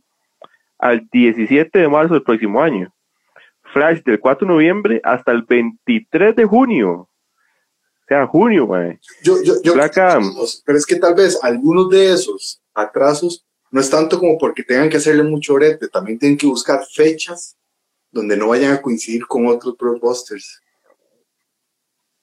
al 0.78 1.06
17 1.10 1.78
de 1.78 1.88
marzo 1.88 2.14
del 2.14 2.22
próximo 2.22 2.62
año. 2.62 2.90
Flash 3.72 4.02
del 4.02 4.20
4 4.20 4.46
de 4.46 4.54
noviembre 4.54 5.00
hasta 5.04 5.32
el 5.32 5.42
23 5.42 6.36
de 6.36 6.44
junio. 6.46 7.08
Sea, 8.08 8.26
junio, 8.26 8.66
mae. 8.66 9.00
Yo, 9.22 9.42
yo, 9.42 9.54
yo, 9.62 9.74
pero 10.64 10.78
es 10.78 10.86
que 10.86 10.96
tal 10.96 11.14
vez 11.14 11.38
algunos 11.42 11.90
de 11.90 12.12
esos 12.12 12.62
atrasos 12.72 13.44
no 13.70 13.80
es 13.80 13.90
tanto 13.90 14.18
como 14.18 14.38
porque 14.38 14.62
tengan 14.62 14.88
que 14.88 14.98
hacerle 14.98 15.24
mucho 15.24 15.54
brete, 15.54 15.88
también 15.88 16.18
tienen 16.18 16.38
que 16.38 16.46
buscar 16.46 16.84
fechas 16.86 17.56
donde 18.12 18.36
no 18.36 18.48
vayan 18.48 18.72
a 18.72 18.80
coincidir 18.80 19.26
con 19.26 19.46
otros 19.46 19.76
blockbusters. 19.76 20.62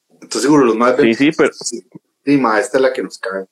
Entonces, 0.10 0.42
seguro 0.42 0.64
los 0.64 0.76
más. 0.76 0.96
Sí, 0.98 1.14
sí, 1.14 1.32
pero. 1.38 1.52
Sí, 1.54 1.86
esta 2.26 2.78
es 2.78 2.82
la 2.82 2.94
que 2.94 3.04
nos 3.04 3.20
cae. 3.20 3.46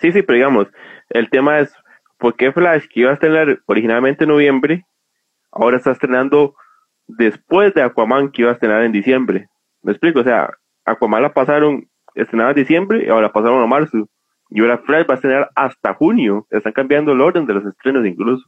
Sí, 0.00 0.12
sí, 0.12 0.22
pero 0.22 0.36
digamos, 0.36 0.68
el 1.10 1.28
tema 1.28 1.60
es: 1.60 1.70
¿por 2.18 2.36
qué 2.36 2.52
Flash, 2.52 2.86
que 2.88 3.00
iba 3.00 3.10
a 3.10 3.14
estrenar 3.14 3.60
originalmente 3.66 4.24
en 4.24 4.30
noviembre, 4.30 4.86
ahora 5.52 5.76
está 5.76 5.92
estrenando 5.92 6.56
después 7.06 7.74
de 7.74 7.82
Aquaman, 7.82 8.32
que 8.32 8.42
iba 8.42 8.50
a 8.50 8.54
estrenar 8.54 8.82
en 8.82 8.92
diciembre? 8.92 9.48
¿Me 9.84 9.92
explico? 9.92 10.20
O 10.20 10.24
sea, 10.24 10.50
Aquaman 10.84 11.22
la 11.22 11.32
pasaron, 11.32 11.88
estrenada 12.14 12.50
en 12.50 12.56
diciembre 12.56 13.04
y 13.06 13.08
ahora 13.10 13.32
pasaron 13.32 13.62
a 13.62 13.66
marzo. 13.66 14.08
Y 14.50 14.60
ahora 14.60 14.78
Flash 14.78 15.06
va 15.08 15.14
a 15.14 15.16
estrenar 15.16 15.50
hasta 15.54 15.94
junio. 15.94 16.46
Están 16.50 16.72
cambiando 16.72 17.12
el 17.12 17.20
orden 17.20 17.46
de 17.46 17.54
los 17.54 17.66
estrenos 17.66 18.06
incluso. 18.06 18.44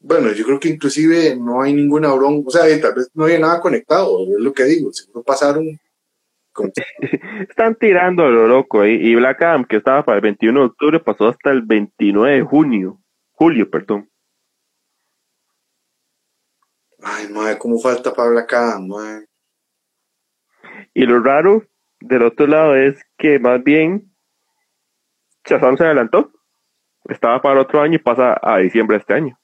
Bueno, 0.00 0.32
yo 0.32 0.44
creo 0.44 0.60
que 0.60 0.68
inclusive 0.68 1.36
no 1.36 1.62
hay 1.62 1.72
ninguna 1.72 2.12
bronca, 2.12 2.46
o 2.46 2.50
sea, 2.50 2.62
tal 2.80 2.94
vez 2.94 3.10
no 3.14 3.24
hay 3.24 3.40
nada 3.40 3.60
conectado, 3.60 4.22
es 4.22 4.38
lo 4.38 4.52
que 4.52 4.62
digo, 4.62 4.92
seguro 4.92 5.24
pasaron. 5.24 5.66
Están 7.48 7.74
tirando 7.74 8.24
a 8.24 8.30
lo 8.30 8.46
loco 8.46 8.82
ahí. 8.82 8.94
Y 8.94 9.14
Black 9.16 9.42
Adam, 9.42 9.64
que 9.64 9.76
estaba 9.76 10.04
para 10.04 10.16
el 10.16 10.22
21 10.22 10.60
de 10.60 10.66
octubre, 10.66 11.00
pasó 11.00 11.28
hasta 11.28 11.50
el 11.50 11.62
29 11.62 12.36
de 12.36 12.42
junio. 12.42 12.98
Julio, 13.32 13.68
perdón. 13.68 14.08
Ay, 17.02 17.28
madre, 17.28 17.58
cómo 17.58 17.78
falta 17.78 18.12
para 18.12 18.30
Black 18.30 18.52
Adam, 18.52 18.88
madre. 18.88 19.26
Y 20.94 21.04
lo 21.04 21.22
raro 21.22 21.64
del 22.00 22.22
otro 22.22 22.46
lado 22.46 22.74
es 22.74 23.02
que 23.18 23.38
más 23.38 23.62
bien 23.62 24.12
Shazam 25.44 25.76
se 25.76 25.84
adelantó. 25.84 26.32
Estaba 27.04 27.40
para 27.40 27.60
otro 27.60 27.80
año 27.80 27.96
y 27.96 27.98
pasa 27.98 28.38
a 28.42 28.58
diciembre 28.58 28.96
de 28.96 29.00
este 29.00 29.14
año 29.14 29.38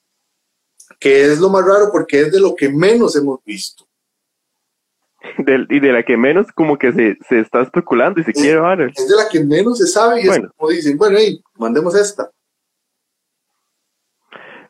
que 0.98 1.32
es 1.32 1.38
lo 1.38 1.48
más 1.48 1.64
raro 1.64 1.90
porque 1.90 2.20
es 2.20 2.32
de 2.32 2.40
lo 2.40 2.55
que 2.55 2.68
menos 2.68 3.16
hemos 3.16 3.42
visto. 3.44 3.86
y 5.68 5.80
de 5.80 5.92
la 5.92 6.03
que 6.03 6.16
menos 6.16 6.46
como 6.53 6.76
que 6.76 6.92
se, 6.92 7.16
se 7.28 7.40
está 7.40 7.62
especulando 7.62 8.20
y 8.20 8.24
se 8.24 8.32
quiere 8.32 8.61
ver. 8.61 8.92
Es 8.94 9.09
de 9.09 9.16
la 9.16 9.28
que 9.28 9.40
menos 9.40 9.78
se 9.78 9.86
sabe 9.86 10.22
y 10.22 10.28
es 10.28 10.40
como 10.57 10.70
dicen, 10.70 10.96
bueno, 10.96 11.16
hey, 11.20 11.42
mandemos 11.57 11.94
esta. 11.94 12.30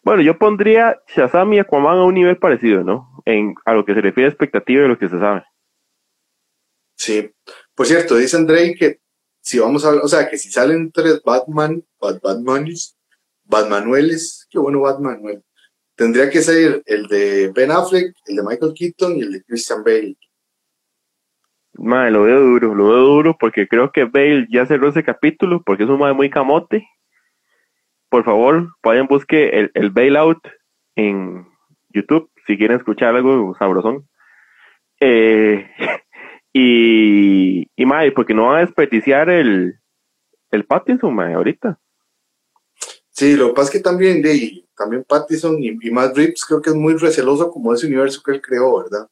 Bueno, 0.03 0.23
yo 0.23 0.37
pondría 0.37 1.01
Shazam 1.09 1.53
y 1.53 1.59
Aquaman 1.61 1.99
a 1.99 2.05
un 2.05 2.15
nivel 2.15 2.37
parecido, 2.37 2.83
¿no? 2.83 3.23
En, 3.25 3.55
a 3.65 3.73
lo 3.73 3.85
que 3.85 3.95
se 3.95 4.01
refiere 4.01 4.27
a 4.27 4.31
expectativa 4.31 4.83
de 4.83 4.89
lo 4.89 4.99
que 4.99 5.09
se 5.09 5.19
sabe. 5.19 5.45
Sí. 6.97 7.31
Por 7.75 7.87
cierto, 7.87 8.17
dice 8.17 8.37
Andrei 8.37 8.75
que 8.75 9.01
si 9.41 9.59
vamos 9.59 9.85
a 9.85 9.91
o 9.91 10.09
sea, 10.09 10.29
que 10.29 10.39
si 10.39 10.51
salen 10.51 10.91
tres 10.93 11.21
Batman, 11.25 11.85
Bat 12.01 12.23
Batmanis, 12.23 12.97
Batmanueles, 13.45 14.47
qué 14.51 14.59
bueno 14.59 14.81
Batmanuel, 14.81 15.43
tendría 15.97 16.31
que 16.31 16.43
ser 16.43 16.83
el 16.87 17.07
de 17.09 17.51
Ben 17.55 17.71
Affleck, 17.71 18.15
el 18.27 18.37
de 18.37 18.43
Michael 18.43 18.73
Keaton 18.75 19.17
y 19.17 19.23
el 19.23 19.33
de 19.33 19.43
Christian 19.43 19.83
Bale. 19.83 20.17
Madre, 21.75 22.11
lo 22.13 22.23
veo 22.23 22.41
duro, 22.41 22.75
lo 22.75 22.89
veo 22.89 22.99
duro 22.99 23.37
porque 23.39 23.67
creo 23.67 23.91
que 23.91 24.05
Bale 24.05 24.47
ya 24.51 24.67
cerró 24.67 24.89
ese 24.89 25.03
capítulo 25.03 25.63
porque 25.65 25.85
es 25.85 25.89
un 25.89 25.99
madre 25.99 26.15
muy 26.15 26.31
camote. 26.31 26.87
Por 28.13 28.25
favor, 28.25 28.69
vayan 28.83 29.07
busque 29.07 29.49
el, 29.59 29.71
el 29.73 29.89
Bailout 29.89 30.47
en 30.97 31.49
YouTube 31.89 32.31
si 32.47 32.59
quieren 32.59 32.77
escuchar 32.77 33.17
algo 33.17 33.57
sabrosón. 33.59 34.07
Eh, 35.01 35.67
y, 36.53 37.71
y 37.75 37.87
madre, 37.87 38.13
porque 38.13 38.35
no 38.35 38.49
van 38.49 38.59
a 38.59 38.67
desperdiciar 38.67 39.31
el, 39.31 39.79
el 40.51 40.65
Pattinson, 40.67 41.15
madre, 41.15 41.33
ahorita. 41.33 41.81
Sí, 43.09 43.35
lo 43.35 43.49
que 43.49 43.55
pasa 43.55 43.69
es 43.69 43.79
que 43.79 43.81
también, 43.81 44.21
de, 44.21 44.63
también 44.77 45.05
Pattinson 45.09 45.57
y, 45.63 45.79
y 45.81 45.91
Matt 45.91 46.15
Reeves 46.15 46.45
creo 46.45 46.61
que 46.61 46.69
es 46.69 46.77
muy 46.77 46.99
receloso 46.99 47.51
como 47.51 47.73
ese 47.73 47.87
universo 47.87 48.21
que 48.23 48.33
él 48.33 48.43
creó, 48.43 48.83
¿verdad? 48.83 49.09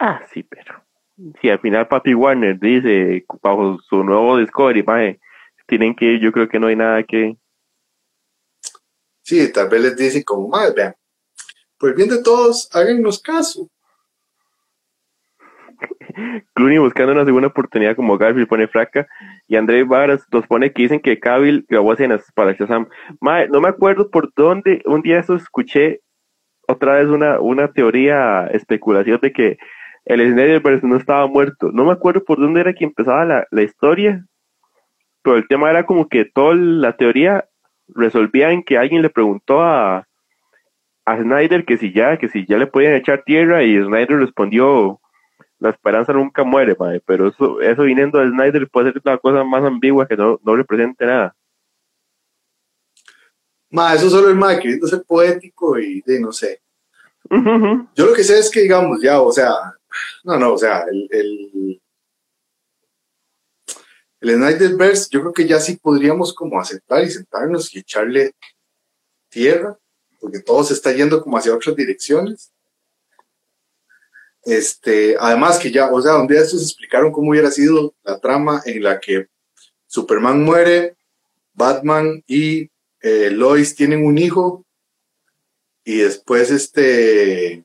Ah, 0.00 0.26
sí, 0.32 0.42
pero 0.42 0.82
si 1.40 1.50
al 1.50 1.60
final 1.60 1.86
Papi 1.86 2.14
Warner 2.14 2.58
dice 2.58 3.24
bajo 3.40 3.78
su 3.78 4.02
nuevo 4.02 4.38
Discovery, 4.38 4.82
mae, 4.82 5.20
tienen 5.68 5.94
que 5.94 6.14
ir, 6.14 6.20
yo 6.20 6.32
creo 6.32 6.48
que 6.48 6.58
no 6.58 6.66
hay 6.66 6.74
nada 6.74 7.00
que. 7.04 7.36
Sí, 9.24 9.50
tal 9.50 9.70
vez 9.70 9.80
les 9.80 9.96
dice 9.96 10.22
como, 10.22 10.48
más 10.48 10.74
vean, 10.74 10.94
pues 11.78 11.96
bien 11.96 12.10
de 12.10 12.22
todos, 12.22 12.68
háganos 12.74 13.18
caso. 13.22 13.70
Clooney 16.54 16.76
buscando 16.76 17.12
una 17.12 17.24
segunda 17.24 17.48
oportunidad 17.48 17.96
como 17.96 18.18
Garfield 18.18 18.48
pone 18.48 18.68
fraca 18.68 19.06
y 19.48 19.56
André 19.56 19.82
Varas 19.84 20.26
nos 20.30 20.46
pone 20.46 20.74
que 20.74 20.82
dicen 20.82 21.00
que 21.00 21.18
Cavill 21.18 21.64
grabó 21.70 21.94
escenas 21.94 22.30
para 22.34 22.52
Shazam. 22.52 22.86
Mae, 23.18 23.48
no 23.48 23.62
me 23.62 23.68
acuerdo 23.68 24.10
por 24.10 24.30
dónde, 24.36 24.82
un 24.84 25.00
día 25.00 25.20
eso 25.20 25.34
escuché 25.34 26.00
otra 26.68 26.96
vez 26.96 27.08
una, 27.08 27.40
una 27.40 27.72
teoría, 27.72 28.46
especulación 28.48 29.20
de 29.22 29.32
que 29.32 29.56
el 30.04 30.20
Snyderverse 30.20 30.86
no 30.86 30.98
estaba 30.98 31.26
muerto. 31.26 31.70
No 31.72 31.86
me 31.86 31.92
acuerdo 31.92 32.22
por 32.24 32.38
dónde 32.38 32.60
era 32.60 32.74
que 32.74 32.84
empezaba 32.84 33.24
la, 33.24 33.46
la 33.50 33.62
historia, 33.62 34.26
pero 35.22 35.38
el 35.38 35.48
tema 35.48 35.70
era 35.70 35.86
como 35.86 36.10
que 36.10 36.26
toda 36.26 36.54
la 36.54 36.94
teoría 36.98 37.48
resolvía 37.88 38.50
en 38.50 38.62
que 38.62 38.78
alguien 38.78 39.02
le 39.02 39.10
preguntó 39.10 39.62
a, 39.62 40.06
a 41.04 41.16
Snyder 41.16 41.64
que 41.64 41.76
si 41.76 41.92
ya, 41.92 42.16
que 42.18 42.28
si 42.28 42.46
ya 42.46 42.58
le 42.58 42.66
podían 42.66 42.94
echar 42.94 43.22
tierra 43.24 43.62
y 43.62 43.76
Snyder 43.76 44.18
respondió 44.18 45.00
la 45.58 45.70
esperanza 45.70 46.12
nunca 46.12 46.44
muere, 46.44 46.76
madre, 46.78 47.02
pero 47.06 47.28
eso, 47.28 47.60
eso 47.60 47.82
viniendo 47.82 48.18
de 48.18 48.28
Snyder 48.28 48.68
puede 48.68 48.92
ser 48.92 49.02
una 49.04 49.18
cosa 49.18 49.44
más 49.44 49.64
ambigua 49.64 50.06
que 50.06 50.16
no, 50.16 50.38
no 50.44 50.56
represente 50.56 51.06
nada. 51.06 51.34
Ma, 53.70 53.94
eso 53.94 54.08
solo 54.10 54.30
es 54.30 54.36
más 54.36 54.58
queriendo 54.60 54.86
ser 54.86 55.02
poético 55.04 55.78
y 55.78 56.00
de 56.02 56.20
no 56.20 56.32
sé. 56.32 56.60
Yo 57.30 58.06
lo 58.06 58.12
que 58.12 58.22
sé 58.22 58.38
es 58.38 58.50
que, 58.50 58.60
digamos, 58.60 59.00
ya, 59.00 59.20
o 59.20 59.32
sea, 59.32 59.50
no, 60.22 60.38
no, 60.38 60.52
o 60.52 60.58
sea, 60.58 60.82
el, 60.82 61.08
el, 61.10 61.82
el 64.24 64.36
Snyderverse, 64.36 65.08
yo 65.10 65.20
creo 65.20 65.32
que 65.32 65.46
ya 65.46 65.60
sí 65.60 65.76
podríamos 65.76 66.32
como 66.34 66.60
aceptar 66.60 67.04
y 67.04 67.10
sentarnos 67.10 67.74
y 67.74 67.80
echarle 67.80 68.32
tierra, 69.28 69.78
porque 70.20 70.40
todo 70.40 70.64
se 70.64 70.74
está 70.74 70.92
yendo 70.92 71.22
como 71.22 71.36
hacia 71.36 71.54
otras 71.54 71.76
direcciones. 71.76 72.50
Este, 74.42 75.16
además 75.18 75.58
que 75.58 75.70
ya, 75.70 75.90
o 75.90 76.00
sea, 76.02 76.16
un 76.16 76.26
día 76.26 76.40
estos 76.40 76.62
explicaron 76.62 77.12
cómo 77.12 77.30
hubiera 77.30 77.50
sido 77.50 77.94
la 78.02 78.18
trama 78.18 78.62
en 78.66 78.82
la 78.82 79.00
que 79.00 79.28
Superman 79.86 80.42
muere, 80.42 80.96
Batman 81.54 82.22
y 82.26 82.70
eh, 83.00 83.30
Lois 83.30 83.74
tienen 83.74 84.04
un 84.04 84.18
hijo 84.18 84.64
y 85.84 85.98
después 85.98 86.50
este 86.50 87.64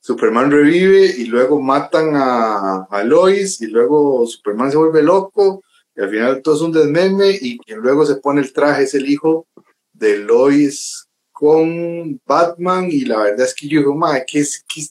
Superman 0.00 0.50
revive 0.50 1.06
y 1.06 1.26
luego 1.26 1.60
matan 1.60 2.12
a, 2.14 2.86
Lois 3.04 3.60
y 3.60 3.66
luego 3.66 4.26
Superman 4.26 4.70
se 4.70 4.76
vuelve 4.76 5.02
loco 5.02 5.62
y 5.96 6.02
al 6.02 6.10
final 6.10 6.42
todo 6.42 6.56
es 6.56 6.60
un 6.62 6.72
desmeme 6.72 7.30
y 7.40 7.58
quien 7.58 7.78
luego 7.78 8.04
se 8.04 8.16
pone 8.16 8.40
el 8.40 8.52
traje 8.52 8.84
es 8.84 8.94
el 8.94 9.08
hijo 9.08 9.46
de 9.92 10.18
Lois 10.18 11.08
con 11.32 12.20
Batman 12.24 12.88
y 12.90 13.04
la 13.04 13.18
verdad 13.18 13.46
es 13.46 13.54
que 13.54 13.68
yo 13.68 13.80
digo, 13.80 13.94
madre, 13.94 14.24
¿qué 14.26 14.40
es? 14.40 14.64
Qué 14.72 14.82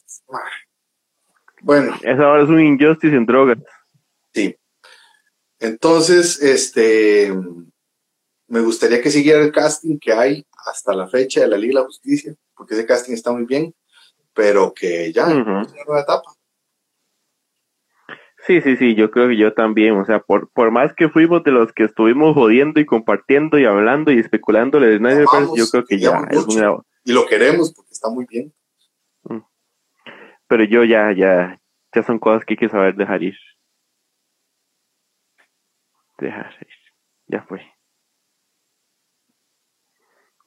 Bueno. 1.62 1.96
Eso 2.02 2.24
ahora 2.24 2.44
es 2.44 2.50
un 2.50 2.60
injustice 2.60 3.16
en 3.16 3.26
drogas. 3.26 3.58
Sí. 4.34 4.56
Entonces, 5.60 6.42
este, 6.42 7.34
me 8.48 8.62
gustaría 8.62 9.02
que 9.02 9.10
siguiera 9.10 9.42
el 9.42 9.52
casting 9.52 9.98
que 9.98 10.14
hay 10.14 10.46
hasta 10.68 10.94
la 10.94 11.08
fecha 11.08 11.42
de 11.42 11.48
la 11.48 11.58
Liga 11.58 11.80
de 11.80 11.82
la 11.82 11.86
Justicia, 11.86 12.36
porque 12.56 12.74
ese 12.74 12.86
casting 12.86 13.14
está 13.14 13.32
muy 13.32 13.46
bien 13.46 13.74
pero 14.36 14.74
que 14.74 15.12
ya 15.14 15.28
es 15.28 15.34
una 15.34 15.64
nueva 15.64 16.02
etapa. 16.02 16.35
Sí, 18.46 18.62
sí, 18.62 18.78
sí, 18.78 18.94
yo 18.94 19.10
creo 19.10 19.28
que 19.28 19.38
yo 19.38 19.54
también, 19.56 19.98
o 19.98 20.06
sea, 20.06 20.20
por, 20.20 20.52
por 20.52 20.70
más 20.70 20.94
que 20.94 21.10
fuimos 21.10 21.44
de 21.44 21.50
los 21.50 21.74
que 21.74 21.84
estuvimos 21.84 22.36
jodiendo 22.36 22.80
y 22.80 22.86
compartiendo 22.86 23.58
y 23.58 23.66
hablando 23.66 24.12
y 24.12 24.20
especulando 24.20 24.80
de 24.80 24.98
Snyderverse, 25.00 25.52
yo 25.56 25.66
creo 25.72 25.84
que 25.84 25.98
ya 25.98 26.28
es 26.30 26.46
una... 26.46 26.78
Y 27.04 27.14
lo 27.14 27.26
queremos 27.26 27.74
porque 27.74 27.92
está 27.92 28.08
muy 28.10 28.28
bien. 28.30 28.54
Mm. 29.24 29.40
Pero 30.48 30.64
yo 30.64 30.84
ya, 30.84 31.12
ya, 31.12 31.60
ya 31.92 32.04
son 32.04 32.20
cosas 32.20 32.46
que 32.46 32.54
hay 32.54 32.58
que 32.58 32.70
saber 32.70 32.96
dejar 32.96 33.24
ir. 33.24 33.36
Dejar 36.20 36.56
ir, 36.62 36.68
ya 37.26 37.42
fue. 37.44 37.66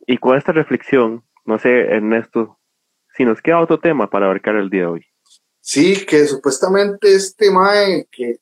Y 0.07 0.19
con 0.19 0.39
esta 0.39 0.53
reflexión, 0.53 1.25
no 1.45 1.59
sé, 1.59 1.81
Ernesto, 1.81 2.61
si 3.15 3.25
nos 3.25 3.43
queda 3.43 3.59
otro 3.59 3.81
tema 3.81 4.09
para 4.09 4.27
abarcar 4.27 4.55
el 4.55 4.71
día 4.71 4.83
de 4.83 4.87
hoy. 4.87 5.08
Sí, 5.69 6.07
que 6.07 6.27
supuestamente 6.27 7.15
este 7.15 7.51
Mae, 7.51 8.09
que 8.11 8.41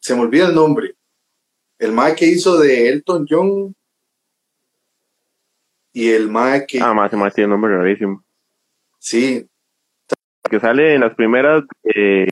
se 0.00 0.16
me 0.16 0.22
olvida 0.22 0.48
el 0.48 0.54
nombre, 0.56 0.96
el 1.78 1.92
Mae 1.92 2.16
que 2.16 2.26
hizo 2.26 2.58
de 2.58 2.88
Elton 2.88 3.24
John 3.30 3.72
y 5.92 6.10
el 6.10 6.28
Mae 6.28 6.66
que... 6.66 6.80
Ah, 6.80 6.92
más, 6.92 7.12
más 7.12 7.32
tiene 7.32 7.46
un 7.46 7.52
nombre 7.52 7.78
rarísimo. 7.78 8.24
Sí. 8.98 9.48
Que 10.50 10.58
sale 10.58 10.96
en 10.96 11.02
las 11.02 11.14
primeras... 11.14 11.62
Eh... 11.84 12.26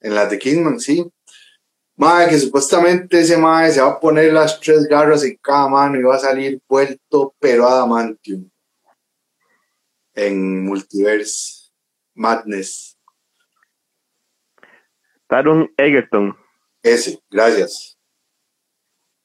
En 0.00 0.14
las 0.14 0.28
de 0.28 0.38
Kingman, 0.38 0.78
sí. 0.80 1.10
Mae, 1.96 2.28
que 2.28 2.38
supuestamente 2.38 3.20
ese 3.20 3.38
Mae 3.38 3.72
se 3.72 3.80
va 3.80 3.92
a 3.92 3.98
poner 4.00 4.34
las 4.34 4.60
tres 4.60 4.86
garras 4.86 5.24
en 5.24 5.38
cada 5.40 5.66
mano 5.66 5.98
y 5.98 6.02
va 6.02 6.16
a 6.16 6.18
salir 6.18 6.60
vuelto 6.68 7.34
pero 7.40 7.66
adamantium 7.66 8.50
en 10.12 10.66
Multiverse 10.66 11.53
Madness. 12.14 12.98
Taron 15.26 15.72
Egerton. 15.76 16.36
Ese, 16.82 17.20
gracias. 17.30 17.98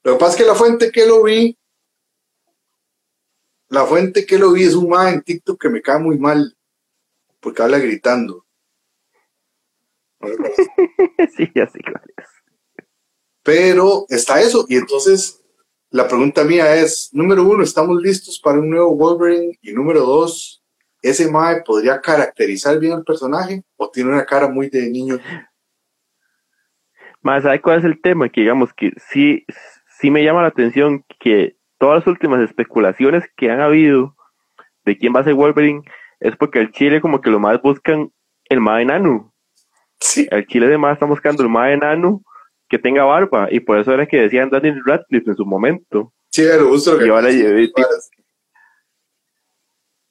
Lo 0.03 0.13
que 0.13 0.19
pasa 0.19 0.31
es 0.31 0.37
que 0.37 0.47
la 0.47 0.55
fuente 0.55 0.91
que 0.91 1.05
lo 1.05 1.23
vi, 1.23 1.57
la 3.67 3.85
fuente 3.85 4.25
que 4.25 4.39
lo 4.39 4.53
vi 4.53 4.63
es 4.63 4.75
un 4.75 4.89
ma 4.89 5.09
en 5.11 5.21
TikTok 5.21 5.61
que 5.61 5.69
me 5.69 5.81
cae 5.81 5.99
muy 5.99 6.17
mal, 6.17 6.57
porque 7.39 7.61
habla 7.61 7.79
gritando. 7.79 8.45
sí, 11.37 11.51
así 11.59 11.79
es. 11.79 12.25
Pero 13.43 14.05
está 14.09 14.41
eso, 14.41 14.65
y 14.67 14.77
entonces 14.77 15.43
la 15.91 16.07
pregunta 16.07 16.43
mía 16.43 16.75
es, 16.75 17.09
número 17.13 17.43
uno, 17.43 17.63
¿estamos 17.63 18.01
listos 18.01 18.39
para 18.39 18.59
un 18.59 18.69
nuevo 18.69 18.95
Wolverine? 18.95 19.57
Y 19.61 19.73
número 19.73 20.01
dos, 20.01 20.59
ese 21.01 21.29
Mae 21.31 21.61
podría 21.65 22.01
caracterizar 22.01 22.79
bien 22.79 22.93
al 22.93 23.03
personaje 23.03 23.63
o 23.77 23.89
tiene 23.89 24.11
una 24.11 24.25
cara 24.25 24.47
muy 24.47 24.69
de 24.69 24.89
niño. 24.89 25.19
Más, 27.21 27.43
¿sabes 27.43 27.61
cuál 27.61 27.79
es 27.79 27.85
el 27.85 28.01
tema? 28.01 28.29
Que 28.29 28.41
digamos 28.41 28.73
que 28.73 28.91
sí, 29.09 29.45
sí 29.99 30.09
me 30.09 30.23
llama 30.23 30.41
la 30.41 30.49
atención 30.49 31.03
que 31.19 31.57
todas 31.77 31.99
las 31.99 32.07
últimas 32.07 32.41
especulaciones 32.41 33.23
que 33.35 33.49
han 33.49 33.61
habido 33.61 34.15
de 34.85 34.97
quién 34.97 35.13
va 35.15 35.21
a 35.21 35.23
ser 35.23 35.33
Wolverine 35.33 35.81
es 36.19 36.35
porque 36.35 36.59
el 36.59 36.71
Chile 36.71 37.01
como 37.01 37.21
que 37.21 37.29
lo 37.29 37.39
más 37.39 37.61
buscan 37.61 38.11
el 38.45 38.59
Mae 38.59 38.83
enano. 38.83 39.33
Sí. 39.99 40.27
El 40.31 40.47
Chile 40.47 40.67
de 40.67 40.77
más 40.77 40.93
está 40.93 41.05
buscando 41.05 41.43
el 41.43 41.49
Mae 41.49 41.73
enano 41.73 42.23
que 42.69 42.79
tenga 42.79 43.03
barba 43.03 43.47
y 43.51 43.59
por 43.59 43.79
eso 43.79 43.93
era 43.93 44.05
que 44.05 44.21
decían 44.21 44.49
Daniel 44.49 44.81
Radcliffe 44.85 45.31
en 45.31 45.35
su 45.35 45.45
momento. 45.45 46.13
Sí, 46.29 46.43
lo 46.43 46.69
gusto 46.69 47.03
y 47.03 47.09
ahora, 47.09 47.29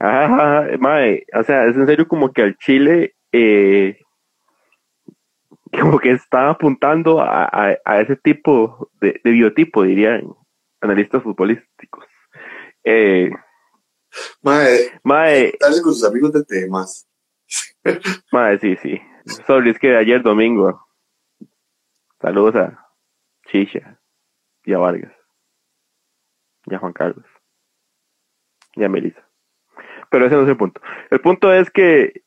Ajá, 0.01 0.69
mae, 0.79 1.27
o 1.35 1.43
sea, 1.43 1.67
es 1.67 1.77
en 1.77 1.87
serio 1.87 2.07
como 2.07 2.33
que 2.33 2.43
al 2.43 2.57
Chile, 2.59 3.17
eh, 3.33 3.99
como 5.73 5.99
que 5.99 6.13
está 6.13 6.51
apuntando 6.51 7.21
a, 7.21 7.49
a, 7.85 8.01
ese 8.01 8.17
tipo 8.17 8.91
de, 9.01 9.21
biotipo, 9.25 9.83
dirían 9.83 10.33
analistas 10.81 11.23
futbolísticos. 11.23 12.05
Eh, 12.85 13.31
mae, 14.43 15.01
mae, 15.03 15.53
con 15.61 15.95
sus 15.95 16.05
amigos 16.05 16.33
de 16.33 16.45
temas. 16.45 17.09
mae, 18.33 18.59
sí, 18.61 18.77
sí. 18.77 19.01
Sorry, 19.47 19.71
es 19.71 19.79
que 19.79 19.97
ayer 19.97 20.23
domingo. 20.23 20.87
Saludos 22.21 22.55
a 22.57 22.87
Chicha 23.51 24.01
y 24.65 24.73
a 24.73 24.79
Vargas 24.79 25.13
y 26.67 26.75
a 26.75 26.79
Juan 26.79 26.93
Carlos 26.93 27.27
y 28.75 28.85
a 28.85 28.89
Melissa. 28.89 29.28
Pero 30.11 30.27
ese 30.27 30.37
no 30.37 30.43
es 30.43 30.49
el 30.49 30.57
punto. 30.57 30.81
El 31.11 31.21
punto 31.21 31.53
es 31.53 31.71
que, 31.71 32.23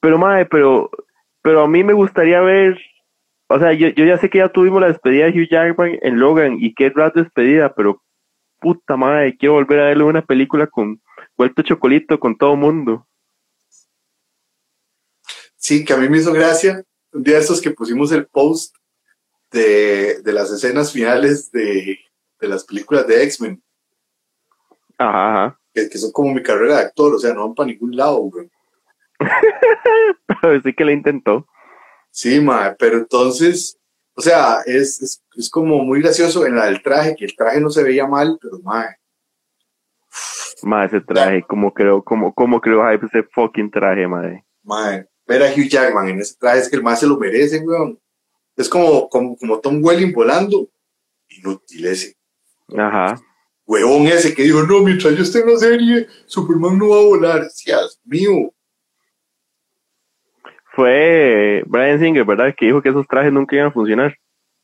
pero 0.00 0.18
madre, 0.18 0.46
pero, 0.46 0.90
pero 1.42 1.62
a 1.62 1.68
mí 1.68 1.82
me 1.82 1.92
gustaría 1.92 2.40
ver, 2.40 2.78
o 3.48 3.58
sea, 3.58 3.72
yo, 3.72 3.88
yo 3.88 4.04
ya 4.04 4.18
sé 4.18 4.30
que 4.30 4.38
ya 4.38 4.48
tuvimos 4.48 4.80
la 4.80 4.88
despedida 4.88 5.26
de 5.26 5.30
Hugh 5.32 5.48
Jackman 5.50 5.98
en 6.02 6.20
Logan 6.20 6.56
y 6.60 6.74
qué 6.74 6.90
rat 6.90 7.14
despedida, 7.14 7.74
pero 7.74 8.02
puta 8.60 8.96
madre, 8.96 9.36
quiero 9.36 9.54
volver 9.54 9.80
a 9.80 9.84
verle 9.86 10.04
una 10.04 10.22
película 10.22 10.66
con 10.66 11.00
vuelto 11.36 11.62
chocolito 11.62 12.18
con 12.18 12.36
todo 12.36 12.56
mundo. 12.56 13.06
Sí, 15.56 15.84
que 15.84 15.92
a 15.92 15.96
mí 15.96 16.08
me 16.08 16.18
hizo 16.18 16.32
gracia. 16.32 16.82
Un 17.12 17.22
día 17.22 17.34
de 17.34 17.40
estos 17.40 17.60
que 17.60 17.70
pusimos 17.70 18.12
el 18.12 18.26
post 18.26 18.74
de, 19.50 20.20
de 20.22 20.32
las 20.32 20.50
escenas 20.50 20.92
finales 20.92 21.50
de, 21.50 21.98
de 22.40 22.48
las 22.48 22.64
películas 22.64 23.06
de 23.06 23.22
X-Men. 23.22 23.62
Ajá, 24.98 25.44
ajá. 25.46 25.60
Que, 25.74 25.88
que, 25.88 25.98
son 25.98 26.12
como 26.12 26.32
mi 26.32 26.42
carrera 26.42 26.76
de 26.76 26.82
actor, 26.84 27.14
o 27.14 27.18
sea, 27.18 27.34
no 27.34 27.46
van 27.46 27.54
para 27.54 27.66
ningún 27.66 27.96
lado, 27.96 28.18
güey. 28.18 28.48
pero 30.40 30.62
sí 30.62 30.72
que 30.72 30.84
lo 30.84 30.92
intentó. 30.92 31.46
Sí, 32.10 32.40
ma, 32.40 32.76
pero 32.78 32.98
entonces, 32.98 33.78
o 34.14 34.22
sea, 34.22 34.60
es, 34.66 35.02
es, 35.02 35.24
es, 35.36 35.50
como 35.50 35.82
muy 35.82 36.00
gracioso 36.00 36.46
en 36.46 36.54
la 36.54 36.66
del 36.66 36.82
traje, 36.82 37.16
que 37.16 37.24
el 37.24 37.34
traje 37.34 37.60
no 37.60 37.70
se 37.70 37.82
veía 37.82 38.06
mal, 38.06 38.38
pero 38.40 38.60
ma. 38.62 38.86
Ma, 40.62 40.84
ese 40.84 41.00
traje, 41.00 41.42
como 41.42 41.74
creo, 41.74 42.02
como, 42.04 42.32
como 42.32 42.60
creo 42.60 42.88
ese 42.88 43.24
fucking 43.24 43.70
traje, 43.70 44.06
madre. 44.06 44.44
Ma, 44.62 45.04
ver 45.26 45.42
a 45.42 45.52
Hugh 45.52 45.68
Jackman 45.68 46.08
en 46.08 46.20
ese 46.20 46.36
traje 46.38 46.60
es 46.60 46.68
que 46.68 46.76
el 46.76 46.82
más 46.82 47.00
se 47.00 47.06
lo 47.06 47.18
merece, 47.18 47.60
weón. 47.60 47.98
Es 48.56 48.68
como, 48.68 49.08
como, 49.08 49.36
como 49.36 49.58
Tom 49.58 49.80
Welling 49.82 50.12
volando. 50.12 50.68
Inútil 51.28 51.86
ese. 51.86 52.16
Ajá. 52.76 53.16
Huevón 53.66 54.06
ese 54.06 54.34
que 54.34 54.42
dijo, 54.42 54.62
no, 54.62 54.80
mientras 54.80 55.16
yo 55.16 55.22
esté 55.22 55.40
en 55.40 55.50
la 55.50 55.56
serie, 55.56 56.06
Superman 56.26 56.78
no 56.78 56.90
va 56.90 56.98
a 56.98 57.04
volar. 57.04 57.48
Dios 57.64 58.00
mío. 58.04 58.52
Fue 60.74 61.62
Brian 61.66 61.98
Singer, 61.98 62.24
¿verdad? 62.24 62.54
Que 62.56 62.66
dijo 62.66 62.82
que 62.82 62.90
esos 62.90 63.06
trajes 63.06 63.32
nunca 63.32 63.56
iban 63.56 63.68
a 63.68 63.72
funcionar. 63.72 64.16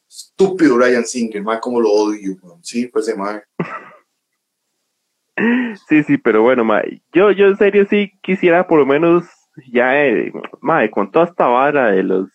Estúpido 0.08 0.76
Brian 0.76 1.04
Singer, 1.04 1.42
más 1.42 1.60
como 1.60 1.80
lo 1.80 1.90
odio. 1.90 2.36
Sí, 2.62 2.88
pues 2.88 3.08
ese 3.08 3.16
más. 3.16 3.42
sí, 5.88 6.02
sí, 6.02 6.18
pero 6.18 6.42
bueno, 6.42 6.64
ma, 6.64 6.82
yo, 7.12 7.30
yo 7.30 7.46
en 7.46 7.56
serio 7.56 7.86
sí 7.88 8.12
quisiera 8.22 8.66
por 8.66 8.80
lo 8.80 8.86
menos 8.86 9.24
ya, 9.72 10.04
eh, 10.04 10.32
ma, 10.60 10.88
con 10.90 11.10
toda 11.10 11.26
esta 11.26 11.46
vara 11.46 11.92
de 11.92 12.02
los 12.02 12.28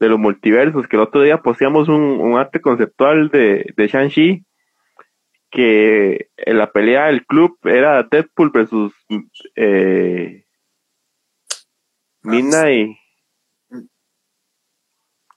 de 0.00 0.08
los 0.08 0.18
multiversos, 0.18 0.88
que 0.88 0.96
el 0.96 1.02
otro 1.02 1.22
día 1.22 1.40
posteamos 1.40 1.88
un, 1.88 2.02
un 2.02 2.36
arte 2.36 2.60
conceptual 2.60 3.28
de, 3.28 3.72
de 3.76 3.86
Shang-Chi, 3.86 4.44
que 5.54 6.30
en 6.36 6.58
la 6.58 6.70
pelea 6.70 7.06
del 7.06 7.24
club 7.24 7.56
era 7.62 8.02
Deadpool 8.02 8.50
versus 8.50 8.92
eh, 9.54 10.44
Midnight. 12.22 12.96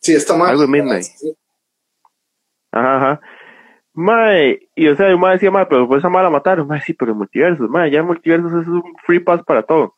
Sí, 0.01 0.15
está 0.15 0.36
mal. 0.36 0.49
Algo 0.49 0.63
de 0.63 0.68
Midnight. 0.68 1.05
Ajá, 2.72 2.97
ajá. 2.97 3.22
Mae, 3.93 4.70
y 4.76 4.88
o 4.88 4.95
sea, 4.95 5.09
yo 5.09 5.20
me 5.20 5.30
decía, 5.32 5.51
mae, 5.51 5.68
pero 5.68 5.88
pues 5.88 5.99
esa 5.99 6.09
mala 6.09 6.32
mataron. 6.32 6.68
Mae, 6.68 6.82
sí, 6.82 6.93
pero 6.93 7.11
el 7.11 7.18
multiverso, 7.18 7.68
mae, 7.68 7.91
ya 7.91 7.99
el 7.99 8.05
multiverso 8.05 8.47
es 8.59 8.68
un 8.68 8.84
free 9.05 9.20
pass 9.20 9.43
para 9.43 9.61
todo. 9.61 9.93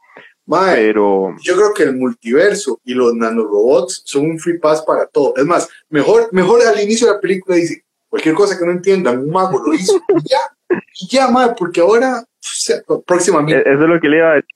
Mae, 0.45 0.76
pero 0.76 1.34
yo 1.41 1.55
creo 1.55 1.74
que 1.74 1.84
el 1.84 1.95
multiverso 1.95 2.82
y 2.84 2.93
los 2.93 3.13
nanorobots 3.13 4.01
son 4.05 4.32
un 4.32 4.39
free 4.39 4.59
pass 4.59 4.82
para 4.82 5.07
todo. 5.07 5.34
Es 5.38 5.45
más, 5.45 5.70
mejor, 5.89 6.28
mejor 6.34 6.61
al 6.61 6.82
inicio 6.82 7.07
de 7.07 7.13
la 7.13 7.22
película 7.22 7.55
dice, 7.55 7.86
cualquier 8.10 8.36
cosa 8.36 8.57
que 8.57 8.66
no 8.66 8.72
entiendan, 8.72 9.20
un 9.20 9.32
mago 9.32 9.60
lo 9.60 9.74
hizo 9.74 10.01
y 10.10 10.30
ya, 10.30 10.39
y 10.99 11.07
ya, 11.07 11.28
mae, 11.30 11.53
porque 11.57 11.82
ahora, 11.82 12.24
sea, 12.39 12.78
próximamente. 13.05 13.62
Eso 13.62 13.84
es 13.84 13.89
lo 13.89 13.99
que 13.99 14.10
le 14.10 14.18
iba 14.18 14.32
a 14.32 14.36
decir. 14.36 14.49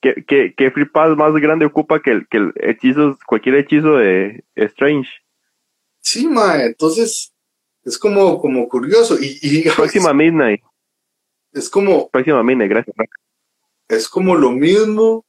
¿Qué, 0.00 0.24
qué, 0.26 0.54
qué 0.56 0.70
free 0.70 0.84
pass 0.84 1.16
más 1.16 1.32
grande 1.34 1.66
ocupa 1.66 2.00
que 2.00 2.10
el, 2.12 2.28
que 2.28 2.36
el 2.36 2.52
hechizo, 2.56 3.18
cualquier 3.26 3.56
hechizo 3.56 3.96
de 3.96 4.44
Strange? 4.54 5.08
Sí, 6.00 6.28
mae, 6.28 6.66
entonces 6.66 7.32
es 7.84 7.98
como, 7.98 8.38
como 8.40 8.68
curioso. 8.68 9.16
Y, 9.20 9.38
y 9.42 9.68
Próxima 9.76 10.12
Midnight. 10.12 10.62
Es 11.52 11.68
como. 11.68 12.08
Próxima 12.10 12.42
Midnight, 12.42 12.70
gracias. 12.70 12.96
Es 13.88 14.08
como 14.08 14.34
lo 14.34 14.50
mismo, 14.50 15.24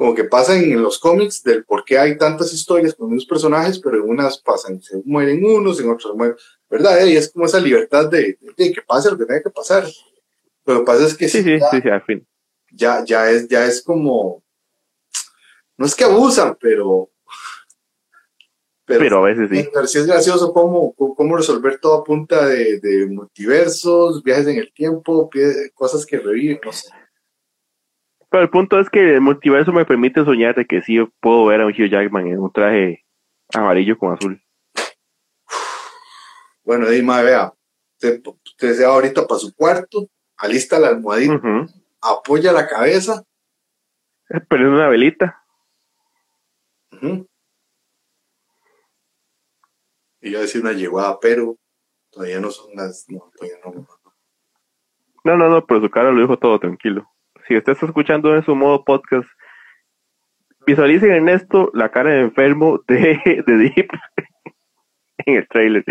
como 0.00 0.14
que 0.14 0.24
pasa 0.24 0.56
en, 0.56 0.80
los 0.80 0.98
cómics, 0.98 1.42
del 1.42 1.62
por 1.62 1.84
qué 1.84 1.98
hay 1.98 2.16
tantas 2.16 2.54
historias 2.54 2.94
con 2.94 3.12
unos 3.12 3.26
personajes, 3.26 3.78
pero 3.78 3.96
en 3.96 4.08
unas 4.08 4.38
pasan, 4.38 4.80
se 4.80 4.96
mueren 5.04 5.44
unos, 5.44 5.78
en 5.78 5.90
otros 5.90 6.16
mueren. 6.16 6.36
¿Verdad? 6.70 7.04
Y 7.04 7.18
es 7.18 7.30
como 7.30 7.44
esa 7.44 7.60
libertad 7.60 8.08
de, 8.08 8.38
de, 8.56 8.72
que 8.72 8.80
pase 8.80 9.10
lo 9.10 9.18
que 9.18 9.26
tenga 9.26 9.42
que 9.42 9.50
pasar. 9.50 9.84
Lo 10.64 10.78
que 10.78 10.84
pasa 10.86 11.04
es 11.04 11.14
que 11.14 11.28
sí, 11.28 11.42
sí, 11.42 11.58
ya, 11.58 11.70
sí, 11.70 11.82
sí, 11.82 11.88
al 11.90 12.02
fin. 12.02 12.26
Ya, 12.72 13.04
ya, 13.04 13.30
es, 13.30 13.46
ya 13.46 13.66
es 13.66 13.82
como. 13.82 14.42
No 15.76 15.84
es 15.84 15.94
que 15.94 16.04
abusan, 16.04 16.56
pero 16.58 17.10
pero, 18.86 19.18
a 19.18 19.28
veces 19.28 19.50
sí. 19.50 19.68
Pero 19.70 19.86
sí 19.86 19.98
es 19.98 20.06
gracioso 20.06 20.50
cómo, 20.54 20.94
cómo 20.94 21.36
resolver 21.36 21.78
todo 21.78 21.96
a 21.96 22.04
punta 22.04 22.46
de, 22.46 22.80
de, 22.80 23.04
multiversos, 23.04 24.22
viajes 24.22 24.46
en 24.46 24.56
el 24.56 24.72
tiempo, 24.72 25.28
cosas 25.74 26.06
que 26.06 26.16
reviven, 26.16 26.58
no 26.64 26.72
sé. 26.72 26.88
Pero 28.30 28.42
el 28.42 28.50
punto 28.50 28.78
es 28.78 28.88
que 28.88 29.14
el 29.14 29.20
multiverso 29.20 29.72
me 29.72 29.84
permite 29.84 30.24
soñar 30.24 30.54
de 30.54 30.64
que 30.64 30.82
sí 30.82 30.98
puedo 31.20 31.46
ver 31.46 31.60
a 31.60 31.66
un 31.66 31.72
Hugh 31.72 31.90
Jackman 31.90 32.28
en 32.28 32.38
un 32.38 32.52
traje 32.52 33.04
amarillo 33.52 33.98
con 33.98 34.14
azul. 34.14 34.42
Bueno, 36.62 36.88
Dima, 36.88 37.22
vea, 37.22 37.52
usted, 37.94 38.22
usted 38.24 38.74
se 38.74 38.86
va 38.86 38.94
ahorita 38.94 39.26
para 39.26 39.40
su 39.40 39.52
cuarto, 39.54 40.08
alista 40.36 40.78
la 40.78 40.88
almohadita, 40.88 41.34
uh 41.34 41.38
-huh. 41.38 41.82
apoya 42.00 42.52
la 42.52 42.68
cabeza. 42.68 43.24
Prende 44.48 44.68
una 44.68 44.88
velita. 44.88 45.42
Uh 46.92 46.96
-huh 46.96 47.30
iba 50.20 50.38
a 50.38 50.42
decir 50.42 50.60
una 50.60 50.72
llevada, 50.72 51.18
pero 51.20 51.56
todavía 52.10 52.40
no 52.40 52.50
son 52.50 52.74
las. 52.74 53.06
No, 53.08 53.30
todavía 53.36 53.58
no. 53.64 53.86
No, 55.24 55.36
no, 55.36 55.48
no, 55.48 55.66
pero 55.66 55.80
su 55.80 55.90
cara 55.90 56.10
lo 56.10 56.20
dijo 56.20 56.38
todo 56.38 56.58
tranquilo. 56.58 57.06
Si 57.50 57.56
usted 57.56 57.72
está 57.72 57.86
escuchando 57.86 58.32
en 58.36 58.44
su 58.44 58.54
modo 58.54 58.84
podcast, 58.84 59.28
visualicen 60.68 61.10
en 61.10 61.28
esto 61.28 61.68
la 61.74 61.90
cara 61.90 62.10
de 62.10 62.20
enfermo 62.20 62.80
de, 62.86 63.42
de 63.44 63.56
Deep 63.56 63.88
en 65.26 65.34
el 65.34 65.48
trailer. 65.48 65.84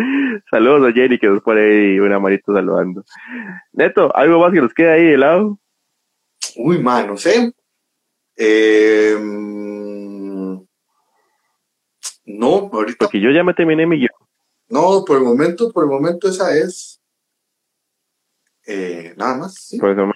Saludos 0.49 0.89
a 0.89 0.93
Jerry 0.93 1.19
que 1.19 1.27
nos 1.27 1.41
pone 1.41 1.59
ahí 1.59 1.99
una 1.99 2.17
manito 2.17 2.53
saludando. 2.53 3.03
Neto, 3.73 4.15
¿algo 4.15 4.39
más 4.39 4.53
que 4.53 4.61
nos 4.61 4.73
quede 4.73 4.89
ahí 4.89 5.03
de 5.03 5.17
lado? 5.17 5.59
Uy, 6.55 6.81
man, 6.81 7.07
no 7.07 7.17
sé. 7.17 7.51
Eh, 8.37 9.17
no, 12.23 12.69
ahorita. 12.71 12.99
Porque 12.99 13.19
yo 13.19 13.31
ya 13.31 13.43
me 13.43 13.53
terminé 13.53 13.85
mi 13.85 13.97
guion. 13.97 14.11
No, 14.69 15.03
por 15.03 15.17
el 15.17 15.23
momento, 15.25 15.73
por 15.73 15.83
el 15.83 15.89
momento 15.89 16.29
esa 16.29 16.55
es. 16.55 17.01
Eh, 18.65 19.13
nada 19.17 19.35
más. 19.39 19.55
¿sí? 19.55 19.77
Por 19.77 19.89
eso, 19.89 20.09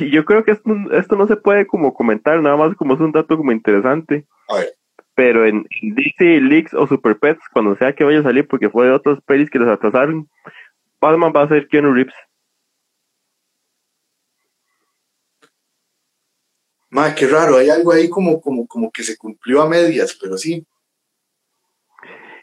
y 0.00 0.10
yo 0.10 0.24
creo 0.24 0.44
que 0.44 0.52
esto, 0.52 0.70
esto, 0.92 1.16
no 1.16 1.26
se 1.26 1.36
puede 1.36 1.66
como 1.66 1.94
comentar, 1.94 2.40
nada 2.40 2.56
más 2.56 2.74
como 2.76 2.94
es 2.94 3.00
un 3.00 3.12
dato 3.12 3.36
como 3.36 3.52
interesante. 3.52 4.26
A 4.48 4.56
ver. 4.56 4.74
Pero 5.14 5.46
en, 5.46 5.66
en 5.80 5.94
DC 5.94 6.40
Leaks 6.40 6.74
o 6.74 6.86
Super 6.86 7.18
Pets, 7.18 7.40
cuando 7.52 7.76
sea 7.76 7.94
que 7.94 8.04
vaya 8.04 8.20
a 8.20 8.24
salir, 8.24 8.46
porque 8.46 8.68
fue 8.68 8.86
de 8.86 8.92
otros 8.92 9.18
pelis 9.24 9.48
que 9.48 9.58
los 9.58 9.68
atrasaron, 9.68 10.28
Batman 11.00 11.32
va 11.34 11.42
a 11.42 11.48
ser 11.48 11.68
Keanu 11.68 11.94
Reeves. 11.94 12.14
Ma, 16.90 17.14
qué 17.14 17.26
raro, 17.26 17.56
hay 17.56 17.68
algo 17.68 17.92
ahí 17.92 18.08
como, 18.08 18.40
como, 18.40 18.66
como 18.66 18.90
que 18.90 19.02
se 19.02 19.16
cumplió 19.16 19.62
a 19.62 19.68
medias, 19.68 20.16
pero 20.20 20.36
sí. 20.38 20.66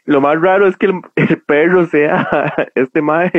Lo 0.04 0.20
más 0.20 0.40
raro 0.40 0.66
es 0.66 0.76
que 0.76 0.86
el, 0.86 1.00
el 1.16 1.42
perro 1.42 1.86
sea 1.86 2.54
este 2.74 3.00
mae, 3.02 3.30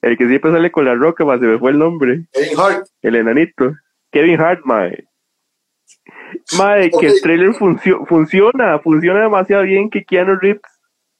el 0.00 0.16
que 0.16 0.28
siempre 0.28 0.52
sale 0.52 0.70
con 0.70 0.84
la 0.84 0.94
roca, 0.94 1.24
más 1.24 1.40
se 1.40 1.46
me 1.46 1.58
fue 1.58 1.72
el 1.72 1.78
nombre. 1.78 2.26
Kevin 2.32 2.58
Hart. 2.58 2.86
El 3.02 3.16
enanito. 3.16 3.72
Kevin 4.10 4.40
Hart, 4.40 4.60
mae. 4.64 5.08
Mae, 6.56 6.88
okay. 6.88 7.00
que 7.00 7.06
el 7.14 7.20
trailer 7.20 7.54
funcio 7.54 8.04
funciona, 8.06 8.78
funciona 8.78 9.22
demasiado 9.22 9.62
bien 9.64 9.90
que 9.90 10.04
Keanu 10.04 10.36
Reeves, 10.36 10.62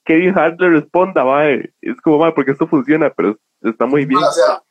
Kevin 0.05 0.39
Hart 0.39 0.61
le 0.61 0.71
responda, 0.71 1.25
mae. 1.25 1.73
Es 1.81 2.01
como, 2.01 2.19
mae, 2.19 2.33
porque 2.33 2.53
esto 2.53 2.67
funciona, 2.67 3.11
pero 3.11 3.39
está 3.63 3.87
muy 3.87 4.05
bien. 4.05 4.23
O 4.23 4.33
sea, 4.33 4.63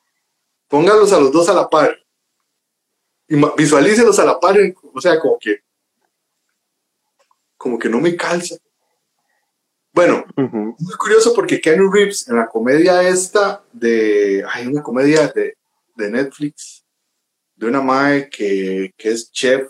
póngalos 0.68 1.12
a 1.12 1.20
los 1.20 1.32
dos 1.32 1.50
a 1.50 1.54
la 1.54 1.70
par. 1.70 1.98
Y 3.28 3.36
visualícelos 3.58 4.20
a 4.20 4.26
la 4.26 4.40
par, 4.40 4.56
o 4.94 5.02
sea, 5.02 5.20
como 5.20 5.38
que 5.40 5.62
como 7.64 7.80
que 7.80 7.88
no 7.88 8.02
me 8.02 8.14
calza. 8.18 8.56
Bueno, 9.94 10.26
uh 10.36 10.42
-huh. 10.42 10.76
muy 10.80 10.96
curioso 10.98 11.34
porque 11.36 11.62
Keanu 11.62 11.92
Reeves 11.92 12.28
en 12.28 12.38
la 12.38 12.48
comedia 12.48 13.08
esta 13.08 13.64
de, 13.72 14.44
hay 14.52 14.66
una 14.66 14.82
comedia 14.82 15.28
de, 15.28 15.56
de 15.96 16.10
Netflix 16.10 16.84
de 17.56 17.68
una 17.68 17.80
mae 17.80 18.28
que, 18.28 18.92
que, 18.98 19.10
es 19.10 19.32
chef 19.32 19.70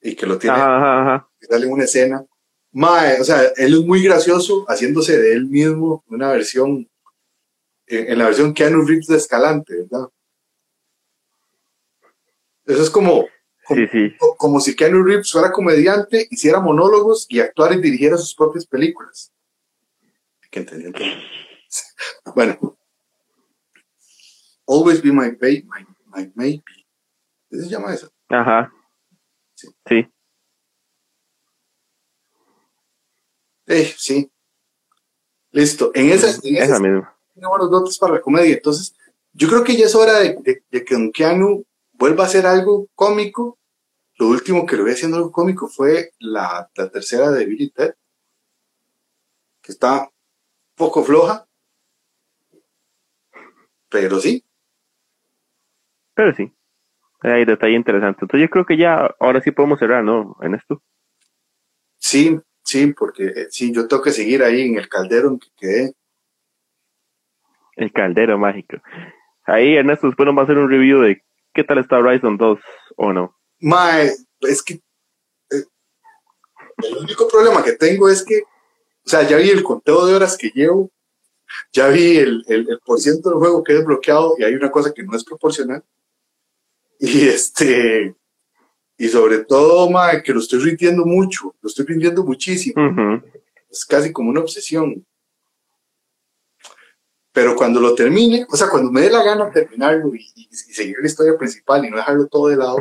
y 0.00 0.16
que 0.16 0.26
lo 0.26 0.38
tiene, 0.38 0.56
ajá, 0.56 1.02
ajá. 1.02 1.28
que 1.38 1.46
sale 1.46 1.66
en 1.66 1.72
una 1.72 1.84
escena. 1.84 2.26
Mae, 2.72 3.20
o 3.20 3.24
sea, 3.24 3.42
él 3.56 3.74
es 3.74 3.80
muy 3.86 4.02
gracioso 4.02 4.64
haciéndose 4.66 5.16
de 5.16 5.34
él 5.34 5.46
mismo 5.46 6.02
una 6.08 6.32
versión, 6.32 6.90
en, 7.86 8.10
en 8.10 8.18
la 8.18 8.24
versión 8.24 8.52
Keanu 8.52 8.84
Reeves 8.84 9.06
de 9.06 9.18
Escalante, 9.18 9.76
¿verdad? 9.82 10.08
Eso 12.66 12.82
es 12.82 12.90
como, 12.90 13.26
como, 14.36 14.60
si 14.60 14.74
Keanu 14.74 15.02
Reeves 15.02 15.30
fuera 15.30 15.52
comediante, 15.52 16.26
hiciera 16.30 16.60
monólogos 16.60 17.26
y 17.28 17.40
actuara 17.40 17.74
y 17.74 17.80
dirigiera 17.80 18.16
sus 18.16 18.34
propias 18.34 18.66
películas. 18.66 19.32
Hay 20.42 20.50
que 20.50 20.60
entender. 20.60 20.94
bueno. 22.34 22.76
Always 24.66 25.02
be 25.02 25.12
my 25.12 25.30
baby, 25.30 25.64
my, 25.64 25.86
my 26.06 26.32
maybe. 26.34 26.62
¿Qué 27.50 27.58
se 27.58 27.68
llama 27.68 27.92
eso? 27.92 28.10
Ajá. 28.28 28.72
Sí. 29.54 29.68
Sí. 29.86 30.08
Eh, 33.66 33.94
sí. 33.96 34.30
Listo. 35.50 35.90
En 35.94 36.10
esa, 36.10 36.38
en 36.42 36.56
esa, 36.56 36.78
misma. 36.80 37.14
buenos 37.34 37.70
dotes 37.70 37.98
para 37.98 38.14
la 38.14 38.22
comedia. 38.22 38.54
Entonces, 38.54 38.94
yo 39.32 39.48
creo 39.48 39.64
que 39.64 39.76
ya 39.76 39.86
es 39.86 39.94
hora 39.94 40.18
de, 40.18 40.62
de, 40.70 40.84
que 40.84 40.94
Don 40.94 41.12
Keanu 41.12 41.64
vuelva 42.02 42.24
a 42.24 42.26
hacer 42.26 42.46
algo 42.46 42.88
cómico. 42.96 43.60
Lo 44.18 44.26
último 44.26 44.66
que 44.66 44.76
lo 44.76 44.82
vi 44.82 44.90
haciendo 44.90 45.18
algo 45.18 45.30
cómico 45.30 45.68
fue 45.68 46.10
la, 46.18 46.68
la 46.74 46.90
tercera 46.90 47.30
de 47.30 47.46
Billy 47.46 47.70
Ted, 47.70 47.94
que 49.62 49.70
está 49.70 50.10
poco 50.74 51.04
floja, 51.04 51.46
pero 53.88 54.18
sí. 54.18 54.44
Pero 56.14 56.34
sí. 56.34 56.52
Hay 57.20 57.44
detalle 57.44 57.76
interesante. 57.76 58.18
Entonces 58.22 58.48
yo 58.48 58.50
creo 58.50 58.66
que 58.66 58.76
ya, 58.76 59.14
ahora 59.20 59.40
sí 59.40 59.52
podemos 59.52 59.78
cerrar, 59.78 60.02
¿no? 60.02 60.36
En 60.42 60.56
esto. 60.56 60.82
Sí, 61.98 62.36
sí, 62.64 62.92
porque 62.94 63.26
eh, 63.26 63.46
sí, 63.48 63.72
yo 63.72 63.86
tengo 63.86 64.02
que 64.02 64.10
seguir 64.10 64.42
ahí 64.42 64.62
en 64.62 64.76
el 64.76 64.88
caldero 64.88 65.28
en 65.28 65.38
que 65.38 65.48
quedé. 65.56 65.92
El 67.76 67.92
caldero 67.92 68.38
mágico. 68.38 68.78
Ahí 69.44 69.76
Ernesto 69.76 70.08
después 70.08 70.26
nos 70.26 70.36
va 70.36 70.40
a 70.40 70.44
hacer 70.44 70.58
un 70.58 70.68
review 70.68 71.00
de 71.02 71.22
qué 71.52 71.64
tal 71.64 71.78
está 71.78 71.98
Horizon 71.98 72.36
2 72.36 72.58
o 72.96 73.12
no. 73.12 73.36
Mae, 73.60 74.12
es 74.40 74.62
que 74.62 74.74
eh, 74.74 75.64
el 76.78 76.96
único 76.98 77.28
problema 77.28 77.62
que 77.62 77.72
tengo 77.72 78.08
es 78.08 78.24
que, 78.24 78.40
o 78.40 79.08
sea, 79.08 79.26
ya 79.28 79.36
vi 79.36 79.50
el 79.50 79.62
conteo 79.62 80.06
de 80.06 80.14
horas 80.14 80.36
que 80.36 80.50
llevo, 80.54 80.90
ya 81.72 81.88
vi 81.88 82.16
el, 82.16 82.44
el, 82.48 82.70
el 82.70 82.80
por 82.84 82.98
ciento 82.98 83.30
del 83.30 83.38
juego 83.38 83.62
que 83.62 83.72
he 83.72 83.76
desbloqueado 83.76 84.34
y 84.38 84.44
hay 84.44 84.54
una 84.54 84.70
cosa 84.70 84.92
que 84.92 85.02
no 85.02 85.16
es 85.16 85.24
proporcional. 85.24 85.84
Y 86.98 87.28
este, 87.28 88.14
y 88.96 89.08
sobre 89.08 89.44
todo, 89.44 89.90
mae, 89.90 90.22
que 90.22 90.32
lo 90.32 90.38
estoy 90.38 90.60
rindiendo 90.60 91.04
mucho, 91.04 91.56
lo 91.60 91.68
estoy 91.68 91.84
rindiendo 91.86 92.22
muchísimo. 92.22 93.20
Es 93.68 93.84
casi 93.84 94.12
como 94.12 94.30
una 94.30 94.40
obsesión. 94.40 95.04
Pero 97.32 97.56
cuando 97.56 97.80
lo 97.80 97.94
termine, 97.94 98.46
o 98.50 98.56
sea, 98.56 98.68
cuando 98.68 98.90
me 98.92 99.00
dé 99.02 99.10
la 99.10 99.22
gana 99.22 99.50
terminarlo 99.50 100.14
y, 100.14 100.48
seguir 100.50 100.96
la 101.00 101.06
historia 101.06 101.36
principal 101.38 101.84
y 101.84 101.90
no 101.90 101.96
dejarlo 101.96 102.26
todo 102.26 102.48
de 102.48 102.56
lado. 102.56 102.76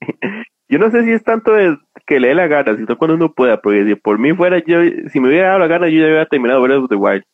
Yo 0.68 0.78
no 0.78 0.90
sé 0.90 1.04
si 1.04 1.12
es 1.12 1.22
tanto 1.22 1.52
de 1.52 1.78
que 2.06 2.18
le 2.18 2.28
dé 2.28 2.34
la 2.34 2.46
gana, 2.46 2.76
sino 2.76 2.98
cuando 2.98 3.14
uno 3.14 3.32
pueda, 3.32 3.60
porque 3.60 3.84
si 3.84 3.94
por 3.94 4.18
mí 4.18 4.34
fuera 4.34 4.62
yo, 4.64 4.78
si 5.12 5.20
me 5.20 5.28
hubiera 5.28 5.48
dado 5.48 5.60
la 5.60 5.66
gana, 5.66 5.88
yo 5.88 6.00
ya 6.00 6.06
hubiera 6.06 6.28
terminado 6.28 6.62
Breath 6.62 6.82
of 6.82 6.88
the 6.88 6.96
Wild. 6.96 7.24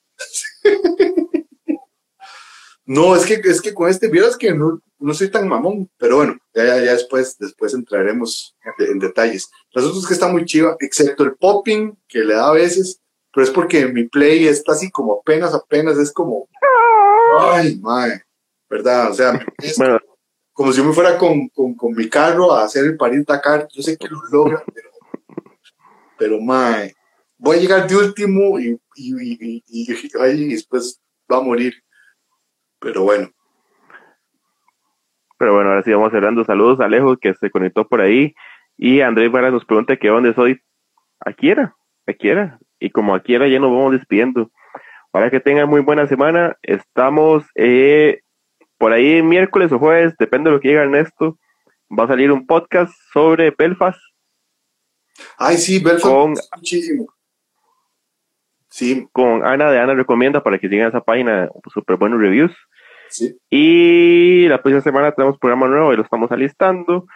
no, 2.87 3.17
es 3.17 3.25
que, 3.25 3.35
es 3.35 3.61
que 3.61 3.73
con 3.73 3.89
este, 3.89 4.09
vieras 4.09 4.37
que 4.37 4.53
no, 4.55 4.81
no 4.99 5.15
soy 5.15 5.31
tan 5.31 5.49
mamón, 5.49 5.91
pero 5.99 6.17
bueno, 6.17 6.39
ya, 6.55 6.65
ya, 6.65 6.77
ya 6.77 6.93
después, 6.93 7.37
después 7.39 7.75
entraremos 7.75 8.57
en, 8.79 8.99
detalles. 8.99 9.51
Los 9.73 9.85
otros 9.87 10.07
que 10.07 10.15
está 10.15 10.29
muy 10.29 10.45
chiva, 10.45 10.77
excepto 10.81 11.25
el 11.25 11.35
popping 11.35 11.97
que 12.09 12.21
le 12.21 12.35
da 12.35 12.49
a 12.49 12.53
veces, 12.53 13.01
pero 13.33 13.45
es 13.45 13.51
porque 13.51 13.87
mi 13.87 14.05
play 14.05 14.47
está 14.47 14.73
así 14.73 14.91
como 14.91 15.21
apenas, 15.21 15.55
apenas, 15.55 15.99
es 15.99 16.13
como, 16.13 16.49
ay, 17.41 17.79
mae, 17.81 18.23
¿verdad? 18.69 19.11
O 19.11 19.15
sea, 19.15 19.33
es 19.59 19.79
como 20.53 20.73
si 20.73 20.79
yo 20.79 20.85
me 20.85 20.93
fuera 20.93 21.17
con, 21.17 21.49
con, 21.49 21.75
con, 21.75 21.93
mi 21.93 22.09
carro 22.09 22.53
a 22.53 22.65
hacer 22.65 22.85
el 22.85 22.97
París 22.97 23.25
Dakar, 23.25 23.67
yo 23.73 23.83
sé 23.83 23.97
que 23.97 24.09
lo 24.09 24.21
logra, 24.31 24.63
pero, 24.75 24.91
pero 26.19 26.41
mae, 26.41 26.95
voy 27.39 27.57
a 27.57 27.61
llegar 27.61 27.89
de 27.89 27.97
último 27.97 28.61
y, 28.61 28.79
y, 28.95 29.61
y, 29.61 29.65
y, 29.69 30.49
después 30.49 31.01
va 31.31 31.39
a 31.39 31.43
morir. 31.43 31.75
Pero 32.79 33.03
bueno. 33.03 33.31
Pero 35.39 35.55
bueno, 35.55 35.71
ahora 35.71 35.83
sí 35.83 35.93
vamos 35.93 36.13
cerrando. 36.13 36.45
Saludos 36.45 36.81
a 36.81 36.85
Alejo 36.85 37.17
que 37.17 37.35
se 37.35 37.51
conectó 37.51 37.89
por 37.89 38.01
ahí. 38.01 38.35
Y 38.77 39.01
Andrés 39.01 39.31
Vara 39.31 39.51
nos 39.51 39.65
pregunta 39.65 39.97
que 39.97 40.09
dónde 40.09 40.35
soy. 40.35 40.61
Aquí 41.21 41.51
era, 41.51 41.77
aquí 42.07 42.29
era 42.29 42.59
y 42.83 42.91
como 42.91 43.15
aquí 43.15 43.35
era 43.35 43.49
ya 43.49 43.61
nos 43.61 43.71
vamos 43.71 43.93
despidiendo. 43.93 44.51
Para 45.11 45.31
que 45.31 45.41
tengan 45.41 45.69
muy 45.69 45.81
buena 45.81 46.07
semana, 46.07 46.57
estamos 46.63 47.45
eh, 47.55 48.21
por 48.79 48.93
ahí 48.93 49.23
miércoles 49.23 49.71
o 49.71 49.79
jueves, 49.79 50.15
depende 50.19 50.51
de 50.51 50.57
lo 50.57 50.61
que 50.61 50.69
diga 50.69 50.83
Ernesto, 50.83 51.39
va 51.89 52.05
a 52.05 52.09
salir 52.09 52.33
un 52.33 52.47
podcast 52.47 52.93
sobre 53.13 53.55
Belfast. 53.57 54.01
Ay, 55.39 55.59
sí, 55.59 55.79
Belfast 55.79 56.05
con, 56.05 56.35
muchísimo. 56.57 57.07
Sí. 58.69 59.07
Con 59.13 59.45
Ana 59.47 59.71
de 59.71 59.79
Ana 59.79 59.95
Recomienda 59.95 60.43
para 60.43 60.59
que 60.59 60.69
sigan 60.69 60.89
esa 60.89 61.03
página, 61.03 61.49
súper 61.73 61.97
buenos 61.97 62.19
reviews. 62.19 62.53
Sí. 63.11 63.37
Y 63.51 64.49
la 64.49 64.63
próxima 64.63 64.81
semana 64.81 65.13
tenemos 65.13 65.39
programa 65.39 65.69
nuevo 65.69 65.93
y 65.93 65.97
lo 65.97 66.03
estamos 66.03 66.33
alistando 66.33 67.07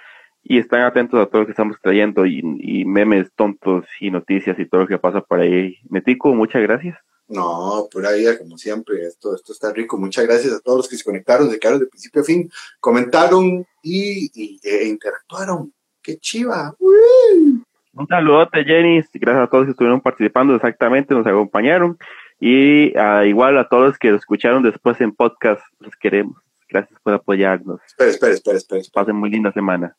y 0.48 0.58
están 0.58 0.82
atentos 0.82 1.20
a 1.20 1.26
todo 1.26 1.40
lo 1.40 1.46
que 1.46 1.52
estamos 1.52 1.76
trayendo 1.82 2.24
y, 2.24 2.84
memes 2.84 3.32
tontos 3.34 3.84
y 4.00 4.12
noticias 4.12 4.56
y 4.60 4.66
todo 4.66 4.82
lo 4.82 4.86
que 4.86 4.98
pasa 4.98 5.20
por 5.20 5.40
ahí. 5.40 5.76
Metico, 5.90 6.32
muchas 6.34 6.62
gracias. 6.62 6.96
No, 7.26 7.88
por 7.90 8.06
ahí, 8.06 8.24
como 8.38 8.56
siempre, 8.56 9.04
esto, 9.04 9.34
esto 9.34 9.52
está 9.52 9.72
rico. 9.72 9.98
Muchas 9.98 10.24
gracias 10.24 10.54
a 10.54 10.60
todos 10.60 10.78
los 10.78 10.88
que 10.88 10.96
se 10.96 11.02
conectaron, 11.02 11.50
de 11.50 11.58
cara 11.58 11.78
de 11.78 11.86
principio 11.86 12.22
a 12.22 12.24
fin, 12.24 12.48
comentaron 12.78 13.66
y, 13.82 14.30
e 14.62 14.86
interactuaron. 14.86 15.72
¡Qué 16.00 16.16
chiva! 16.18 16.72
Un 16.78 18.06
saludote, 18.08 18.64
Jenny. 18.64 19.02
Gracias 19.14 19.44
a 19.44 19.50
todos 19.50 19.64
que 19.64 19.72
estuvieron 19.72 20.00
participando 20.00 20.54
exactamente, 20.54 21.12
nos 21.12 21.26
acompañaron. 21.26 21.98
Y 22.38 22.96
uh, 22.96 23.24
igual 23.24 23.58
a 23.58 23.68
todos 23.68 23.88
los 23.88 23.98
que 23.98 24.10
lo 24.10 24.16
escucharon 24.16 24.62
después 24.62 25.00
en 25.00 25.10
podcast, 25.10 25.62
los 25.80 25.96
queremos. 25.96 26.40
Gracias 26.68 27.00
por 27.02 27.14
apoyarnos. 27.14 27.80
Espera, 27.84 28.10
espera, 28.10 28.34
espera, 28.34 28.58
espera. 28.58 28.82
Pasen 28.92 29.16
muy 29.16 29.30
linda 29.30 29.50
semana. 29.50 29.96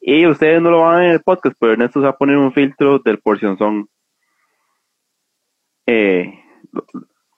Y 0.00 0.26
ustedes 0.26 0.62
no 0.62 0.70
lo 0.70 0.82
van 0.82 0.94
a 0.94 0.98
ver 0.98 1.06
en 1.08 1.12
el 1.14 1.22
podcast, 1.22 1.56
pero 1.58 1.72
Ernesto 1.72 2.00
se 2.00 2.04
va 2.04 2.10
a 2.10 2.16
poner 2.16 2.36
un 2.36 2.52
filtro 2.52 2.98
del 3.00 3.18
porción 3.18 3.58
son. 3.58 3.88
Eh, 5.86 6.32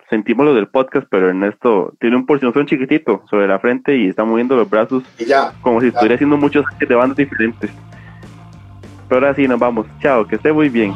sentimos 0.09 0.44
lo 0.44 0.55
del 0.55 0.68
podcast, 0.68 1.07
pero 1.11 1.28
Ernesto 1.28 1.94
tiene 2.01 2.16
un 2.16 2.26
porción 2.26 2.53
son 2.53 2.66
chiquitito 2.66 3.22
sobre 3.30 3.46
la 3.46 3.61
frente 3.61 3.96
y 3.96 4.09
está 4.09 4.24
moviendo 4.24 4.57
los 4.57 4.68
brazos 4.68 5.05
como 5.62 5.80
si 5.80 5.88
estuviera 5.88 6.16
haciendo 6.16 6.36
muchos 6.36 6.64
de 6.78 6.94
bandas 6.94 7.16
diferentes. 7.16 7.70
Pero 9.09 9.26
ahora 9.26 9.34
sí, 9.34 9.48
nos 9.48 9.59
vamos. 9.59 9.86
Chao, 10.01 10.26
que 10.26 10.36
esté 10.36 10.53
muy 10.53 10.68
bien. 10.68 10.92